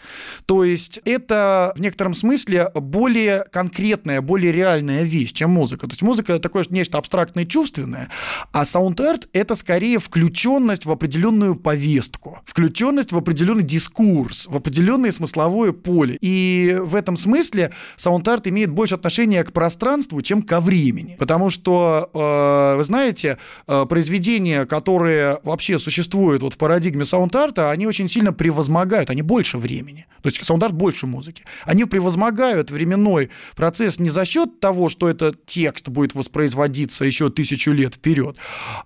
То 0.48 0.64
есть 0.64 1.00
это 1.06 1.72
в 1.76 1.82
некотором 1.82 2.16
смысле 2.16 2.72
более 2.74 3.46
конкретная, 3.52 4.22
более 4.22 4.52
реальная 4.52 5.04
вещь, 5.04 5.32
чем 5.32 5.52
музыка. 5.52 5.86
То 5.86 5.94
есть 5.94 6.02
музыка 6.02 6.34
это 6.34 6.42
такое 6.42 6.66
нечто 6.70 6.98
абстрактное 6.98 7.44
и 7.44 7.48
чувственное, 7.48 8.10
а 8.52 8.66
саунд-арт 8.66 9.30
это 9.34 9.56
скорее 9.56 10.00
включенность 10.00 10.86
в 10.86 10.92
определенную 10.92 11.56
повестку, 11.56 12.42
включенность 12.46 13.12
в 13.12 13.18
определенный 13.18 13.64
дискурс, 13.64 14.48
в 14.48 14.56
определенное 14.56 15.12
смысловое 15.12 15.74
поле. 15.74 16.18
И 16.22 16.76
в 16.80 16.96
этом 16.96 17.18
смысле 17.18 17.72
саунд-арт 17.98 18.48
имеет 18.48 18.72
больше 18.72 18.96
отношения 18.96 19.44
к 19.44 19.54
пространству, 19.54 20.22
чем 20.22 20.42
ко 20.42 20.60
времени. 20.60 21.18
Потому 21.20 21.52
что, 21.52 22.10
э, 22.14 22.78
вы 22.78 22.84
знаете, 22.84 23.38
э, 23.68 23.86
произведения, 23.86 24.66
которые 24.66 25.19
которые 25.20 25.40
вообще 25.44 25.80
существуют 25.80 26.42
вот 26.42 26.54
в 26.54 26.58
парадигме 26.58 27.06
саунд-арта, 27.06 27.72
они 27.72 27.88
очень 27.88 28.08
сильно 28.08 28.34
превозмогают, 28.34 29.10
они 29.10 29.22
больше 29.22 29.58
времени. 29.58 30.06
То 30.22 30.30
есть 30.30 30.44
саунд-арт 30.44 30.74
больше 30.74 31.08
музыки. 31.08 31.44
Они 31.64 31.86
превозмогают 31.86 32.72
временной 32.72 33.30
процесс 33.56 34.00
не 34.00 34.10
за 34.10 34.26
счет 34.26 34.60
того, 34.60 34.90
что 34.90 35.10
этот 35.10 35.46
текст 35.46 35.90
будет 35.90 36.16
воспроизводиться 36.16 37.06
еще 37.06 37.30
тысячу 37.30 37.72
лет 37.72 37.96
вперед, 37.96 38.38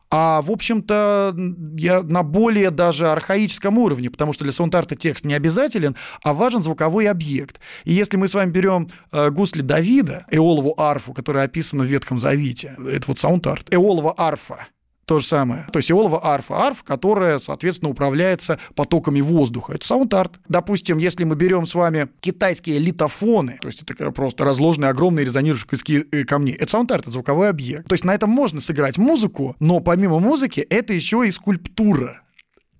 а, 0.09 0.41
в 0.41 0.51
общем-то, 0.51 1.35
я 1.75 2.03
на 2.03 2.21
более 2.23 2.69
даже 2.69 3.07
архаическом 3.07 3.79
уровне, 3.79 4.11
потому 4.11 4.33
что 4.33 4.43
для 4.43 4.53
саунд-арта 4.53 4.95
текст 4.95 5.25
не 5.25 5.33
обязателен, 5.33 5.95
а 6.23 6.33
важен 6.33 6.61
звуковой 6.61 7.07
объект. 7.07 7.59
И 7.83 7.93
если 7.93 8.17
мы 8.17 8.27
с 8.27 8.35
вами 8.35 8.51
берем 8.51 8.89
э, 9.11 9.31
гусли 9.31 9.61
Давида, 9.61 10.25
эолову 10.29 10.75
арфу, 10.77 11.13
которая 11.13 11.45
описана 11.45 11.83
в 11.83 11.87
Ветхом 11.87 12.19
Завете, 12.19 12.75
это 12.87 13.07
вот 13.07 13.17
саунд-арт, 13.17 13.73
эолова 13.73 14.13
арфа, 14.15 14.67
то 15.05 15.19
же 15.19 15.25
самое. 15.25 15.67
То 15.71 15.79
есть 15.79 15.91
эолова 15.91 16.25
арфа, 16.25 16.65
арф, 16.65 16.83
которая, 16.83 17.39
соответственно, 17.39 17.91
управляется 17.91 18.59
потоками 18.75 19.21
воздуха. 19.21 19.73
Это 19.73 19.85
саунд-арт. 19.85 20.39
Допустим, 20.47 20.97
если 20.97 21.23
мы 21.23 21.35
берем 21.35 21.65
с 21.65 21.75
вами 21.75 22.09
китайские 22.21 22.79
литофоны, 22.79 23.57
то 23.61 23.67
есть 23.67 23.83
это 23.83 24.11
просто 24.11 24.45
разложенные 24.45 24.89
огромные 24.89 25.25
резонирующие 25.25 26.05
э, 26.11 26.23
камни, 26.23 26.53
это 26.53 26.71
саунд-арт, 26.71 27.03
это 27.03 27.11
звуковой 27.11 27.49
объект. 27.49 27.87
То 27.87 27.93
есть 27.93 28.05
на 28.05 28.13
этом 28.13 28.29
можно 28.29 28.61
сыграть 28.61 28.97
музыку, 28.97 29.55
но 29.59 29.79
помимо 29.79 30.19
музыки 30.19 30.61
это 30.61 30.93
еще 30.93 31.27
и 31.27 31.31
скульптура 31.31 32.22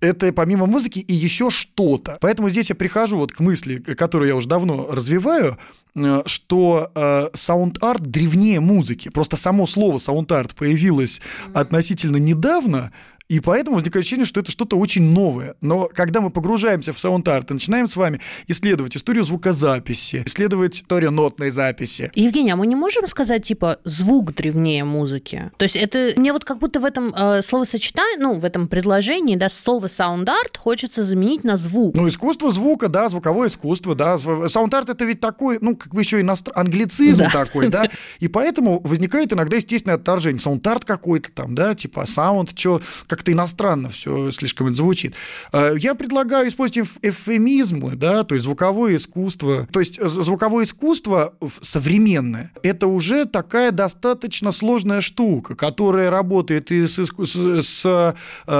это 0.04 0.32
помимо 0.32 0.66
музыки 0.66 0.98
и 0.98 1.14
еще 1.14 1.50
что-то. 1.50 2.18
Поэтому 2.20 2.50
здесь 2.50 2.70
я 2.70 2.74
прихожу 2.74 3.18
вот 3.18 3.32
к 3.32 3.40
мысли, 3.40 3.76
которую 3.76 4.28
я 4.28 4.36
уже 4.36 4.48
давно 4.48 4.88
развиваю, 4.90 5.58
э, 5.96 6.22
что 6.26 6.90
э, 6.94 7.28
саунд-арт 7.32 8.02
древнее 8.02 8.60
музыки. 8.60 9.08
Просто 9.08 9.36
само 9.36 9.66
слово 9.66 9.98
саунд-арт 9.98 10.54
появилось 10.54 11.20
mm-hmm. 11.20 11.52
относительно 11.60 12.16
недавно, 12.16 12.92
и 13.28 13.40
поэтому 13.40 13.76
возникает 13.76 14.02
ощущение, 14.02 14.26
что 14.26 14.40
это 14.40 14.50
что-то 14.50 14.76
очень 14.76 15.02
новое. 15.02 15.54
Но 15.62 15.88
когда 15.92 16.20
мы 16.20 16.28
погружаемся 16.28 16.92
в 16.92 16.98
саунд-арт 17.00 17.50
и 17.50 17.54
начинаем 17.54 17.88
с 17.88 17.96
вами 17.96 18.20
исследовать 18.48 18.96
историю 18.98 19.24
звукозаписи, 19.24 20.22
исследовать 20.26 20.76
историю 20.76 21.10
нотной 21.10 21.50
записи. 21.50 22.10
Евгений, 22.14 22.50
а 22.50 22.56
мы 22.56 22.66
не 22.66 22.76
можем 22.76 23.06
сказать, 23.06 23.42
типа, 23.42 23.78
звук 23.84 24.34
древнее 24.34 24.84
музыки? 24.84 25.50
То 25.56 25.62
есть 25.62 25.76
это 25.76 26.12
мне 26.16 26.34
вот 26.34 26.44
как 26.44 26.58
будто 26.58 26.80
в 26.80 26.84
этом 26.84 27.14
э, 27.14 27.40
словосочетании, 27.40 28.20
ну, 28.20 28.34
в 28.38 28.44
этом 28.44 28.68
предложении, 28.68 29.36
да, 29.36 29.48
слово 29.48 29.86
саунд-арт 29.86 30.58
хочется 30.58 31.02
заменить 31.02 31.44
на 31.44 31.56
звук. 31.56 31.96
Ну, 31.96 32.06
искусство 32.08 32.50
звука, 32.50 32.88
да, 32.88 33.08
звуковое 33.08 33.48
искусство, 33.48 33.94
да. 33.94 34.18
Саунд-арт 34.18 34.90
это 34.90 35.04
ведь 35.06 35.20
такой, 35.20 35.58
ну, 35.62 35.76
как 35.76 35.94
бы 35.94 36.02
еще 36.02 36.20
иностр... 36.20 36.52
англицизм 36.54 37.24
да. 37.24 37.30
такой, 37.30 37.68
да. 37.70 37.88
И 38.20 38.28
поэтому 38.28 38.80
возникает 38.80 39.32
иногда 39.32 39.56
естественное 39.56 39.96
отторжение. 39.96 40.40
Саунд-арт 40.40 40.84
какой-то 40.84 41.32
там, 41.32 41.54
да, 41.54 41.74
типа 41.74 42.04
саунд, 42.04 42.50
что 42.58 42.82
как-то 43.14 43.30
иностранно 43.30 43.90
все 43.90 44.32
слишком 44.32 44.66
это 44.66 44.76
звучит. 44.76 45.14
А, 45.52 45.74
я 45.74 45.94
предлагаю 45.94 46.48
использовать 46.48 46.90
эвфемизмы, 47.00 47.94
да, 47.94 48.24
то 48.24 48.34
есть 48.34 48.44
звуковое 48.44 48.96
искусство. 48.96 49.68
То 49.70 49.78
есть 49.78 50.02
звуковое 50.02 50.64
искусство 50.64 51.34
современное– 51.60 52.50
это 52.64 52.88
уже 52.88 53.24
такая 53.24 53.70
достаточно 53.70 54.50
сложная 54.50 55.00
штука, 55.00 55.54
которая 55.54 56.10
работает 56.10 56.72
и 56.72 56.88
с, 56.88 56.98
с, 56.98 57.62
с 57.62 57.84
а, 57.86 58.14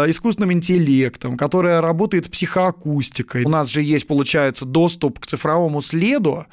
искусственным 0.09 0.53
интеллектом, 0.53 1.37
которая 1.37 1.81
работает 1.81 2.27
с 2.27 2.29
психоакустикой. 2.29 3.45
У 3.45 3.49
нас 3.49 3.69
же 3.69 3.83
есть, 3.83 4.07
получается, 4.07 4.65
доступ 4.65 5.19
к 5.19 5.27
цифровому 5.27 5.83
следу, 5.83 6.47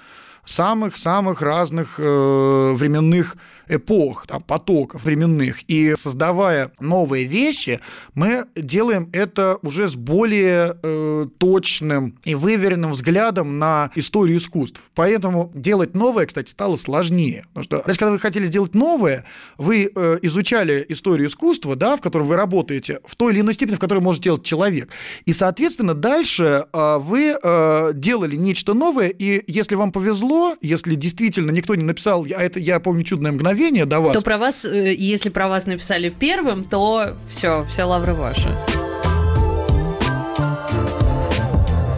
самых-самых 0.46 1.42
разных 1.42 2.00
э, 2.00 2.74
временных 2.74 3.38
эпох, 3.72 4.28
там, 4.28 4.42
потоков 4.42 5.04
временных. 5.06 5.64
И 5.68 5.94
создавая 5.96 6.72
новые 6.80 7.26
вещи, 7.26 7.80
мы 8.14 8.46
делаем 8.56 9.10
это 9.14 9.58
уже 9.62 9.88
с 9.88 9.96
более 9.96 10.78
э, 10.84 11.28
точным 11.38 12.20
и 12.24 12.36
выверенным 12.36 12.92
взглядом 12.92 13.58
на 13.58 13.90
историю 13.96 14.38
искусств. 14.38 14.82
Поэтому 14.94 15.52
делать 15.56 15.96
новое, 15.96 16.26
кстати, 16.26 16.50
стало 16.50 16.76
сложнее. 16.76 17.46
Потому 17.54 17.64
что, 17.64 17.84
раньше, 17.86 18.00
когда 18.00 18.12
вы 18.12 18.20
хотели 18.20 18.46
сделать 18.46 18.76
новое, 18.76 19.26
вы 19.58 19.90
э, 19.94 20.20
изучали 20.22 20.86
историю 20.90 21.30
искусства, 21.30 21.76
да, 21.76 21.96
в 21.96 22.02
котором 22.02 22.28
вы 22.28 22.36
работаете, 22.36 23.00
в 23.06 23.16
той 23.16 23.34
или 23.34 23.40
иной 23.40 23.54
степени, 23.54 23.76
в 23.76 23.80
которой 23.80 24.00
может 24.00 24.22
делать 24.22 24.44
человек. 24.44 24.90
И, 25.26 25.34
соответственно, 25.34 25.94
дальше 25.94 26.66
э, 26.72 26.98
вы 26.98 27.38
э, 27.42 27.92
делали 27.94 28.36
нечто 28.36 28.74
новое, 28.74 29.08
и 29.08 29.44
если 29.48 29.76
вам 29.76 29.92
повезло, 29.92 30.58
если 30.62 30.96
действительно 30.96 31.52
никто 31.52 31.76
не 31.76 31.84
написал, 31.84 32.26
а 32.26 32.44
это 32.44 32.60
я 32.60 32.80
помню 32.80 33.04
чудное 33.04 33.32
мгновение, 33.32 33.61
мгновение 33.62 33.86
до 33.86 34.00
вас. 34.00 34.14
То 34.14 34.22
про 34.22 34.38
вас, 34.38 34.66
э, 34.66 34.94
если 34.94 35.30
про 35.30 35.48
вас 35.48 35.66
написали 35.66 36.10
первым, 36.10 36.64
то 36.64 37.14
все, 37.30 37.66
все 37.70 37.84
лавры 37.84 38.14
ваши. 38.14 38.50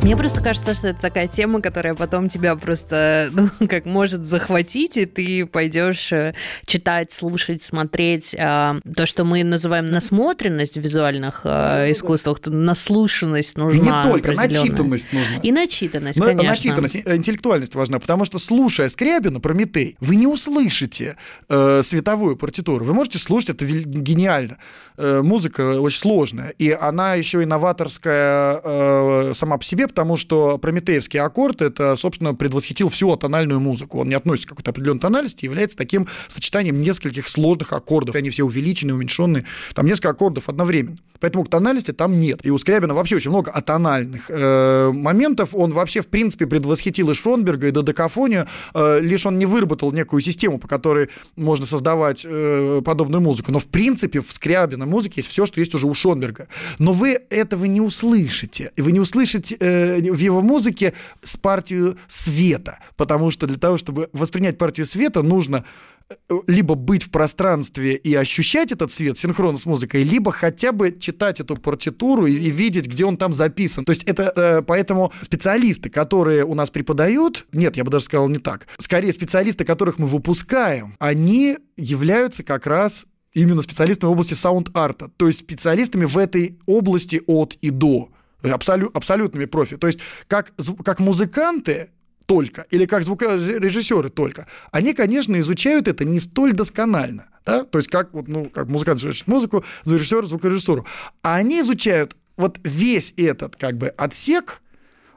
Мне 0.04 0.18
просто 0.18 0.42
кажется, 0.42 0.74
что 0.74 0.90
это 0.90 1.00
такая 1.00 1.30
тема, 1.30 1.62
которая 1.62 1.96
потом 1.96 2.28
тебя 2.28 2.58
просто, 2.58 3.30
ну, 3.60 3.68
как 3.70 3.86
может 3.86 4.26
захватить, 4.28 4.98
и 4.98 5.06
ты 5.06 5.46
пойдешь 5.46 6.12
э, 6.12 6.36
читать, 6.66 7.14
слушать, 7.14 7.64
смотреть. 7.64 8.36
А, 8.38 8.76
то, 8.98 9.06
что 9.06 9.24
мы 9.24 9.46
называем 9.46 9.86
насмотренность 9.86 10.78
в 10.78 10.82
визуальных 10.82 11.42
а, 11.46 11.90
искусствах, 11.90 12.40
наслушанность 12.48 13.58
нужна. 13.58 14.04
Не 14.04 14.12
только, 14.12 14.34
начитанность 14.34 15.14
нужна. 15.14 15.38
И 15.42 15.54
начитанность, 15.54 16.20
Но 16.20 16.26
конечно. 16.26 16.50
Начитанность, 16.50 16.96
интеллектуальность 16.96 17.74
важна, 17.74 18.00
потому 18.00 18.26
что, 18.26 18.40
слушая 18.40 18.90
Скрябина, 18.90 19.40
Прометей, 19.40 19.96
вы 20.02 20.18
не 20.18 20.28
услышите 20.28 21.16
э, 21.48 21.82
световую 21.82 22.36
партитуру. 22.36 22.84
Вы 22.84 22.94
можете 22.94 23.20
слушать, 23.20 23.52
это 23.52 23.66
гениально. 23.66 24.58
Э, 24.98 25.22
музыка 25.24 25.80
очень 25.80 25.98
сложная, 25.98 26.50
и 26.50 26.72
она 26.72 27.16
еще 27.16 27.42
инноваторская 27.42 28.60
э, 28.64 29.32
сама 29.34 29.58
по 29.58 29.64
себе, 29.64 29.88
потому 29.94 30.18
что 30.18 30.58
прометеевский 30.58 31.20
аккорд 31.20 31.62
это, 31.62 31.96
собственно, 31.96 32.34
предвосхитил 32.34 32.90
всю 32.90 33.16
тональную 33.16 33.60
музыку. 33.60 34.00
Он 34.00 34.10
не 34.10 34.16
относится 34.16 34.48
к 34.48 34.50
какой-то 34.50 34.72
определенной 34.72 35.00
тональности, 35.00 35.46
является 35.46 35.78
таким 35.78 36.08
сочетанием 36.28 36.82
нескольких 36.82 37.28
сложных 37.28 37.74
аккордов. 37.74 38.16
Они 38.16 38.32
все 38.32 38.44
увеличены, 38.44 38.96
уменьшенные. 38.96 39.46
Там 39.76 39.86
несколько 39.86 40.10
аккордов 40.10 40.50
одновременно. 40.50 40.98
Поэтому 41.20 41.46
к 41.46 41.50
тональности 41.50 41.92
там 41.92 42.20
нет. 42.20 42.40
И 42.44 42.50
у 42.50 42.58
Скрябина 42.58 42.94
вообще 42.94 43.18
очень 43.18 43.30
много 43.30 43.52
атональных 43.52 44.26
э, 44.30 44.92
моментов. 44.92 45.52
Он 45.54 45.72
вообще, 45.72 46.02
в 46.02 46.08
принципе, 46.08 46.48
предвосхитил 46.48 47.12
и 47.12 47.14
Шонберга, 47.14 47.68
и 47.68 47.72
додекафонию. 47.72 48.48
Э, 48.74 49.00
лишь 49.00 49.26
он 49.26 49.38
не 49.38 49.46
выработал 49.46 49.92
некую 49.92 50.22
систему, 50.22 50.58
по 50.58 50.68
которой 50.68 51.10
можно 51.36 51.66
создавать 51.66 52.26
э, 52.28 52.82
подобную 52.84 53.22
музыку. 53.22 53.52
Но, 53.52 53.60
в 53.60 53.66
принципе, 53.68 54.22
в 54.22 54.32
Скрябина 54.32 54.86
музыке 54.86 55.16
есть 55.18 55.30
все, 55.30 55.46
что 55.46 55.60
есть 55.60 55.76
уже 55.76 55.88
у 55.88 55.94
Шонберга. 55.94 56.48
Но 56.80 56.94
вы 56.94 57.20
этого 57.30 57.66
не 57.66 57.82
услышите. 57.82 58.72
И 58.76 58.82
вы 58.82 58.92
не 58.92 59.00
услышите 59.00 59.56
э, 59.60 59.83
в 59.84 60.18
его 60.18 60.42
музыке 60.42 60.94
с 61.22 61.38
партию 61.38 61.98
света, 62.08 62.80
потому 62.98 63.32
что 63.32 63.48
для 63.48 63.58
того, 63.58 63.78
чтобы 63.78 64.10
воспринять 64.14 64.58
партию 64.58 64.86
света, 64.86 65.22
нужно 65.22 65.66
э, 66.10 66.16
либо 66.48 66.76
быть 66.76 67.04
в 67.04 67.10
пространстве 67.10 67.96
и 67.96 68.14
ощущать 68.16 68.72
этот 68.72 68.92
свет 68.92 69.18
синхронно 69.18 69.58
с 69.58 69.66
музыкой, 69.66 70.04
либо 70.04 70.32
хотя 70.32 70.72
бы 70.72 70.92
читать 70.98 71.40
эту 71.40 71.58
партитуру 71.58 72.26
и, 72.26 72.34
и 72.34 72.50
видеть, 72.50 72.88
где 72.88 73.06
он 73.06 73.18
там 73.18 73.34
записан. 73.34 73.86
То 73.86 73.92
есть 73.92 74.04
это 74.04 74.34
э, 74.36 74.62
поэтому 74.62 75.12
специалисты, 75.22 75.90
которые 75.90 76.46
у 76.46 76.56
нас 76.56 76.70
преподают, 76.70 77.46
нет, 77.52 77.78
я 77.78 77.84
бы 77.84 77.92
даже 77.92 78.06
сказал 78.06 78.30
не 78.30 78.40
так, 78.40 78.68
скорее 78.78 79.14
специалисты, 79.14 79.66
которых 79.66 80.00
мы 80.00 80.08
выпускаем, 80.08 80.96
они 81.00 81.58
являются 81.78 82.44
как 82.44 82.68
раз 82.68 83.06
именно 83.34 83.62
специалистами 83.62 84.10
в 84.10 84.14
области 84.14 84.34
саунд-арта, 84.34 85.10
то 85.18 85.28
есть 85.28 85.40
специалистами 85.40 86.06
в 86.06 86.18
этой 86.18 86.60
области 86.66 87.22
от 87.26 87.56
и 87.62 87.70
до 87.70 88.10
абсолю, 88.50 88.92
абсолютными 88.94 89.46
профи. 89.46 89.78
То 89.78 89.88
есть 89.88 90.00
как, 90.28 90.54
как 90.84 91.00
музыканты 91.00 91.90
только 92.26 92.66
или 92.72 92.86
как 92.86 93.04
звукорежиссеры 93.04 94.10
только, 94.10 94.48
они, 94.72 94.94
конечно, 94.94 95.40
изучают 95.40 95.88
это 95.88 96.06
не 96.06 96.20
столь 96.20 96.54
досконально. 96.54 97.28
Да? 97.46 97.66
То 97.66 97.80
есть 97.80 97.90
как, 97.90 98.14
вот, 98.14 98.28
ну, 98.28 98.50
как 98.50 98.70
музыкант 98.70 99.00
изучает 99.00 99.28
музыку, 99.28 99.64
звукорежиссер 99.84 100.26
звукорежиссуру. 100.26 100.86
А 101.22 101.36
они 101.36 101.62
изучают 101.62 102.16
вот 102.38 102.60
весь 102.64 103.14
этот 103.18 103.56
как 103.56 103.78
бы 103.78 103.88
отсек, 103.90 104.62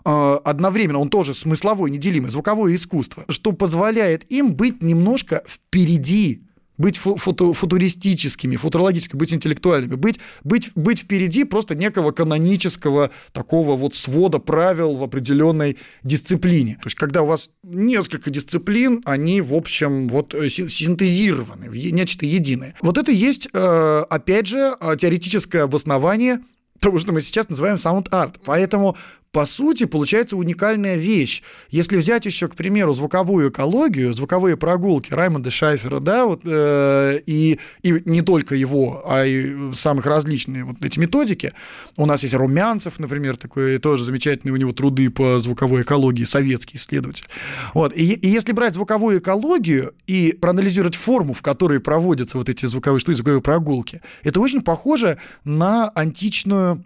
э, 0.04 0.38
одновременно, 0.44 0.98
он 0.98 1.08
тоже 1.08 1.34
смысловой, 1.34 1.90
неделимый, 1.90 2.30
звуковое 2.30 2.74
искусство, 2.74 3.24
что 3.28 3.52
позволяет 3.52 4.30
им 4.30 4.54
быть 4.54 4.82
немножко 4.82 5.42
впереди 5.46 6.45
быть 6.78 6.98
фото 6.98 7.52
футуристическими, 7.52 8.56
футурологическими, 8.56 9.18
быть 9.18 9.32
интеллектуальными, 9.32 9.94
быть, 9.94 10.18
быть, 10.44 10.70
быть 10.74 11.00
впереди 11.00 11.44
просто 11.44 11.74
некого 11.74 12.12
канонического 12.12 13.10
такого 13.32 13.76
вот 13.76 13.94
свода 13.94 14.38
правил 14.38 14.94
в 14.94 15.02
определенной 15.02 15.78
дисциплине. 16.02 16.74
То 16.82 16.86
есть, 16.86 16.96
когда 16.96 17.22
у 17.22 17.26
вас 17.26 17.50
несколько 17.62 18.30
дисциплин, 18.30 19.02
они, 19.04 19.40
в 19.40 19.54
общем, 19.54 20.08
вот 20.08 20.34
э, 20.34 20.48
синтезированы 20.48 21.68
нечто 21.90 22.26
единое. 22.26 22.74
Вот 22.80 22.98
это 22.98 23.12
есть, 23.12 23.48
э, 23.52 24.04
опять 24.10 24.46
же, 24.46 24.74
э, 24.80 24.96
теоретическое 24.98 25.62
обоснование 25.62 26.40
того, 26.80 26.98
что 26.98 27.12
мы 27.12 27.20
сейчас 27.20 27.48
называем 27.48 27.78
саунд-арт. 27.78 28.40
Поэтому 28.44 28.96
по 29.36 29.44
сути, 29.44 29.84
получается 29.84 30.34
уникальная 30.34 30.96
вещь. 30.96 31.42
Если 31.68 31.98
взять 31.98 32.24
еще, 32.24 32.48
к 32.48 32.54
примеру, 32.54 32.94
звуковую 32.94 33.50
экологию, 33.50 34.14
звуковые 34.14 34.56
прогулки 34.56 35.12
Раймонда 35.12 35.50
Шайфера, 35.50 36.00
да, 36.00 36.24
вот, 36.24 36.40
э, 36.46 37.20
и, 37.26 37.58
и 37.82 38.02
не 38.06 38.22
только 38.22 38.54
его, 38.54 39.04
а 39.06 39.26
и 39.26 39.74
самых 39.74 40.06
различные 40.06 40.64
вот 40.64 40.82
эти 40.82 40.98
методики. 40.98 41.52
У 41.98 42.06
нас 42.06 42.22
есть 42.22 42.34
Румянцев, 42.34 42.98
например, 42.98 43.36
такой 43.36 43.76
тоже 43.76 44.04
замечательный 44.04 44.52
у 44.52 44.56
него 44.56 44.72
труды 44.72 45.10
по 45.10 45.38
звуковой 45.38 45.82
экологии, 45.82 46.24
советский 46.24 46.78
исследователь. 46.78 47.26
Вот. 47.74 47.94
И, 47.94 48.14
и 48.14 48.28
если 48.28 48.52
брать 48.52 48.72
звуковую 48.72 49.18
экологию 49.18 49.92
и 50.06 50.32
проанализировать 50.32 50.94
форму, 50.94 51.34
в 51.34 51.42
которой 51.42 51.78
проводятся 51.78 52.38
вот 52.38 52.48
эти 52.48 52.64
звуковые 52.64 53.00
штуки, 53.00 53.16
звуковые 53.16 53.42
прогулки, 53.42 54.00
это 54.22 54.40
очень 54.40 54.62
похоже 54.62 55.18
на 55.44 55.90
античную 55.90 56.82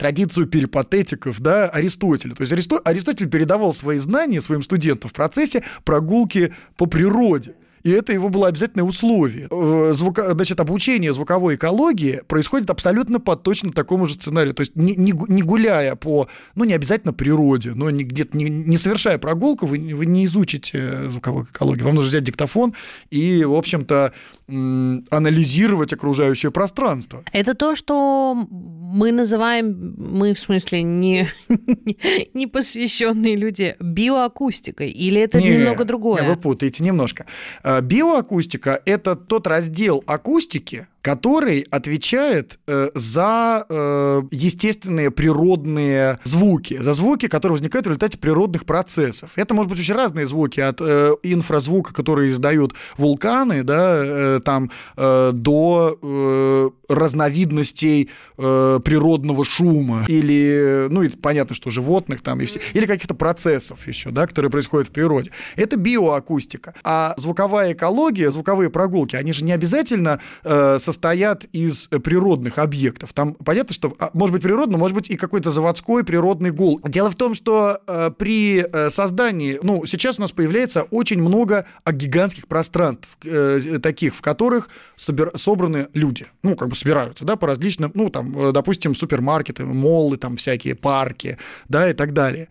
традицию 0.00 0.46
перипатетиков, 0.46 1.40
да, 1.40 1.68
Аристотеля. 1.68 2.34
То 2.34 2.42
есть 2.42 2.70
Аристотель 2.84 3.28
передавал 3.28 3.74
свои 3.74 3.98
знания 3.98 4.40
своим 4.40 4.62
студентам 4.62 5.10
в 5.10 5.12
процессе 5.12 5.62
прогулки 5.84 6.54
по 6.78 6.86
природе. 6.86 7.54
И 7.82 7.90
это 7.90 8.12
его 8.12 8.28
было 8.28 8.48
обязательное 8.48 8.84
условие. 8.84 9.48
Звука, 9.94 10.32
значит, 10.34 10.60
обучение 10.60 11.12
звуковой 11.12 11.56
экологии 11.56 12.20
происходит 12.26 12.70
абсолютно 12.70 13.20
по 13.20 13.36
точно 13.36 13.72
такому 13.72 14.06
же 14.06 14.14
сценарию. 14.14 14.54
То 14.54 14.60
есть 14.60 14.76
не, 14.76 14.94
не, 14.94 15.12
не 15.28 15.42
гуляя 15.42 15.96
по, 15.96 16.28
ну, 16.54 16.64
не 16.64 16.74
обязательно 16.74 17.12
природе, 17.12 17.72
но 17.74 17.90
не, 17.90 18.04
где-то 18.04 18.36
не, 18.36 18.44
не 18.44 18.76
совершая 18.76 19.18
прогулку, 19.18 19.66
вы, 19.66 19.78
вы 19.94 20.06
не 20.06 20.26
изучите 20.26 21.08
звуковую 21.08 21.44
экологию. 21.44 21.84
Вам 21.86 21.94
нужно 21.96 22.10
взять 22.10 22.24
диктофон 22.24 22.74
и, 23.10 23.44
в 23.44 23.54
общем-то, 23.54 24.12
анализировать 24.48 25.92
окружающее 25.92 26.50
пространство. 26.50 27.22
Это 27.32 27.54
то, 27.54 27.76
что 27.76 28.34
мы 28.50 29.12
называем, 29.12 29.94
мы 29.96 30.34
в 30.34 30.40
смысле 30.40 30.82
не, 30.82 31.28
не 32.34 32.46
посвященные 32.46 33.36
люди, 33.36 33.76
биоакустикой, 33.78 34.90
или 34.90 35.20
это 35.20 35.40
не, 35.40 35.50
немного 35.50 35.84
другое? 35.84 36.22
Не, 36.22 36.28
вы 36.28 36.36
путаете 36.36 36.82
немножко. 36.82 37.26
Э, 37.70 37.80
биоакустика– 37.80 38.80
это 38.84 39.14
тот 39.14 39.46
раздел 39.46 40.02
акустики, 40.06 40.88
который 41.02 41.66
отвечает 41.70 42.58
э, 42.66 42.90
за 42.94 43.64
э, 43.68 44.22
естественные 44.30 45.10
природные 45.10 46.18
звуки, 46.24 46.78
за 46.80 46.92
звуки, 46.92 47.28
которые 47.28 47.54
возникают 47.54 47.86
в 47.86 47.90
результате 47.90 48.18
природных 48.18 48.64
процессов. 48.66 49.32
Это 49.36 49.54
может 49.54 49.70
быть 49.70 49.80
очень 49.80 49.94
разные 49.94 50.26
звуки, 50.26 50.60
от 50.60 50.80
э, 50.80 51.14
инфразвука, 51.22 51.94
которые 51.94 52.30
издают 52.30 52.74
вулканы, 52.98 53.62
да, 53.62 54.02
э, 54.04 54.40
там, 54.44 54.70
э, 54.96 55.30
до 55.32 55.98
э, 56.00 56.70
разновидностей 56.88 58.10
э, 58.36 58.80
природного 58.84 59.44
шума, 59.44 60.04
или, 60.08 60.86
ну, 60.90 61.02
и 61.02 61.08
понятно, 61.08 61.54
что 61.54 61.70
животных 61.70 62.22
там, 62.22 62.40
и 62.40 62.44
все, 62.46 62.60
или 62.74 62.86
каких-то 62.86 63.14
процессов 63.14 63.86
еще, 63.86 64.10
да, 64.10 64.26
которые 64.26 64.50
происходят 64.50 64.88
в 64.88 64.92
природе. 64.92 65.30
Это 65.56 65.76
биоакустика. 65.76 66.74
А 66.84 67.14
звуковая 67.16 67.72
экология, 67.72 68.30
звуковые 68.30 68.70
прогулки, 68.70 69.16
они 69.16 69.32
же 69.32 69.44
не 69.44 69.52
обязательно 69.52 70.20
э, 70.44 70.78
состоят 70.90 71.44
из 71.52 71.88
э, 71.90 71.98
природных 71.98 72.58
объектов. 72.58 73.12
Там 73.12 73.34
понятно, 73.34 73.72
что 73.72 73.94
а, 73.98 74.10
может 74.12 74.32
быть 74.32 74.42
природно, 74.42 74.76
может 74.76 74.94
быть 74.94 75.08
и 75.08 75.16
какой-то 75.16 75.50
заводской 75.50 76.04
природный 76.04 76.50
гул. 76.50 76.80
Дело 76.84 77.10
в 77.10 77.14
том, 77.14 77.34
что 77.34 77.80
э, 77.86 78.10
при 78.16 78.64
э, 78.64 78.90
создании, 78.90 79.58
ну, 79.62 79.86
сейчас 79.86 80.18
у 80.18 80.22
нас 80.22 80.32
появляется 80.32 80.82
очень 80.82 81.20
много 81.20 81.66
гигантских 81.90 82.48
пространств, 82.48 83.16
э, 83.24 83.78
таких, 83.82 84.14
в 84.14 84.20
которых 84.20 84.68
собер, 84.96 85.30
собраны 85.36 85.88
люди. 85.94 86.26
Ну, 86.42 86.56
как 86.56 86.68
бы 86.68 86.74
собираются, 86.74 87.24
да, 87.24 87.36
по 87.36 87.46
различным, 87.46 87.92
ну, 87.94 88.10
там, 88.10 88.36
э, 88.36 88.52
допустим, 88.52 88.94
супермаркеты, 88.94 89.64
моллы, 89.64 90.16
там, 90.16 90.36
всякие 90.36 90.74
парки, 90.74 91.38
да, 91.68 91.88
и 91.88 91.92
так 91.92 92.12
далее 92.12 92.48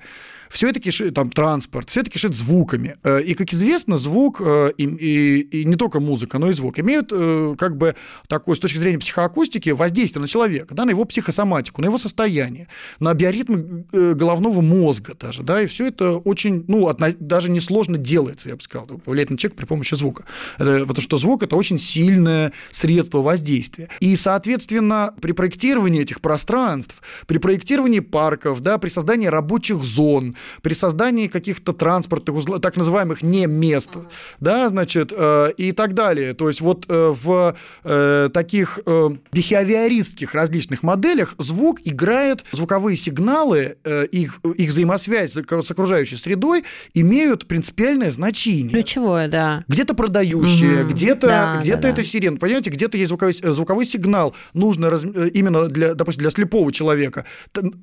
все 0.50 0.70
это 0.70 0.80
кишит, 0.80 1.14
там, 1.14 1.30
транспорт, 1.30 1.90
все 1.90 2.02
это 2.02 2.10
кишит 2.10 2.36
звуками. 2.36 2.98
Э, 3.04 3.22
и, 3.22 3.36
как 3.36 3.54
известно, 3.54 3.98
звук, 3.98 4.42
э, 4.44 4.72
и, 4.78 4.84
и, 4.84 5.62
и 5.62 5.66
не 5.66 5.76
только 5.76 6.00
музыка, 6.00 6.40
но 6.40 6.50
и 6.50 6.54
звук, 6.54 6.80
имеют 6.80 7.12
э, 7.12 7.56
как 7.58 7.78
бы 7.78 7.96
такое, 8.28 8.56
с 8.56 8.60
точки 8.60 8.78
зрения 8.78 8.98
психоакустики, 8.98 9.70
воздействие 9.70 10.22
на 10.22 10.28
человека, 10.28 10.74
да, 10.74 10.86
на 10.86 10.90
его 10.90 11.06
психосоматику, 11.06 11.82
на 11.82 11.86
его 11.86 11.98
состояние, 11.98 12.68
на 13.00 13.14
биоритмы 13.14 13.86
головного 13.92 14.62
мозга 14.62 15.14
даже, 15.20 15.44
да, 15.44 15.62
и 15.62 15.68
все 15.68 15.88
это 15.88 16.18
очень, 16.18 16.66
ну, 16.68 16.90
даже 17.20 17.52
несложно 17.52 17.98
делается, 17.98 18.50
я 18.50 18.56
бы 18.56 18.62
сказал, 18.62 18.88
повлиять 18.88 19.30
на 19.30 19.38
человека 19.38 19.58
при 19.58 19.66
помощи 19.66 19.96
звука. 19.96 20.26
Это, 20.58 20.86
потому 20.86 21.02
что 21.02 21.18
звук– 21.18 21.44
это 21.44 21.56
очень 21.56 21.80
сильное 21.80 22.52
средство 22.72 23.22
воздействия. 23.22 23.90
И, 24.00 24.16
соответственно, 24.16 25.14
при 25.22 25.32
проектировании 25.34 26.02
этих 26.02 26.22
пространств, 26.22 27.02
при 27.28 27.38
проектировании 27.38 28.00
парков, 28.00 28.62
да, 28.62 28.78
при 28.78 28.90
создании 28.90 29.28
рабочих 29.28 29.84
зон, 29.84 30.36
при 30.62 30.74
создании 30.74 31.28
каких-то 31.28 31.74
транспортных 31.74 32.36
узлов, 32.36 32.62
так 32.62 32.78
называемых 32.78 33.22
не 33.24 33.46
мест, 33.48 33.92
да, 34.40 34.70
значит, 34.70 35.14
э, 35.16 35.52
и 35.58 35.72
так 35.72 35.94
далее. 35.94 36.34
То 36.34 36.48
есть 36.48 36.62
вот 36.62 36.86
э, 36.88 37.14
в 37.16 37.56
э, 37.84 38.30
таких 38.34 38.80
э, 38.86 39.10
бихевиористских 39.32 40.34
различных 40.34 40.84
моделях 40.84 41.36
звук 41.38 41.80
играет, 41.84 42.46
звуковые 42.52 42.96
сигналы, 42.96 43.78
э, 43.84 44.06
их, 44.12 44.40
их 44.56 44.70
взаимосвязь 44.70 45.34
с 45.34 45.72
окружающей 45.72 46.16
средой 46.16 46.64
имеют 46.94 47.48
принципиальное 47.48 48.12
значение. 48.12 48.70
Ключевое, 48.70 49.28
да. 49.28 49.64
Где-то 49.68 49.94
продающее, 49.94 50.84
угу. 50.84 50.94
где-то 50.94 51.28
да, 51.28 51.56
где 51.60 51.76
да, 51.76 51.90
это 51.90 51.98
да. 51.98 52.04
сирена. 52.04 52.38
Понимаете, 52.38 52.70
где-то 52.70 52.98
есть 52.98 53.10
звуковой, 53.10 53.34
звуковой 53.34 53.86
сигнал, 53.86 54.36
нужно 54.54 54.90
раз, 54.90 55.04
именно 55.04 55.68
для, 55.68 55.94
допустим, 55.94 56.22
для 56.22 56.32
слепого 56.32 56.72
человека 56.72 57.26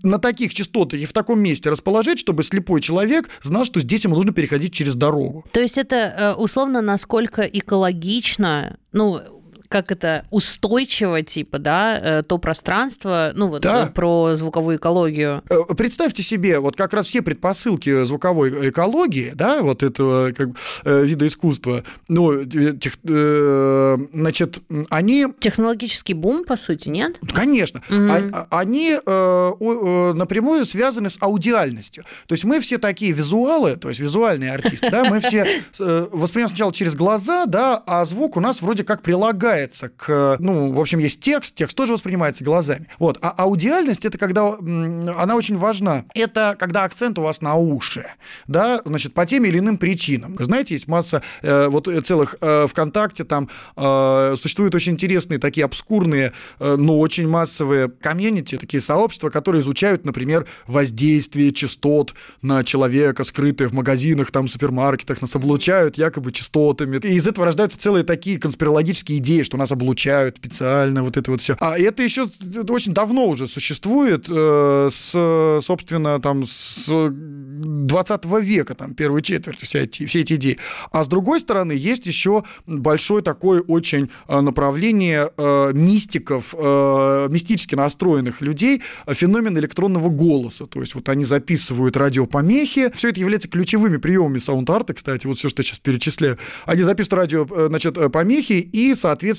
на 0.02 0.18
таких 0.18 0.54
частотах 0.54 1.00
и 1.00 1.06
в 1.06 1.12
таком 1.12 1.40
месте 1.40 1.70
расположить, 1.70 2.18
чтобы 2.18 2.42
слепой 2.46 2.80
человек 2.80 3.28
знал, 3.42 3.64
что 3.64 3.80
здесь 3.80 4.04
ему 4.04 4.16
нужно 4.16 4.32
переходить 4.32 4.72
через 4.72 4.94
дорогу. 4.94 5.44
То 5.52 5.60
есть 5.60 5.78
это 5.78 5.96
э, 5.96 6.32
условно 6.34 6.80
насколько 6.80 7.42
экологично, 7.42 8.78
ну, 8.92 9.20
как 9.68 9.90
это 9.90 10.26
устойчиво, 10.30 11.22
типа, 11.22 11.58
да, 11.58 11.98
э, 11.98 12.22
то 12.22 12.38
пространство, 12.38 13.32
ну 13.34 13.48
вот 13.48 13.62
да. 13.62 13.86
про 13.86 14.34
звуковую 14.34 14.76
экологию. 14.76 15.42
Э, 15.48 15.74
представьте 15.76 16.22
себе, 16.22 16.60
вот 16.60 16.76
как 16.76 16.92
раз 16.92 17.06
все 17.06 17.22
предпосылки 17.22 18.04
звуковой 18.04 18.70
экологии, 18.70 19.32
да, 19.34 19.62
вот 19.62 19.82
этого 19.82 20.32
как, 20.32 20.48
э, 20.84 21.04
вида 21.04 21.26
искусства, 21.26 21.84
ну, 22.08 22.44
тех, 22.44 22.94
э, 23.04 23.96
значит, 24.12 24.60
они... 24.90 25.26
Технологический 25.40 26.14
бум, 26.14 26.44
по 26.44 26.56
сути, 26.56 26.88
нет? 26.88 27.18
Конечно. 27.32 27.82
А, 27.90 28.46
они 28.50 28.96
э, 29.04 30.12
напрямую 30.14 30.64
связаны 30.64 31.10
с 31.10 31.18
аудиальностью. 31.20 32.04
То 32.26 32.34
есть 32.34 32.44
мы 32.44 32.60
все 32.60 32.78
такие 32.78 33.12
визуалы, 33.12 33.76
то 33.76 33.88
есть 33.88 34.00
визуальные 34.00 34.52
артисты, 34.52 34.90
да, 34.90 35.04
мы 35.04 35.20
все 35.20 35.46
воспринимаем 35.78 36.48
сначала 36.48 36.72
через 36.72 36.94
глаза, 36.94 37.46
да, 37.46 37.82
а 37.86 38.04
звук 38.04 38.36
у 38.36 38.40
нас 38.40 38.62
вроде 38.62 38.84
как 38.84 39.02
прилагает 39.02 39.55
прилагается 39.56 39.88
к... 39.88 40.36
Ну, 40.38 40.72
в 40.72 40.80
общем, 40.80 40.98
есть 40.98 41.20
текст, 41.20 41.54
текст 41.54 41.76
тоже 41.76 41.94
воспринимается 41.94 42.44
глазами. 42.44 42.88
Вот. 42.98 43.18
А 43.22 43.30
аудиальность– 43.30 44.04
это 44.04 44.18
когда... 44.18 44.46
Она 44.46 45.34
очень 45.36 45.56
важна. 45.56 46.04
Это 46.14 46.56
когда 46.58 46.84
акцент 46.84 47.18
у 47.18 47.22
вас 47.22 47.40
на 47.40 47.56
уши, 47.56 48.06
да, 48.46 48.80
значит, 48.84 49.14
по 49.14 49.24
тем 49.26 49.44
или 49.44 49.58
иным 49.58 49.78
причинам. 49.78 50.36
Знаете, 50.38 50.74
есть 50.74 50.88
масса 50.88 51.22
э, 51.42 51.68
вот 51.68 51.88
э, 51.88 52.00
целых 52.02 52.36
э, 52.40 52.66
ВКонтакте, 52.68 53.24
там 53.24 53.48
э, 53.76 54.36
существуют 54.40 54.74
очень 54.74 54.92
интересные 54.92 55.38
такие 55.38 55.64
обскурные, 55.64 56.32
э, 56.58 56.76
но 56.76 56.98
очень 56.98 57.28
массовые 57.28 57.88
комьюнити, 57.88 58.58
такие 58.58 58.80
сообщества, 58.80 59.30
которые 59.30 59.62
изучают, 59.62 60.04
например, 60.04 60.46
воздействие 60.66 61.52
частот 61.52 62.14
на 62.42 62.64
человека, 62.64 63.24
скрытые 63.24 63.68
в 63.68 63.72
магазинах, 63.72 64.30
там, 64.30 64.48
супермаркетах, 64.48 65.22
нас 65.22 65.34
облучают 65.34 65.98
якобы 65.98 66.32
частотами. 66.32 66.98
И 66.98 67.14
из 67.14 67.26
этого 67.26 67.46
рождаются 67.46 67.78
целые 67.78 68.04
такие 68.04 68.38
конспирологические 68.38 69.18
идеи, 69.18 69.42
что 69.46 69.56
нас 69.56 69.72
облучают 69.72 70.36
специально, 70.36 71.02
вот 71.02 71.16
это 71.16 71.30
вот 71.30 71.40
все. 71.40 71.56
А 71.60 71.78
это 71.78 72.02
еще 72.02 72.26
очень 72.68 72.92
давно 72.92 73.26
уже 73.26 73.46
существует, 73.46 74.26
э, 74.28 74.88
с, 74.90 75.60
собственно, 75.62 76.20
там, 76.20 76.44
с 76.46 76.90
20 76.90 78.24
века, 78.42 78.74
там, 78.74 78.94
первой 78.94 79.22
четверти, 79.22 79.64
все 79.64 79.80
эти, 79.80 80.06
все 80.06 80.20
эти 80.20 80.34
идеи. 80.34 80.58
А 80.90 81.04
с 81.04 81.08
другой 81.08 81.40
стороны, 81.40 81.72
есть 81.72 82.06
еще 82.06 82.44
большое 82.66 83.22
такое 83.22 83.60
очень 83.60 84.10
э, 84.28 84.40
направление 84.40 85.30
э, 85.36 85.72
мистиков, 85.72 86.54
э, 86.56 87.28
мистически 87.30 87.74
настроенных 87.74 88.40
людей, 88.40 88.82
феномен 89.06 89.56
электронного 89.58 90.08
голоса. 90.08 90.66
То 90.66 90.80
есть 90.80 90.94
вот 90.94 91.08
они 91.08 91.24
записывают 91.24 91.96
радиопомехи. 91.96 92.90
Все 92.94 93.10
это 93.10 93.20
является 93.20 93.48
ключевыми 93.48 93.96
приемами 93.96 94.38
саунд-арта, 94.38 94.94
кстати, 94.94 95.26
вот 95.26 95.38
все, 95.38 95.48
что 95.48 95.60
я 95.60 95.64
сейчас 95.64 95.78
перечисляю. 95.78 96.38
Они 96.64 96.82
записывают 96.82 97.20
радио, 97.20 97.46
э, 97.48 97.66
значит, 97.68 97.96
помехи 98.12 98.54
и, 98.54 98.94
соответственно, 98.94 99.35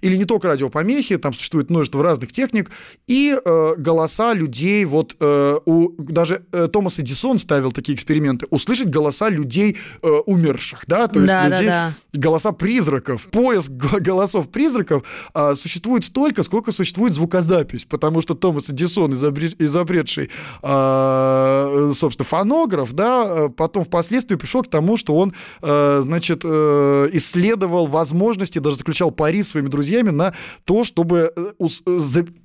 или 0.00 0.16
не 0.16 0.24
только 0.24 0.48
радиопомехи, 0.48 1.16
там 1.16 1.32
существует 1.32 1.70
множество 1.70 2.02
разных 2.02 2.32
техник, 2.32 2.70
и 3.06 3.36
э, 3.36 3.74
голоса 3.76 4.34
людей, 4.34 4.84
вот 4.84 5.16
э, 5.20 5.58
у, 5.64 5.90
даже 5.98 6.42
э, 6.52 6.68
Томас 6.72 6.98
Эдисон 6.98 7.38
ставил 7.38 7.72
такие 7.72 7.94
эксперименты, 7.94 8.46
услышать 8.50 8.88
голоса 8.88 9.28
людей 9.28 9.76
э, 10.02 10.08
умерших, 10.26 10.84
да, 10.86 11.06
то 11.06 11.20
есть 11.20 11.32
да, 11.32 11.48
людей, 11.48 11.66
да, 11.66 11.92
да. 12.12 12.18
голоса 12.18 12.52
призраков. 12.52 13.28
Поиск 13.30 13.70
голосов 13.70 14.48
призраков 14.50 15.02
э, 15.34 15.54
существует 15.54 16.04
столько, 16.04 16.42
сколько 16.42 16.72
существует 16.72 17.14
звукозапись, 17.14 17.84
потому 17.84 18.20
что 18.20 18.34
Томас 18.34 18.70
Эдисон, 18.70 19.14
изобретший, 19.14 20.30
э, 20.62 21.92
собственно, 21.94 22.24
фонограф, 22.24 22.92
да, 22.92 23.48
потом 23.48 23.84
впоследствии 23.84 24.36
пришел 24.36 24.62
к 24.62 24.68
тому, 24.68 24.96
что 24.96 25.16
он, 25.16 25.34
э, 25.62 26.00
значит, 26.02 26.40
э, 26.44 27.08
исследовал 27.12 27.86
возможности, 27.86 28.58
даже 28.58 28.76
заключал 28.76 29.10
пари 29.10 29.25
с 29.42 29.48
своими 29.50 29.68
друзьями 29.68 30.10
на 30.10 30.34
то, 30.64 30.84
чтобы 30.84 31.32
э, 31.34 31.52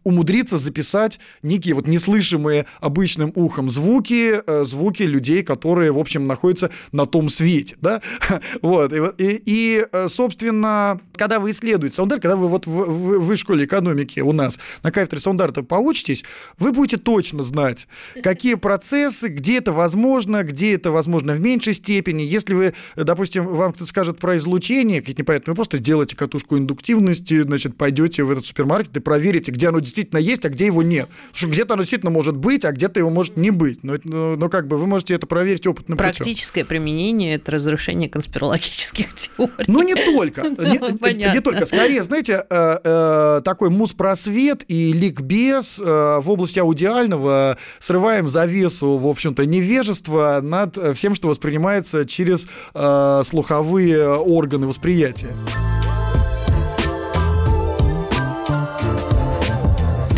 умудриться 0.04 0.58
записать 0.58 1.20
некие 1.42 1.76
вот 1.76 1.88
неслышимые 1.88 2.66
обычным 2.80 3.32
ухом 3.36 3.70
звуки, 3.70 4.42
звуки 4.66 5.04
людей, 5.04 5.44
которые, 5.44 5.92
в 5.92 6.00
общем, 6.00 6.28
находятся 6.28 6.72
на 6.92 7.06
том 7.06 7.30
свете, 7.30 7.76
да, 7.82 8.02
вот, 8.62 8.94
и, 9.18 9.42
и 9.46 9.86
собственно, 10.08 11.00
когда 11.14 11.40
вы 11.40 11.52
исследуете 11.52 11.96
саундерт, 11.96 12.22
когда 12.22 12.36
вы 12.36 12.48
вот 12.48 12.66
в, 12.66 12.72
в, 12.72 13.20
в 13.20 13.38
школе 13.38 13.66
экономики 13.66 14.20
у 14.20 14.32
нас 14.32 14.60
на 14.84 14.92
кафедре 14.92 15.20
саундарта 15.20 15.64
поучитесь, 15.64 16.24
вы 16.58 16.72
будете 16.72 16.98
точно 16.98 17.44
знать, 17.44 17.88
какие 18.24 18.56
процессы, 18.56 19.28
где 19.28 19.58
это 19.58 19.72
возможно, 19.72 20.44
где 20.44 20.74
это 20.74 20.92
возможно 20.92 21.34
в 21.34 21.42
меньшей 21.42 21.74
степени. 21.74 22.24
Если 22.24 22.54
вы, 22.54 22.74
допустим, 22.96 23.48
вам 23.48 23.72
кто-то 23.72 23.88
скажет 23.88 24.20
про 24.20 24.38
излучение, 24.38 25.02
какие-то 25.02 25.22
непонятные, 25.22 25.54
вы 25.54 25.56
просто 25.56 25.78
сделаете 25.78 26.16
катушку 26.16 26.58
индуктивности, 26.72 27.42
значит, 27.42 27.76
пойдете 27.76 28.24
в 28.24 28.32
этот 28.32 28.46
супермаркет 28.46 28.96
и 28.96 29.00
проверите, 29.02 29.52
где 29.52 29.68
оно 29.68 29.80
действительно 29.80 30.20
есть, 30.20 30.46
а 30.46 30.50
где 30.50 30.68
его 30.68 30.82
нет. 30.82 31.08
Потому 31.32 31.38
что 31.38 31.48
где-то 31.48 31.74
оно 31.74 31.84
действительно 31.84 32.12
может 32.12 32.38
быть, 32.38 32.64
а 32.64 32.72
где-то 32.72 33.00
его 33.00 33.10
может 33.10 33.36
не 33.36 33.52
быть. 33.52 33.84
Но, 33.84 33.96
но, 34.04 34.36
но 34.38 34.50
как 34.50 34.68
бы 34.68 34.78
вы 34.78 34.88
можете 34.88 35.14
это 35.14 35.28
проверить 35.28 35.68
опытным 35.68 35.98
Практическое 35.98 36.62
путем. 36.62 36.84
применение– 36.84 37.36
это 37.36 37.52
разрушение 37.52 38.10
конспирологических 38.10 39.14
теорий. 39.16 39.52
Ну, 39.68 39.82
не 39.84 39.96
только. 39.96 40.42
Не 41.32 41.42
только. 41.42 41.66
Скорее, 41.66 42.04
знаете, 42.04 42.46
э, 42.50 42.78
э, 42.84 43.42
такой 43.44 43.70
муспросвет 43.70 44.64
и 44.68 44.94
ликбез 44.94 45.80
э, 45.80 45.84
в 45.84 46.30
области 46.30 46.60
аудиального 46.60 47.58
срываем 47.80 48.30
завесу, 48.30 48.98
в 48.98 49.08
общем-то, 49.08 49.46
невежества 49.46 50.40
над 50.42 50.78
всем, 50.96 51.16
что 51.16 51.28
воспринимается 51.28 52.06
через 52.06 52.48
слуховые 52.74 54.08
органы 54.16 54.68
восприятия. 54.68 55.30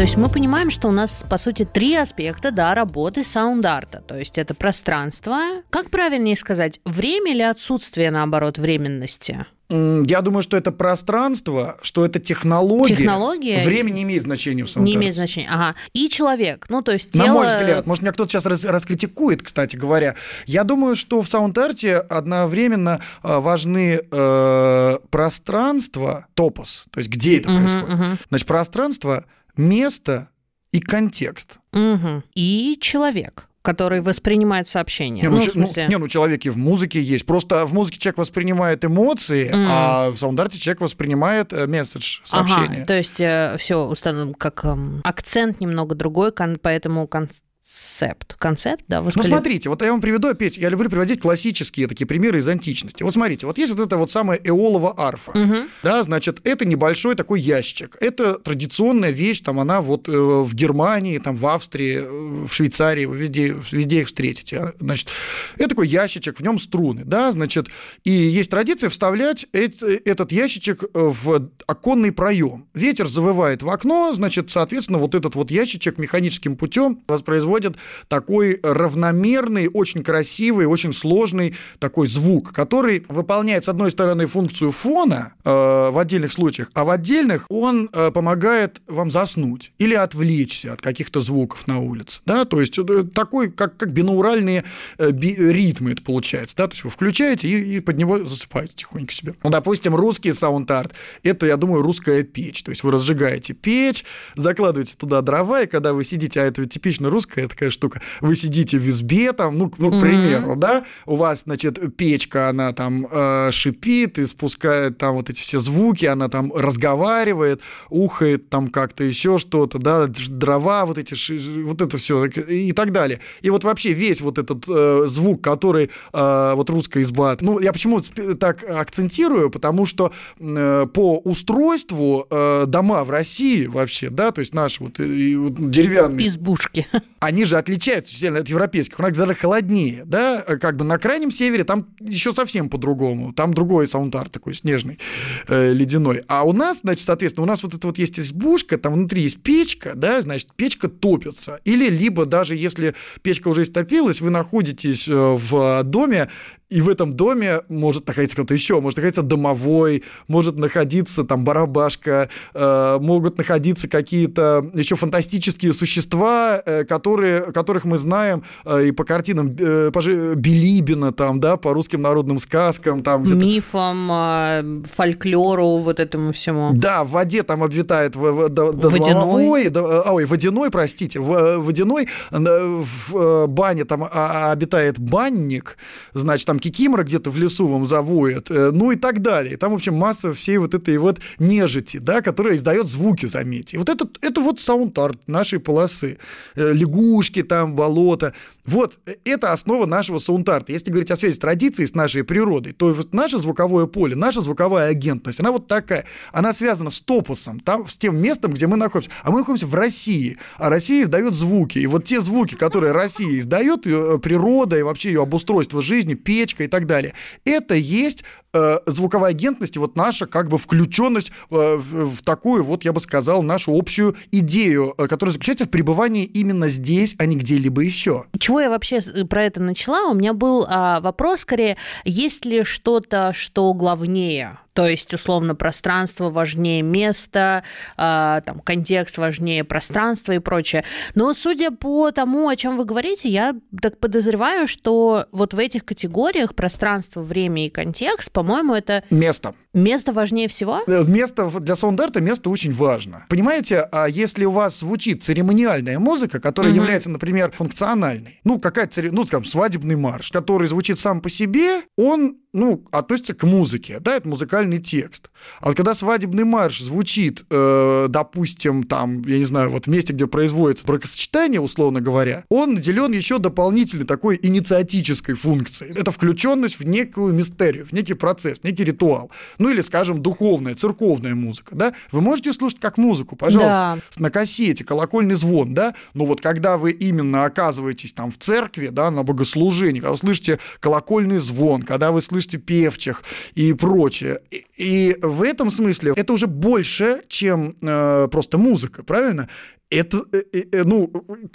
То 0.03 0.05
есть 0.05 0.17
мы 0.17 0.27
понимаем, 0.27 0.69
что 0.69 0.89
у 0.89 0.91
нас, 0.91 1.23
по 1.29 1.37
сути, 1.37 1.63
три 1.63 1.95
аспекта 1.95 2.51
да, 2.51 2.75
работы 2.75 3.23
саундарта. 3.23 4.03
То 4.05 4.17
есть 4.17 4.37
это 4.37 4.53
пространство. 4.53 5.39
Как 5.69 5.89
правильнее 5.91 6.35
сказать, 6.35 6.81
время 6.83 7.31
или 7.31 7.41
отсутствие, 7.41 8.11
наоборот, 8.11 8.57
временности? 8.57 9.45
Я 9.69 10.19
думаю, 10.19 10.43
что 10.43 10.57
это 10.57 10.73
пространство, 10.73 11.77
что 11.81 12.03
это 12.05 12.19
технология. 12.19 12.97
Технология. 12.97 13.63
Время 13.63 13.91
не 13.91 14.03
имеет 14.03 14.23
значения 14.23 14.65
в 14.65 14.69
самом 14.69 14.87
Не 14.87 14.95
имеет 14.95 15.15
значения, 15.15 15.47
ага. 15.49 15.75
И 15.93 16.09
человек, 16.09 16.65
ну 16.67 16.81
то 16.81 16.91
есть 16.91 17.11
тело... 17.11 17.25
На 17.25 17.33
мой 17.33 17.47
взгляд, 17.47 17.87
может, 17.87 18.01
меня 18.01 18.11
кто-то 18.11 18.29
сейчас 18.29 18.45
рас 18.45 18.65
раскритикует, 18.65 19.41
кстати 19.41 19.77
говоря. 19.77 20.15
Я 20.45 20.65
думаю, 20.65 20.97
что 20.97 21.21
в 21.21 21.29
саунд-арте 21.29 21.95
одновременно 21.95 22.99
э, 23.23 23.37
важны 23.39 24.01
э, 24.11 24.97
пространство, 25.09 26.27
топос, 26.33 26.83
то 26.91 26.99
есть 26.99 27.09
где 27.09 27.39
это 27.39 27.49
uh-huh, 27.49 27.59
происходит. 27.59 27.89
Uh-huh. 27.89 28.17
Значит, 28.27 28.47
пространство, 28.47 29.25
место 29.57 30.29
и 30.71 30.79
контекст. 30.79 31.59
Угу. 31.71 32.23
И 32.35 32.77
человек 32.81 33.47
который 33.63 34.01
воспринимает 34.01 34.67
сообщение. 34.67 35.23
Не, 35.23 35.29
ну, 35.29 35.37
ну, 35.37 35.41
в 35.41 35.45
смысле... 35.45 35.85
ну, 35.85 35.89
не, 35.89 35.97
ну, 35.97 36.07
человек 36.09 36.45
и 36.45 36.49
в 36.49 36.57
музыке 36.57 37.01
есть. 37.01 37.25
Просто 37.25 37.65
в 37.65 37.73
музыке 37.73 37.97
человек 37.97 38.17
воспринимает 38.17 38.83
эмоции, 38.83 39.49
мм. 39.49 39.65
а 39.69 40.09
в 40.11 40.17
саундарте 40.17 40.59
человек 40.59 40.81
воспринимает 40.81 41.53
э, 41.53 41.65
месседж, 41.65 42.19
сообщение. 42.25 42.79
Ага, 42.79 42.85
то 42.85 42.97
есть 42.97 43.21
э, 43.21 43.55
все 43.57 43.85
установлено 43.85 44.33
как 44.33 44.65
э, 44.65 44.75
акцент 45.05 45.61
немного 45.61 45.95
другой, 45.95 46.33
кон, 46.33 46.57
поэтому 46.61 47.07
кон, 47.07 47.29
концепт. 47.63 48.35
Концепт, 48.37 48.83
да, 48.87 49.01
вы 49.01 49.11
Ну, 49.15 49.23
смотрите, 49.23 49.69
вот 49.69 49.81
я 49.81 49.91
вам 49.91 50.01
приведу 50.01 50.27
опять, 50.27 50.57
я 50.57 50.69
люблю 50.69 50.89
приводить 50.89 51.21
классические 51.21 51.87
такие 51.87 52.05
примеры 52.05 52.39
из 52.39 52.47
античности. 52.47 53.03
Вот 53.03 53.13
смотрите, 53.13 53.45
вот 53.45 53.57
есть 53.57 53.73
вот 53.73 53.85
эта 53.85 53.97
вот 53.97 54.11
самая 54.11 54.37
эолова 54.43 54.93
арфа, 54.97 55.31
угу. 55.31 55.55
да, 55.81 56.03
значит, 56.03 56.45
это 56.45 56.65
небольшой 56.65 57.15
такой 57.15 57.39
ящик. 57.39 57.97
Это 58.01 58.35
традиционная 58.35 59.11
вещь, 59.11 59.41
там 59.41 59.59
она 59.59 59.81
вот 59.81 60.09
э, 60.09 60.11
в 60.11 60.53
Германии, 60.53 61.17
там 61.19 61.35
в 61.37 61.45
Австрии, 61.45 61.99
э, 62.01 62.45
в 62.45 62.53
Швейцарии, 62.53 63.05
везде, 63.05 63.55
везде 63.71 64.01
их 64.01 64.07
встретите. 64.07 64.73
Значит, 64.79 65.09
это 65.55 65.69
такой 65.69 65.87
ящичек, 65.87 66.39
в 66.39 66.43
нем 66.43 66.59
струны, 66.59 67.03
да, 67.05 67.31
значит, 67.31 67.67
и 68.03 68.11
есть 68.11 68.49
традиция 68.49 68.89
вставлять 68.89 69.47
этот 69.53 70.31
ящичек 70.31 70.83
в 70.93 71.49
оконный 71.67 72.11
проем. 72.11 72.67
Ветер 72.73 73.07
завывает 73.07 73.63
в 73.63 73.69
окно, 73.69 74.11
значит, 74.13 74.51
соответственно, 74.51 74.99
вот 74.99 75.15
этот 75.15 75.35
вот 75.35 75.51
ящичек 75.51 75.97
механическим 75.97 76.57
путем 76.57 77.01
воспроизводит 77.07 77.52
производят 77.53 77.77
такой 78.07 78.59
равномерный, 78.63 79.69
очень 79.71 80.03
красивый, 80.03 80.65
очень 80.65 80.93
сложный 80.93 81.55
такой 81.79 82.07
звук, 82.07 82.51
который 82.51 83.05
выполняет, 83.09 83.65
с 83.65 83.69
одной 83.69 83.91
стороны, 83.91 84.25
функцию 84.25 84.71
фона 84.71 85.33
э, 85.43 85.49
в 85.49 85.97
отдельных 85.99 86.33
случаях, 86.33 86.71
а 86.73 86.83
в 86.83 86.89
отдельных 86.89 87.45
он 87.49 87.89
э, 87.93 88.11
помогает 88.11 88.81
вам 88.87 89.11
заснуть 89.11 89.71
или 89.77 89.93
отвлечься 89.93 90.73
от 90.73 90.81
каких-то 90.81 91.21
звуков 91.21 91.67
на 91.67 91.79
улице. 91.79 92.21
Да? 92.25 92.45
То 92.45 92.59
есть 92.59 92.77
э, 92.79 93.03
такой, 93.13 93.51
как, 93.51 93.77
как 93.77 93.91
бинауральные 93.91 94.63
э, 94.97 95.11
би, 95.11 95.35
ритмы 95.35 95.91
это 95.91 96.01
получается. 96.01 96.55
Да? 96.57 96.67
То 96.67 96.73
есть 96.73 96.83
вы 96.83 96.89
включаете 96.89 97.47
и, 97.47 97.77
и 97.77 97.79
под 97.79 97.97
него 97.97 98.19
засыпаете 98.25 98.73
тихонько 98.75 99.13
себе. 99.13 99.35
Ну, 99.43 99.49
допустим, 99.49 99.95
русский 99.95 100.31
саунд-арт– 100.31 100.93
это, 101.23 101.45
я 101.45 101.57
думаю, 101.57 101.83
русская 101.83 102.23
печь. 102.23 102.63
То 102.63 102.71
есть 102.71 102.83
вы 102.83 102.91
разжигаете 102.91 103.53
печь, 103.53 104.05
закладываете 104.35 104.95
туда 104.97 105.21
дрова, 105.21 105.61
и 105.61 105.67
когда 105.67 105.93
вы 105.93 106.03
сидите, 106.03 106.41
а 106.41 106.45
это 106.45 106.65
типично 106.65 107.09
русская 107.09 107.42
такая 107.47 107.69
штука. 107.69 108.01
Вы 108.21 108.35
сидите 108.35 108.77
в 108.77 108.89
избе, 108.89 109.33
там, 109.33 109.57
ну, 109.57 109.71
ну 109.77 109.91
к 109.91 110.01
примеру, 110.01 110.53
mm-hmm. 110.53 110.59
да, 110.59 110.85
у 111.05 111.15
вас, 111.15 111.43
значит, 111.43 111.95
печка, 111.95 112.49
она 112.49 112.71
там 112.73 113.05
э, 113.09 113.51
шипит 113.51 114.17
и 114.19 114.25
спускает 114.25 114.97
там 114.97 115.15
вот 115.15 115.29
эти 115.29 115.39
все 115.39 115.59
звуки, 115.59 116.05
она 116.05 116.29
там 116.29 116.51
разговаривает, 116.53 117.61
ухает 117.89 118.49
там 118.49 118.69
как-то 118.69 119.03
еще 119.03 119.37
что-то, 119.37 119.79
да, 119.79 120.07
дрова, 120.07 120.85
вот 120.85 120.97
эти, 120.97 121.15
вот 121.63 121.81
это 121.81 121.97
все 121.97 122.25
и 122.25 122.71
так 122.71 122.91
далее. 122.91 123.19
И 123.41 123.49
вот 123.49 123.63
вообще 123.63 123.93
весь 123.93 124.21
вот 124.21 124.37
этот 124.37 124.65
э, 124.67 125.03
звук, 125.07 125.41
который 125.41 125.89
э, 126.13 126.53
вот 126.55 126.69
русская 126.69 127.01
изба, 127.01 127.37
ну, 127.41 127.59
я 127.59 127.73
почему 127.73 128.01
так 128.39 128.63
акцентирую, 128.63 129.49
потому 129.49 129.85
что 129.85 130.11
э, 130.39 130.87
по 130.93 131.17
устройству 131.19 132.27
э, 132.29 132.65
дома 132.67 133.03
в 133.03 133.09
России 133.09 133.65
вообще, 133.65 134.09
да, 134.09 134.31
то 134.31 134.41
есть 134.41 134.53
наши 134.53 134.83
вот, 134.83 134.99
и, 134.99 135.35
вот 135.35 135.53
деревянные. 135.71 136.27
Избушки. 136.27 136.87
они 137.23 137.32
же 137.45 137.57
отличаются 137.57 138.15
сильно 138.15 138.39
от 138.39 138.49
европейских. 138.49 138.99
У 138.99 139.01
нас 139.01 139.13
гораздо 139.13 139.33
холоднее, 139.33 140.03
да, 140.05 140.41
как 140.41 140.75
бы 140.75 140.85
на 140.85 140.97
крайнем 140.97 141.31
севере 141.31 141.63
там 141.63 141.87
еще 141.99 142.33
совсем 142.33 142.69
по-другому. 142.69 143.33
Там 143.33 143.53
другой 143.53 143.87
саундар 143.87 144.29
такой 144.29 144.53
снежный, 144.53 144.99
э, 145.47 145.73
ледяной. 145.73 146.21
А 146.27 146.43
у 146.43 146.53
нас, 146.53 146.81
значит, 146.81 147.05
соответственно, 147.05 147.43
у 147.43 147.47
нас 147.47 147.63
вот 147.63 147.73
это 147.73 147.87
вот 147.87 147.97
есть 147.97 148.19
избушка, 148.19 148.77
там 148.77 148.93
внутри 148.93 149.23
есть 149.23 149.41
печка, 149.41 149.93
да, 149.95 150.21
значит, 150.21 150.53
печка 150.55 150.87
топится. 150.87 151.59
Или 151.65 151.89
либо 151.89 152.25
даже 152.25 152.55
если 152.55 152.95
печка 153.21 153.47
уже 153.47 153.63
истопилась, 153.63 154.21
вы 154.21 154.29
находитесь 154.29 155.07
э, 155.07 155.13
в 155.13 155.83
доме, 155.83 156.29
и 156.73 156.81
в 156.81 156.89
этом 156.89 157.13
доме 157.13 157.61
может 157.69 158.07
находиться 158.07 158.35
кто-то 158.35 158.53
еще, 158.55 158.81
может 158.81 158.97
находиться 158.97 159.21
домовой, 159.21 160.03
может 160.27 160.55
находиться 160.55 161.23
там 161.23 161.43
барабашка, 161.43 162.29
э, 162.53 162.97
могут 162.99 163.37
находиться 163.37 163.87
какие-то 163.87 164.65
еще 164.73 164.95
фантастические 164.95 165.73
существа, 165.73 166.59
э, 166.65 166.83
которые, 166.83 167.41
которых 167.51 167.85
мы 167.85 167.99
знаем 167.99 168.43
э, 168.65 168.87
и 168.87 168.91
по 168.91 169.03
картинам 169.03 169.55
э, 169.59 169.91
по 169.93 169.99
Билибина, 170.35 171.13
там, 171.13 171.39
да, 171.39 171.57
по 171.57 171.73
русским 171.73 172.01
народным 172.01 172.39
сказкам. 172.39 173.03
Там, 173.03 173.23
Мифам, 173.23 174.09
э, 174.11 174.81
фольклору, 174.95 175.77
вот 175.77 175.99
этому 175.99 176.31
всему. 176.31 176.71
Да, 176.73 177.03
в 177.03 177.11
воде 177.11 177.43
там 177.43 177.61
обитает 177.61 178.15
в, 178.15 178.31
в, 178.31 178.49
до, 178.49 178.71
водяной. 178.71 179.69
До, 179.69 180.07
а, 180.07 180.11
ой, 180.11 180.25
водяной, 180.25 180.71
простите, 180.71 181.19
в, 181.19 181.59
водяной, 181.59 182.07
в 182.31 183.45
бане 183.47 183.85
там 183.85 184.03
а, 184.03 184.09
а, 184.11 184.51
обитает 184.51 184.97
банник, 184.97 185.77
значит, 186.13 186.47
там 186.47 186.59
кикимора 186.63 187.03
где-то 187.03 187.29
в 187.29 187.37
лесу 187.37 187.67
вам 187.67 187.85
завоет, 187.85 188.49
ну 188.49 188.91
и 188.91 188.95
так 188.95 189.21
далее. 189.21 189.57
Там, 189.57 189.73
в 189.73 189.75
общем, 189.75 189.95
масса 189.95 190.33
всей 190.33 190.57
вот 190.57 190.73
этой 190.73 190.97
вот 190.97 191.19
нежити, 191.37 191.97
да, 191.97 192.21
которая 192.21 192.55
издает 192.55 192.87
звуки, 192.87 193.25
заметьте. 193.25 193.77
Вот 193.77 193.89
это, 193.89 194.07
это 194.21 194.39
вот 194.39 194.61
саунд-арт 194.61 195.27
нашей 195.27 195.59
полосы. 195.59 196.17
Лягушки 196.55 197.43
там, 197.43 197.75
болото. 197.75 198.33
Вот, 198.65 198.97
это 199.25 199.51
основа 199.51 199.85
нашего 199.85 200.19
саунд-арта. 200.19 200.71
Если 200.71 200.89
говорить 200.89 201.11
о 201.11 201.17
связи 201.17 201.37
традиции 201.37 201.83
с 201.83 201.93
нашей 201.95 202.23
природой, 202.23 202.71
то 202.71 202.93
вот 202.93 203.13
наше 203.13 203.37
звуковое 203.37 203.87
поле, 203.87 204.15
наша 204.15 204.39
звуковая 204.39 204.89
агентность, 204.89 205.41
она 205.41 205.51
вот 205.51 205.67
такая. 205.67 206.05
Она 206.31 206.53
связана 206.53 206.89
с 206.89 207.01
топусом, 207.01 207.59
там, 207.59 207.87
с 207.87 207.97
тем 207.97 208.15
местом, 208.21 208.53
где 208.53 208.67
мы 208.67 208.77
находимся. 208.77 209.11
А 209.23 209.31
мы 209.31 209.39
находимся 209.39 209.67
в 209.67 209.75
России, 209.75 210.37
а 210.57 210.69
Россия 210.69 211.03
издает 211.03 211.33
звуки. 211.33 211.79
И 211.79 211.87
вот 211.87 212.05
те 212.05 212.21
звуки, 212.21 212.55
которые 212.55 212.93
Россия 212.93 213.37
издает, 213.37 213.83
природа 213.83 214.77
и 214.79 214.81
вообще 214.81 215.09
ее 215.09 215.23
обустройство 215.23 215.81
жизни, 215.81 216.13
печка 216.53 216.63
и 216.63 216.67
так 216.67 216.85
далее, 216.85 217.13
это 217.45 217.75
есть 217.75 218.23
э, 218.53 218.79
звуковая 218.85 219.31
агентность 219.31 219.75
и 219.75 219.79
вот 219.79 219.95
наша 219.95 220.25
как 220.25 220.49
бы 220.49 220.57
включенность 220.57 221.31
э, 221.49 221.75
в, 221.75 222.05
в 222.05 222.21
такую 222.21 222.63
вот, 222.63 222.83
я 222.83 222.93
бы 222.93 222.99
сказал, 222.99 223.43
нашу 223.43 223.77
общую 223.77 224.15
идею, 224.31 224.93
э, 224.97 225.07
которая 225.07 225.33
заключается 225.33 225.65
в 225.65 225.69
пребывании 225.69 226.25
именно 226.25 226.69
здесь, 226.69 227.15
а 227.19 227.25
не 227.25 227.35
где-либо 227.35 227.81
еще. 227.81 228.25
Чего 228.37 228.61
я 228.61 228.69
вообще 228.69 229.01
про 229.29 229.43
это 229.43 229.61
начала? 229.61 230.09
У 230.11 230.13
меня 230.13 230.33
был 230.33 230.65
а, 230.67 230.99
вопрос 230.99 231.41
скорее, 231.41 231.77
есть 232.05 232.45
ли 232.45 232.63
что-то, 232.63 233.31
что 233.33 233.73
главнее 233.73 234.57
то 234.73 234.87
есть, 234.87 235.13
условно, 235.13 235.55
пространство 235.55 236.29
важнее 236.29 236.81
места, 236.81 237.63
э, 237.95 238.41
там, 238.45 238.59
контекст 238.59 239.17
важнее 239.17 239.63
пространства 239.63 240.33
и 240.33 240.39
прочее. 240.39 240.83
Но 241.15 241.33
судя 241.33 241.71
по 241.71 242.11
тому, 242.11 242.49
о 242.49 242.55
чем 242.55 242.77
вы 242.77 242.85
говорите, 242.85 243.29
я 243.29 243.55
так 243.81 243.99
подозреваю, 243.99 244.67
что 244.67 245.27
вот 245.31 245.53
в 245.53 245.59
этих 245.59 245.85
категориях 245.85 246.55
пространство, 246.55 247.21
время 247.21 247.67
и 247.67 247.69
контекст, 247.69 248.31
по-моему, 248.43 248.73
это... 248.75 249.03
Место. 249.09 249.53
Место 249.73 250.11
важнее 250.11 250.47
всего? 250.47 250.81
Э, 250.85 251.03
место 251.07 251.49
для 251.61 251.75
саунд-арта 251.75 252.19
место 252.19 252.49
очень 252.49 252.73
важно. 252.73 253.25
Понимаете, 253.29 253.87
а 253.91 254.07
если 254.07 254.43
у 254.45 254.51
вас 254.51 254.79
звучит 254.79 255.23
церемониальная 255.23 255.97
музыка, 255.97 256.41
которая 256.41 256.73
угу. 256.73 256.81
является, 256.81 257.09
например, 257.09 257.51
функциональной, 257.51 258.41
ну, 258.43 258.59
какая-то, 258.59 259.01
ну, 259.11 259.23
там, 259.23 259.45
свадебный 259.45 259.95
марш, 259.95 260.31
который 260.31 260.67
звучит 260.67 260.99
сам 260.99 261.21
по 261.21 261.29
себе, 261.29 261.83
он 261.97 262.37
ну, 262.53 262.85
относится 262.91 263.33
к 263.33 263.43
музыке, 263.43 263.97
да, 263.99 264.15
это 264.15 264.29
музыкальный 264.29 264.77
текст. 264.77 265.31
А 265.59 265.67
вот 265.67 265.75
когда 265.75 265.95
свадебный 265.95 266.43
марш 266.43 266.81
звучит, 266.81 267.45
э, 267.49 268.05
допустим, 268.09 268.83
там, 268.83 269.23
я 269.23 269.39
не 269.39 269.45
знаю, 269.45 269.71
вот 269.71 269.85
в 269.85 269.89
месте, 269.89 270.13
где 270.13 270.27
производится 270.27 270.85
бракосочетание, 270.85 271.59
условно 271.59 271.99
говоря, 271.99 272.45
он 272.49 272.75
наделен 272.75 273.11
еще 273.11 273.39
дополнительной 273.39 274.05
такой 274.05 274.39
инициатической 274.41 275.33
функцией. 275.33 275.93
Это 275.93 276.11
включенность 276.11 276.79
в 276.79 276.87
некую 276.87 277.33
мистерию, 277.33 277.87
в 277.87 277.91
некий 277.91 278.13
процесс, 278.13 278.32
некий 278.63 278.83
ритуал. 278.83 279.31
Ну, 279.57 279.69
или, 279.69 279.81
скажем, 279.81 280.21
духовная, 280.21 280.75
церковная 280.75 281.35
музыка, 281.35 281.75
да. 281.75 281.93
Вы 282.11 282.21
можете 282.21 282.53
слушать 282.53 282.79
как 282.79 282.97
музыку, 282.97 283.35
пожалуйста, 283.35 283.97
да. 283.97 284.21
на 284.21 284.29
кассете, 284.29 284.83
колокольный 284.83 285.35
звон, 285.35 285.73
да, 285.73 285.95
но 286.13 286.25
вот 286.25 286.41
когда 286.41 286.77
вы 286.77 286.91
именно 286.91 287.45
оказываетесь 287.45 288.13
там 288.13 288.31
в 288.31 288.37
церкви, 288.37 288.87
да, 288.87 289.11
на 289.11 289.23
богослужении, 289.23 289.99
когда 289.99 290.11
вы 290.11 290.17
слышите 290.17 290.59
колокольный 290.79 291.39
звон, 291.39 291.83
когда 291.83 292.11
вы 292.11 292.21
слышите 292.21 292.43
слышите 292.43 292.57
певчих 292.57 293.23
и 293.55 293.73
прочее. 293.73 294.39
И, 294.51 294.65
и 294.77 295.15
в 295.21 295.43
этом 295.43 295.69
смысле 295.69 296.13
это 296.15 296.33
уже 296.33 296.47
больше, 296.47 297.21
чем 297.27 297.75
э, 297.81 298.27
просто 298.29 298.57
музыка, 298.57 299.03
правильно? 299.03 299.49
Это, 299.93 300.23
э, 300.31 300.43
э, 300.51 300.63
э, 300.71 300.83
ну, 300.83 301.11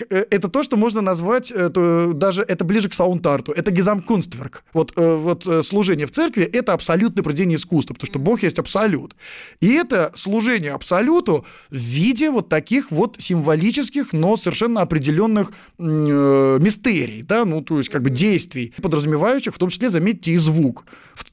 это 0.09 0.49
то, 0.49 0.63
что 0.63 0.77
можно 0.77 1.01
назвать, 1.01 1.53
то 1.75 2.13
даже 2.15 2.43
это 2.43 2.65
ближе 2.65 2.89
к 2.89 2.95
саунд-арту, 2.95 3.53
это 3.53 3.71
гизамкунстверк. 3.71 4.65
Вот, 4.73 4.93
вот 4.97 5.47
служение 5.67 6.07
в 6.07 6.11
церкви– 6.11 6.43
это 6.53 6.73
абсолютное 6.73 7.23
произведение 7.23 7.57
искусства, 7.57 7.95
потому 7.95 8.07
что 8.07 8.19
Бог 8.19 8.43
есть 8.43 8.59
абсолют. 8.59 9.17
И 9.61 9.73
это 9.73 10.13
служение 10.15 10.73
абсолюту 10.73 11.45
в 11.71 11.77
виде 11.77 12.31
вот 12.31 12.49
таких 12.49 12.91
вот 12.91 13.17
символических, 13.19 14.13
но 14.13 14.37
совершенно 14.37 14.83
определенных 14.83 15.53
э, 15.79 16.59
мистерий, 16.61 17.23
да, 17.23 17.45
ну, 17.45 17.63
то 17.63 17.79
есть 17.79 17.91
как 17.91 18.03
бы 18.03 18.11
действий, 18.11 18.73
подразумевающих, 18.81 19.55
в 19.55 19.59
том 19.59 19.69
числе, 19.69 19.91
заметьте, 19.91 20.33
и 20.33 20.37
звук. 20.37 20.85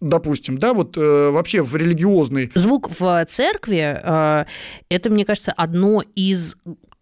Допустим, 0.01 0.57
да, 0.57 0.73
вот 0.73 0.97
э, 0.97 1.29
вообще 1.29 1.61
в 1.61 1.75
религиозный... 1.75 2.51
Звук 2.55 2.89
в 2.99 3.25
церкви 3.29 3.99
э,– 4.03 4.45
это, 4.89 5.09
мне 5.09 5.25
кажется, 5.25 5.51
одно 5.51 6.03
из 6.15 6.55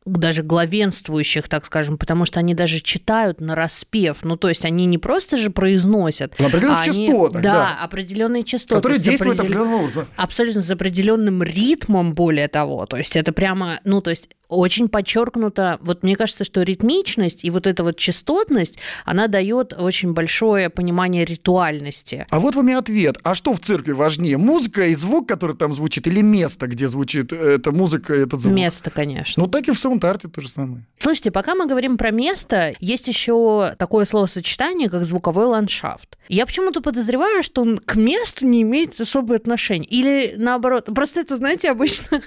даже 0.06 0.44
главенствующих, 0.44 1.48
так 1.48 1.66
скажем, 1.66 1.98
потому 1.98 2.26
что 2.26 2.40
они 2.40 2.54
даже 2.54 2.80
читают 2.80 3.42
на 3.42 3.56
распев. 3.56 4.24
Ну, 4.24 4.38
то 4.38 4.50
есть 4.50 4.66
они 4.66 4.86
не 4.86 4.98
просто 4.98 5.38
же 5.38 5.50
произносят. 5.50 6.38
На 6.40 6.48
определенных 6.48 6.82
а 6.82 6.84
частотах, 6.84 7.42
да, 7.42 7.54
да. 7.54 7.78
определенные 7.82 8.44
частоты. 8.44 8.76
Которые 8.76 9.00
действуют 9.00 9.40
определен... 9.40 9.62
определенным 9.62 9.86
образом. 9.86 10.08
Абсолютно 10.16 10.62
с 10.62 10.72
определенным 10.72 11.44
ритмом, 11.44 12.14
более 12.14 12.48
того. 12.48 12.86
То 12.86 12.98
есть 12.98 13.16
это 13.16 13.32
прямо, 13.32 13.80
ну, 13.84 14.02
то 14.02 14.10
есть 14.10 14.30
очень 14.48 14.90
подчеркнуто, 14.90 15.80
вот 15.82 16.04
мне 16.04 16.16
кажется, 16.16 16.44
что 16.44 16.62
ритмичность 16.62 17.44
и 17.44 17.50
вот 17.50 17.68
эта 17.68 17.84
вот 17.84 17.98
частотность, 17.98 18.78
она 19.06 19.28
дает 19.28 19.74
очень 19.74 20.14
большое 20.14 20.70
понимание 20.70 21.26
ритуальности. 21.26 22.28
А 22.30 22.40
вот 22.40 22.56
вам 22.56 22.70
и 22.70 22.74
ответ. 22.74 23.18
А 23.24 23.36
что 23.36 23.54
в 23.54 23.60
церкви 23.60 23.92
важнее? 23.92 24.38
Музыка 24.38 24.88
и 24.88 24.96
звук, 24.96 25.28
который 25.28 25.56
там 25.56 25.74
звучит, 25.74 26.08
или 26.08 26.22
место, 26.22 26.68
где 26.68 26.88
звучит 26.88 27.32
эта 27.34 27.72
музыка, 27.72 28.14
этот 28.14 28.42
звук? 28.42 28.56
Место, 28.56 28.90
конечно. 28.90 29.44
Ну, 29.44 29.50
так 29.50 29.68
и 29.68 29.72
в 29.72 29.80
саунд-арте 29.80 30.28
то 30.28 30.42
же 30.42 30.50
самое. 30.50 30.86
Слушайте, 30.98 31.32
пока 31.32 31.54
мы 31.54 31.66
говорим 31.66 31.98
про 31.98 32.12
место, 32.12 32.74
есть 32.80 33.08
еще 33.08 33.76
такое 33.78 34.06
словосочетание, 34.06 34.90
как 34.90 35.04
звуковой 35.04 35.46
ландшафт. 35.48 36.18
Я 36.30 36.46
почему-то 36.46 36.82
подозреваю, 36.82 37.44
что 37.44 37.62
он 37.62 37.78
к 37.78 37.96
месту 37.96 38.46
не 38.46 38.62
имеет 38.62 39.00
особого 39.00 39.36
отношения. 39.36 39.86
Или 39.86 40.36
наоборот. 40.38 40.86
Просто 40.86 41.20
это, 41.20 41.36
знаете, 41.36 41.70
обычно 41.72 42.22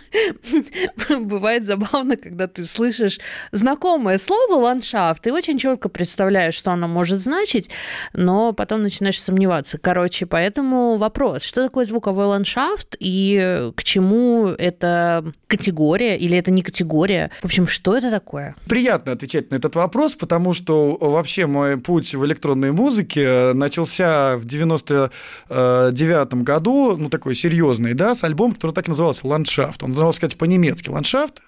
бывает 1.08 1.64
забавно, 1.64 2.05
когда 2.14 2.46
ты 2.46 2.64
слышишь 2.64 3.18
знакомое 3.50 4.18
слово 4.18 4.60
ландшафт, 4.60 5.24
ты 5.24 5.32
очень 5.32 5.58
четко 5.58 5.88
представляешь, 5.88 6.54
что 6.54 6.70
оно 6.70 6.86
может 6.86 7.20
значить, 7.20 7.70
но 8.12 8.52
потом 8.52 8.82
начинаешь 8.82 9.20
сомневаться. 9.20 9.78
Короче, 9.78 10.26
поэтому 10.26 10.96
вопрос, 10.96 11.42
что 11.42 11.64
такое 11.64 11.84
звуковой 11.84 12.26
ландшафт 12.26 12.96
и 13.00 13.72
к 13.74 13.82
чему 13.82 14.48
эта 14.48 15.24
категория 15.48 16.16
или 16.16 16.38
это 16.38 16.52
не 16.52 16.62
категория? 16.62 17.32
В 17.40 17.46
общем, 17.46 17.66
что 17.66 17.96
это 17.96 18.12
такое? 18.12 18.54
приятно 18.76 19.12
отвечать 19.12 19.50
на 19.50 19.56
этот 19.56 19.74
вопрос, 19.74 20.14
потому 20.16 20.52
что 20.52 20.98
вообще 21.00 21.46
мой 21.46 21.78
путь 21.78 22.14
в 22.14 22.26
электронной 22.26 22.72
музыке 22.72 23.52
начался 23.54 24.36
в 24.36 24.44
99 24.44 26.34
году, 26.42 26.96
ну, 26.98 27.08
такой 27.08 27.34
серьезный, 27.34 27.94
да, 27.94 28.14
с 28.14 28.22
альбома, 28.22 28.52
который 28.52 28.72
так 28.72 28.86
и 28.86 28.90
назывался 28.90 29.26
«Ландшафт». 29.26 29.82
Он 29.82 29.90
назывался, 29.90 30.20
кстати, 30.20 30.36
по-немецки 30.36 30.90
«Ландшафт», 30.90 31.40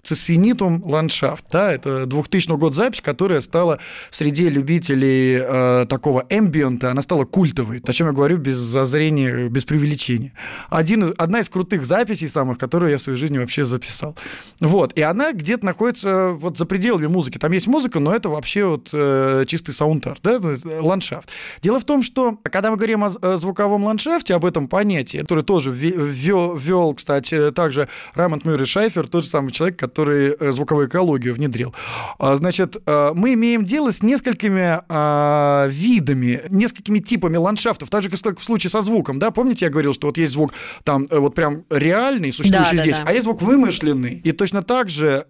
«Cisfinitum 0.49 0.83
Landschaft». 0.85 1.45
Да, 1.51 1.73
это 1.73 2.07
2000 2.07 2.57
год 2.57 2.75
запись, 2.75 3.01
которая 3.01 3.41
стала 3.41 3.79
среди 4.11 4.49
любителей 4.49 5.39
э, 5.41 5.87
такого 5.89 6.25
эмбиента, 6.31 6.91
она 6.91 7.03
стала 7.03 7.25
культовой, 7.25 7.83
о 7.87 7.93
чем 7.93 8.07
я 8.07 8.13
говорю 8.13 8.39
без 8.39 8.57
зазрения, 8.57 9.49
без 9.49 9.65
преувеличения. 9.65 10.33
Один, 10.71 11.13
одна 11.19 11.41
из 11.41 11.49
крутых 11.49 11.85
записей 11.85 12.29
самых, 12.29 12.59
которые 12.59 12.93
я 12.93 12.99
в 12.99 13.03
своей 13.03 13.19
жизни 13.19 13.39
вообще 13.39 13.65
записал. 13.65 14.17
Вот, 14.61 14.93
и 14.95 15.03
она 15.03 15.33
где-то 15.33 15.67
находится 15.67 16.31
вот 16.31 16.57
за 16.57 16.65
пределами 16.65 17.07
музыки. 17.07 17.39
Там 17.39 17.53
есть 17.53 17.67
музыка, 17.67 18.01
но 18.01 18.15
это 18.15 18.29
вообще 18.29 18.65
вот 18.65 18.89
э, 18.93 19.45
чистый 19.47 19.73
саунд-арт, 19.73 20.21
да, 20.23 20.41
ландшафт. 20.81 21.29
Дело 21.63 21.79
в 21.81 21.85
том, 21.85 22.03
что 22.03 22.39
когда 22.45 22.71
мы 22.71 22.77
говорим 22.77 23.05
о, 23.05 23.37
звуковом 23.37 23.85
ландшафте, 23.85 24.35
об 24.35 24.45
этом 24.45 24.69
понятии, 24.69 25.19
который 25.19 25.45
тоже 25.45 25.71
ввел, 25.71 26.95
кстати, 26.95 27.53
также 27.53 27.89
Раймонд 28.15 28.45
Мюррей 28.45 28.67
Шайфер, 28.67 29.09
тот 29.09 29.25
же 29.25 29.31
самый 29.31 29.53
человек, 29.53 29.79
который 29.79 30.38
звуковую 30.41 30.89
экологию 30.89 31.34
внедрил. 31.34 31.74
А, 32.18 32.36
значит, 32.36 32.76
э, 32.84 33.12
мы 33.14 33.34
имеем 33.34 33.64
дело 33.64 33.93
с 33.93 34.03
несколькими 34.03 34.80
а, 34.89 35.66
видами, 35.68 36.43
несколькими 36.51 36.99
типами 36.99 37.36
ландшафтов, 37.36 37.91
так 37.91 38.03
же, 38.03 38.11
как 38.11 38.39
в 38.39 38.45
случае 38.45 38.70
со 38.70 38.82
звуком, 38.82 39.18
да, 39.18 39.30
помните, 39.30 39.66
я 39.66 39.70
говорил, 39.70 39.95
что 39.95 40.09
вот 40.09 40.18
есть 40.18 40.32
звук 40.32 40.53
там 40.84 41.07
вот 41.11 41.34
прям 41.34 41.64
реальный, 41.70 42.32
существующий 42.32 42.76
да, 42.76 42.82
здесь, 42.82 42.97
да, 42.99 43.05
да. 43.05 43.11
а 43.11 43.14
есть 43.14 43.24
звук 43.24 43.43
вымышленный. 43.43 44.20
И 44.24 44.32
точно 44.32 44.62
так 44.62 44.91
же, 44.91 45.24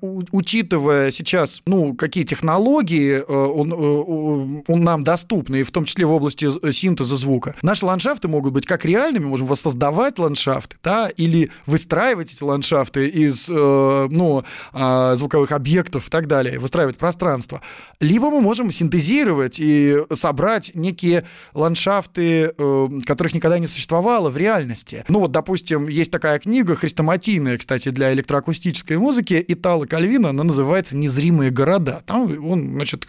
учитывая 0.00 1.10
сейчас, 1.10 1.62
ну, 1.66 1.94
какие 1.94 2.24
технологии 2.24 3.20
он, 3.20 4.62
он 4.66 4.84
нам 4.84 5.02
доступны, 5.02 5.60
и 5.60 5.62
в 5.62 5.70
том 5.70 5.84
числе 5.84 6.06
в 6.06 6.12
области 6.12 6.48
синтеза 6.72 7.16
звука, 7.16 7.54
наши 7.62 7.86
ландшафты 7.86 8.28
могут 8.28 8.52
быть 8.52 8.66
как 8.66 8.84
реальными, 8.84 9.24
можем 9.24 9.46
воссоздавать 9.46 10.18
ландшафты, 10.18 10.76
да, 10.82 11.08
или 11.08 11.50
выстраивать 11.66 12.32
эти 12.32 12.42
ландшафты 12.42 13.08
из, 13.08 13.48
э, 13.50 13.99
ну, 14.08 14.44
э, 14.72 15.14
звуковых 15.16 15.52
объектов 15.52 16.08
и 16.08 16.10
так 16.10 16.26
далее, 16.26 16.58
выстраивать 16.58 16.96
пространство. 16.96 17.60
Либо 18.00 18.30
мы 18.30 18.40
можем 18.40 18.70
синтезировать 18.72 19.58
и 19.58 19.98
собрать 20.14 20.72
некие 20.74 21.24
ландшафты, 21.54 22.52
э, 22.56 22.88
которых 23.06 23.34
никогда 23.34 23.58
не 23.58 23.66
существовало 23.66 24.30
в 24.30 24.36
реальности. 24.36 25.04
Ну 25.08 25.20
вот, 25.20 25.32
допустим, 25.32 25.88
есть 25.88 26.10
такая 26.10 26.38
книга, 26.38 26.74
хрестоматийная, 26.74 27.58
кстати, 27.58 27.90
для 27.90 28.12
электроакустической 28.12 28.98
музыки, 28.98 29.44
Итала 29.48 29.86
Кальвина, 29.86 30.30
она 30.30 30.44
называется 30.44 30.96
«Незримые 30.96 31.50
города». 31.50 32.02
Там 32.06 32.22
он, 32.44 32.74
значит, 32.74 33.06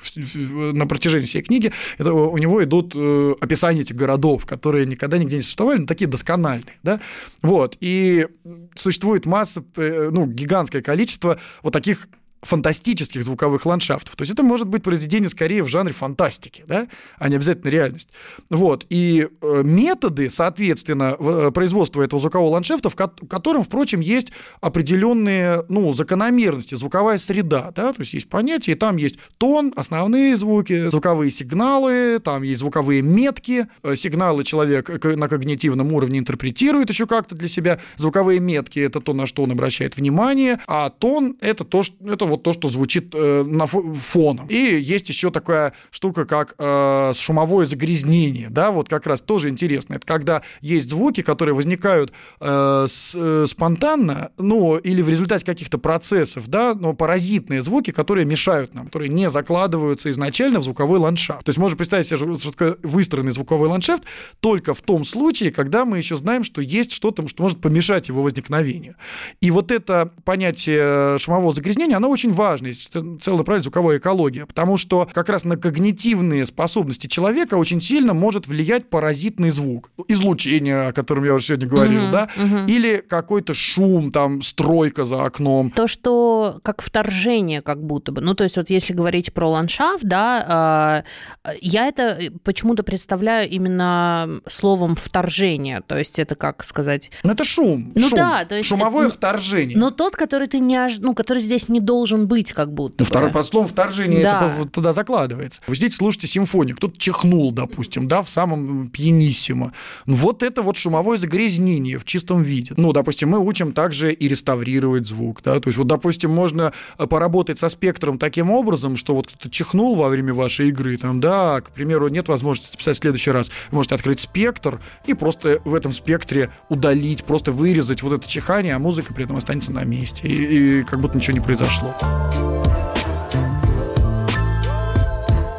на 0.74 0.86
протяжении 0.88 1.26
всей 1.26 1.42
книги 1.42 1.72
это, 1.98 2.14
у 2.14 2.38
него 2.38 2.64
идут 2.64 2.94
э, 2.96 3.36
описания 3.40 3.82
этих 3.82 3.96
городов, 3.96 4.46
которые 4.46 4.86
никогда 4.86 5.18
нигде 5.18 5.38
не 5.38 5.42
существовали, 5.42 5.80
но 5.80 5.86
такие 5.86 6.08
доскональные, 6.08 6.76
да, 6.84 7.00
вот, 7.42 7.78
и 7.80 8.28
существует 8.76 9.26
масса, 9.26 9.64
э, 9.76 10.10
ну, 10.12 10.26
гигантское 10.26 10.81
количество 10.82 11.40
вот 11.64 11.74
таких 11.74 12.08
фантастических 12.42 13.24
звуковых 13.24 13.66
ландшафтов. 13.66 14.16
То 14.16 14.24
есть 14.24 14.34
это 14.34 14.44
может 14.44 14.68
быть 14.68 14.84
произведение 14.84 15.30
скорее 15.30 15.64
в 15.64 15.68
жанре 15.68 15.94
фантастики, 15.94 16.64
да, 16.68 16.88
а 17.18 17.30
не 17.30 17.36
обязательно 17.36 17.70
реальность. 17.70 18.10
Вот. 18.50 18.86
И 18.90 19.28
э, 19.42 19.62
методы, 19.64 20.30
соответственно, 20.30 21.16
э, 21.20 21.52
производства 21.54 22.02
этого 22.02 22.20
звукового 22.20 22.50
ландшафта, 22.52 22.90
в 22.90 22.96
котором, 22.96 23.64
впрочем, 23.64 24.00
есть 24.00 24.32
определенные 24.60 25.64
ну, 25.70 25.94
закономерности, 25.94 26.76
звуковая 26.76 27.20
среда. 27.20 27.72
Да? 27.76 27.94
То 27.94 28.02
есть 28.02 28.14
есть 28.14 28.30
понятие, 28.30 28.76
и 28.76 28.80
там 28.80 28.98
есть 28.98 29.18
тон, 29.38 29.72
основные 29.76 30.36
звуки, 30.36 30.90
звуковые 30.90 31.30
сигналы, 31.30 32.20
там 32.24 32.42
есть 32.42 32.60
звуковые 32.60 33.04
метки, 33.04 33.68
э, 33.84 33.96
сигналы 33.96 34.44
человек 34.44 34.90
на 35.04 35.30
когнитивном 35.30 35.94
уровне 35.94 36.20
интерпретирует 36.20 36.90
еще 36.90 37.06
как-то 37.06 37.36
для 37.36 37.48
себя. 37.48 37.80
Звуковые 37.98 38.40
метки– 38.40 38.80
это 38.80 39.00
то, 39.00 39.14
на 39.14 39.28
что 39.28 39.44
он 39.44 39.52
обращает 39.52 39.96
внимание, 39.96 40.60
а 40.68 40.90
тон– 40.90 41.38
это 41.42 41.64
то, 41.64 41.84
что 41.84 41.96
это 42.10 42.31
вот 42.32 42.44
то, 42.44 42.54
что 42.54 42.70
звучит 42.70 43.14
э, 43.14 43.44
на 43.44 43.68
фоном. 43.68 44.48
И 44.48 44.56
есть 44.56 45.10
еще 45.10 45.32
такая 45.32 45.74
штука, 45.90 46.26
как 46.26 46.56
э, 46.58 47.14
шумовое 47.16 47.66
загрязнение, 47.66 48.50
да, 48.50 48.72
вот 48.72 48.90
как 48.90 49.06
раз 49.08 49.22
тоже 49.22 49.50
интересно. 49.50 49.96
Это 49.96 50.06
когда 50.06 50.42
есть 50.62 50.90
звуки, 50.90 51.22
которые 51.22 51.56
возникают 51.56 52.12
э, 52.40 52.86
с, 52.88 53.14
э, 53.16 53.46
спонтанно, 53.48 54.32
ну, 54.38 54.78
или 54.78 55.02
в 55.02 55.10
результате 55.10 55.46
каких-то 55.46 55.78
процессов, 55.78 56.48
да, 56.48 56.74
но 56.74 56.94
паразитные 56.94 57.62
звуки, 57.62 57.92
которые 57.92 58.26
мешают 58.26 58.74
нам, 58.74 58.86
которые 58.86 59.10
не 59.10 59.30
закладываются 59.30 60.10
изначально 60.12 60.60
в 60.60 60.64
звуковой 60.64 61.00
ландшафт. 61.00 61.46
То 61.46 61.50
есть 61.50 61.60
можно 61.60 61.78
представить 61.78 62.08
себе, 62.08 62.18
что 62.18 62.52
такое 62.52 62.78
выстроенный 62.84 63.32
звуковой 63.32 63.68
ландшафт 63.68 64.04
только 64.40 64.74
в 64.74 64.82
том 64.82 65.04
случае, 65.04 65.52
когда 65.52 65.86
мы 65.86 65.98
еще 65.98 66.16
знаем, 66.16 66.44
что 66.44 66.62
есть 66.62 66.92
что-то, 66.92 67.28
что 67.28 67.44
может 67.44 67.62
помешать 67.62 68.08
его 68.10 68.22
возникновению. 68.22 68.96
И 69.42 69.52
вот 69.52 69.72
это 69.72 70.12
понятие 70.24 71.20
шумового 71.20 71.52
загрязнения, 71.52 71.98
оно 71.98 72.10
очень 72.10 72.21
очень 72.22 72.32
важно, 72.32 72.70
целое 72.72 73.40
направление 73.40 73.64
звуковая 73.64 73.98
экология, 73.98 74.46
потому 74.46 74.78
что 74.78 75.10
как 75.12 75.30
раз 75.30 75.44
на 75.44 75.58
когнитивные 75.58 76.46
способности 76.46 77.08
человека 77.08 77.56
очень 77.56 77.82
сильно 77.82 78.14
может 78.14 78.48
влиять 78.48 78.90
паразитный 78.90 79.50
звук. 79.50 79.90
Излучение, 80.08 80.88
о 80.88 80.94
котором 80.94 81.24
я 81.24 81.34
уже 81.34 81.48
сегодня 81.48 81.68
говорил, 81.68 82.04
угу, 82.04 82.12
да, 82.12 82.30
угу. 82.36 82.68
или 82.68 83.04
какой-то 83.08 83.56
шум, 83.56 84.12
там, 84.12 84.44
стройка 84.44 85.06
за 85.06 85.26
окном. 85.26 85.72
То, 85.72 85.88
что 85.88 86.60
как 86.64 86.84
вторжение 86.84 87.62
как 87.62 87.84
будто 87.84 88.12
бы. 88.12 88.22
Ну, 88.22 88.36
то 88.36 88.44
есть 88.44 88.58
вот 88.58 88.70
если 88.70 88.94
говорить 88.94 89.34
про 89.34 89.50
ландшафт, 89.50 90.04
да, 90.04 91.04
э, 91.44 91.54
я 91.62 91.88
это 91.88 92.20
почему-то 92.44 92.84
представляю 92.84 93.50
именно 93.50 94.42
словом 94.48 94.96
вторжение. 94.96 95.82
То 95.88 95.98
есть 95.98 96.20
это 96.20 96.36
как 96.36 96.64
сказать... 96.64 97.12
Ну, 97.24 97.32
это 97.32 97.44
шум. 97.44 97.92
Ну 97.96 98.10
шум. 98.10 98.18
да, 98.18 98.46
то 98.46 98.56
есть... 98.56 98.70
Шумовое 98.70 99.08
это, 99.08 99.16
вторжение. 99.16 99.78
Но 99.78 99.90
тот, 99.90 100.16
который 100.16 100.48
ты 100.48 100.60
не... 100.60 100.80
Ну, 101.00 101.16
который 101.16 101.42
здесь 101.42 101.70
не 101.70 101.80
должен 101.80 102.11
должен 102.12 102.28
быть 102.28 102.54
как 102.54 102.74
будто 102.74 102.96
ну, 103.00 103.06
Второй, 103.06 103.32
под 103.32 103.46
словом 103.46 103.68
вторжение 103.68 104.24
да. 104.24 104.54
это 104.60 104.70
туда 104.70 104.94
закладывается. 104.94 105.62
Вы 105.68 105.76
здесь 105.76 105.96
слушаете 105.96 106.28
симфонию, 106.28 106.76
кто-то 106.76 106.98
чихнул, 106.98 107.52
допустим, 107.52 108.08
да, 108.08 108.22
в 108.22 108.30
самом 108.30 108.90
пьяниссимо. 108.90 109.74
Вот 110.06 110.44
это 110.44 110.62
вот 110.62 110.78
шумовое 110.78 111.18
загрязнение 111.18 111.98
в 111.98 112.06
чистом 112.06 112.44
виде. 112.44 112.74
Ну, 112.78 112.92
допустим, 112.92 113.30
мы 113.30 113.40
учим 113.40 113.74
также 113.74 114.14
и 114.14 114.28
реставрировать 114.28 115.08
звук, 115.08 115.42
да, 115.44 115.60
то 115.60 115.70
есть 115.70 115.78
вот, 115.78 115.88
допустим, 115.88 116.32
можно 116.32 116.74
э, 116.98 117.08
поработать 117.08 117.60
со 117.60 117.70
спектром 117.70 118.18
таким 118.18 118.52
образом, 118.52 118.98
что 118.98 119.16
вот 119.16 119.28
кто-то 119.28 119.50
чихнул 119.50 119.96
во 119.96 120.10
время 120.10 120.34
вашей 120.34 120.70
игры, 120.70 120.98
там, 120.98 121.20
да, 121.20 121.62
к 121.62 121.72
примеру, 121.72 122.08
нет 122.10 122.28
возможности 122.28 122.72
записать 122.72 122.98
в 122.98 123.02
следующий 123.02 123.32
раз, 123.32 123.48
вы 123.72 123.78
можете 123.78 123.96
открыть 123.96 124.20
спектр 124.20 124.80
и 125.06 125.14
просто 125.14 125.62
в 125.64 125.74
этом 125.74 125.94
спектре 125.94 126.52
удалить, 126.70 127.24
просто 127.24 127.52
вырезать 127.52 128.04
вот 128.04 128.14
это 128.14 128.28
чихание, 128.28 128.76
а 128.76 128.80
музыка 128.80 129.14
при 129.14 129.26
этом 129.26 129.38
останется 129.38 129.72
на 129.72 129.84
месте, 129.84 130.28
и, 130.28 130.80
и 130.80 130.84
как 130.84 131.00
будто 131.00 131.18
ничего 131.18 131.34
не 131.34 131.44
произошло. 131.44 131.96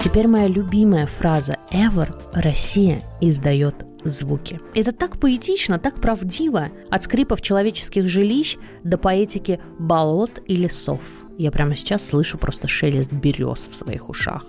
Теперь 0.02 0.26
моя 0.26 0.46
любимая 0.46 1.06
фраза 1.06 1.56
«Ever 1.70 2.12
Россия 2.34 3.02
издает 3.20 3.86
звуки». 4.04 4.60
Это 4.74 4.92
так 4.92 5.18
поэтично, 5.18 5.78
так 5.78 6.02
правдиво. 6.02 6.68
От 6.90 7.04
скрипов 7.04 7.40
человеческих 7.40 8.08
жилищ 8.08 8.56
до 8.82 8.98
поэтики 8.98 9.60
болот 9.78 10.42
и 10.46 10.56
лесов. 10.56 11.00
Я 11.38 11.50
прямо 11.50 11.76
сейчас 11.76 12.04
слышу 12.04 12.36
просто 12.36 12.68
шелест 12.68 13.12
берез 13.12 13.68
в 13.68 13.74
своих 13.74 14.08
ушах. 14.08 14.44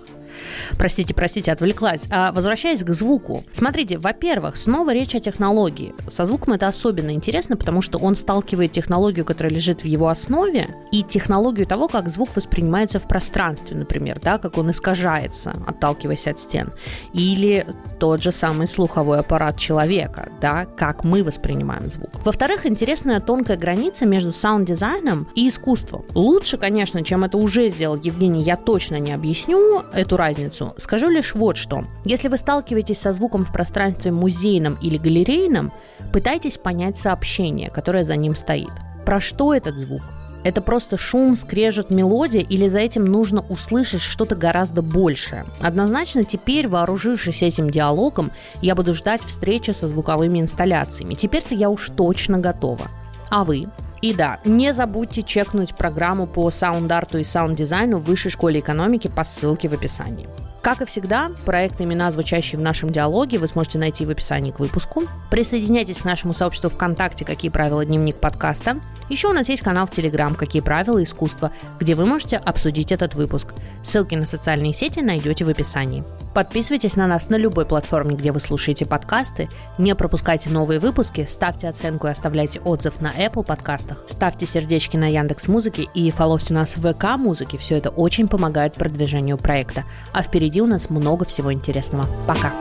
Простите, 0.78 1.14
простите, 1.14 1.52
отвлеклась. 1.52 2.02
А 2.10 2.32
возвращаясь 2.32 2.82
к 2.82 2.90
звуку. 2.90 3.44
Смотрите, 3.52 3.98
во-первых, 3.98 4.56
снова 4.56 4.92
речь 4.92 5.14
о 5.14 5.20
технологии. 5.20 5.94
Со 6.08 6.24
звуком 6.24 6.54
это 6.54 6.68
особенно 6.68 7.10
интересно, 7.10 7.56
потому 7.56 7.82
что 7.82 7.98
он 7.98 8.14
сталкивает 8.14 8.72
технологию, 8.72 9.24
которая 9.24 9.52
лежит 9.52 9.82
в 9.82 9.86
его 9.86 10.08
основе, 10.08 10.68
и 10.92 11.02
технологию 11.02 11.66
того, 11.66 11.88
как 11.88 12.08
звук 12.08 12.36
воспринимается 12.36 12.98
в 12.98 13.08
пространстве, 13.08 13.76
например, 13.76 14.20
да, 14.22 14.38
как 14.38 14.58
он 14.58 14.70
искажается, 14.70 15.54
отталкиваясь 15.66 16.26
от 16.26 16.40
стен. 16.40 16.72
Или 17.12 17.66
тот 17.98 18.22
же 18.22 18.32
самый 18.32 18.68
слуховой 18.68 19.18
аппарат 19.20 19.58
человека, 19.58 20.30
да, 20.40 20.66
как 20.66 21.04
мы 21.04 21.24
воспринимаем 21.24 21.88
звук. 21.88 22.10
Во-вторых, 22.24 22.66
интересная 22.66 23.20
тонкая 23.20 23.56
граница 23.56 24.06
между 24.06 24.32
саунд-дизайном 24.32 25.28
и 25.34 25.48
искусством. 25.48 26.04
Лучше, 26.14 26.58
конечно, 26.58 27.02
чем 27.02 27.24
это 27.24 27.38
уже 27.38 27.68
сделал 27.68 27.96
Евгений, 27.96 28.42
я 28.42 28.56
точно 28.56 28.98
не 28.98 29.12
объясню 29.12 29.82
эту 29.92 30.16
разницу. 30.24 30.74
Скажу 30.76 31.08
лишь 31.08 31.34
вот 31.34 31.56
что. 31.56 31.84
Если 32.04 32.28
вы 32.28 32.38
сталкиваетесь 32.38 32.98
со 32.98 33.12
звуком 33.12 33.44
в 33.44 33.52
пространстве 33.52 34.10
музейном 34.10 34.78
или 34.80 34.96
галерейном, 34.96 35.72
пытайтесь 36.12 36.56
понять 36.56 36.96
сообщение, 36.96 37.70
которое 37.70 38.04
за 38.04 38.16
ним 38.16 38.34
стоит. 38.34 38.70
Про 39.04 39.20
что 39.20 39.52
этот 39.52 39.78
звук? 39.78 40.02
Это 40.44 40.60
просто 40.60 40.98
шум, 40.98 41.36
скрежет, 41.36 41.90
мелодия, 41.90 42.42
или 42.42 42.68
за 42.68 42.78
этим 42.78 43.06
нужно 43.06 43.40
услышать 43.48 44.02
что-то 44.02 44.36
гораздо 44.36 44.82
большее? 44.82 45.46
Однозначно 45.60 46.24
теперь, 46.24 46.68
вооружившись 46.68 47.42
этим 47.42 47.70
диалогом, 47.70 48.30
я 48.60 48.74
буду 48.74 48.94
ждать 48.94 49.22
встречи 49.22 49.70
со 49.70 49.88
звуковыми 49.88 50.40
инсталляциями. 50.40 51.14
Теперь-то 51.14 51.54
я 51.54 51.70
уж 51.70 51.88
точно 51.96 52.38
готова. 52.38 52.88
А 53.30 53.44
вы? 53.44 53.68
И 54.04 54.12
да, 54.12 54.38
не 54.44 54.74
забудьте 54.74 55.22
чекнуть 55.22 55.74
программу 55.74 56.26
по 56.26 56.50
саунд-арту 56.50 57.16
и 57.16 57.24
саунд-дизайну 57.24 57.96
в 57.96 58.04
Высшей 58.04 58.30
школе 58.30 58.60
экономики 58.60 59.08
по 59.08 59.24
ссылке 59.24 59.66
в 59.66 59.72
описании. 59.72 60.28
Как 60.60 60.82
и 60.82 60.84
всегда, 60.84 61.30
проект 61.46 61.80
имена, 61.80 62.10
звучащие 62.10 62.58
в 62.58 62.62
нашем 62.62 62.90
диалоге, 62.90 63.38
вы 63.38 63.48
сможете 63.48 63.78
найти 63.78 64.04
в 64.04 64.10
описании 64.10 64.50
к 64.50 64.60
выпуску. 64.60 65.04
Присоединяйтесь 65.30 66.02
к 66.02 66.04
нашему 66.04 66.34
сообществу 66.34 66.68
ВКонтакте 66.68 67.24
«Какие 67.24 67.50
правила 67.50 67.82
дневник 67.82 68.16
подкаста». 68.16 68.78
Еще 69.08 69.28
у 69.28 69.32
нас 69.32 69.48
есть 69.48 69.62
канал 69.62 69.86
в 69.86 69.90
Телеграм 69.90 70.34
«Какие 70.34 70.60
правила 70.60 71.02
искусства», 71.02 71.50
где 71.80 71.94
вы 71.94 72.04
можете 72.04 72.36
обсудить 72.36 72.92
этот 72.92 73.14
выпуск. 73.14 73.54
Ссылки 73.82 74.16
на 74.16 74.26
социальные 74.26 74.74
сети 74.74 75.00
найдете 75.00 75.46
в 75.46 75.48
описании. 75.48 76.04
Подписывайтесь 76.34 76.96
на 76.96 77.06
нас 77.06 77.28
на 77.28 77.36
любой 77.36 77.64
платформе, 77.64 78.16
где 78.16 78.32
вы 78.32 78.40
слушаете 78.40 78.84
подкасты. 78.86 79.48
Не 79.78 79.94
пропускайте 79.94 80.50
новые 80.50 80.80
выпуски, 80.80 81.26
ставьте 81.30 81.68
оценку 81.68 82.08
и 82.08 82.10
оставляйте 82.10 82.60
отзыв 82.60 83.00
на 83.00 83.12
Apple 83.12 83.44
подкастах. 83.44 84.04
Ставьте 84.08 84.44
сердечки 84.44 84.96
на 84.96 85.06
Яндекс 85.06 85.46
Музыке 85.46 85.86
и 85.94 86.10
фоловьте 86.10 86.52
нас 86.52 86.76
в 86.76 86.92
ВК 86.92 87.16
Музыке. 87.16 87.56
Все 87.56 87.76
это 87.76 87.90
очень 87.90 88.26
помогает 88.26 88.74
продвижению 88.74 89.38
проекта. 89.38 89.84
А 90.12 90.22
впереди 90.22 90.60
у 90.60 90.66
нас 90.66 90.90
много 90.90 91.24
всего 91.24 91.52
интересного. 91.52 92.08
Пока! 92.26 92.52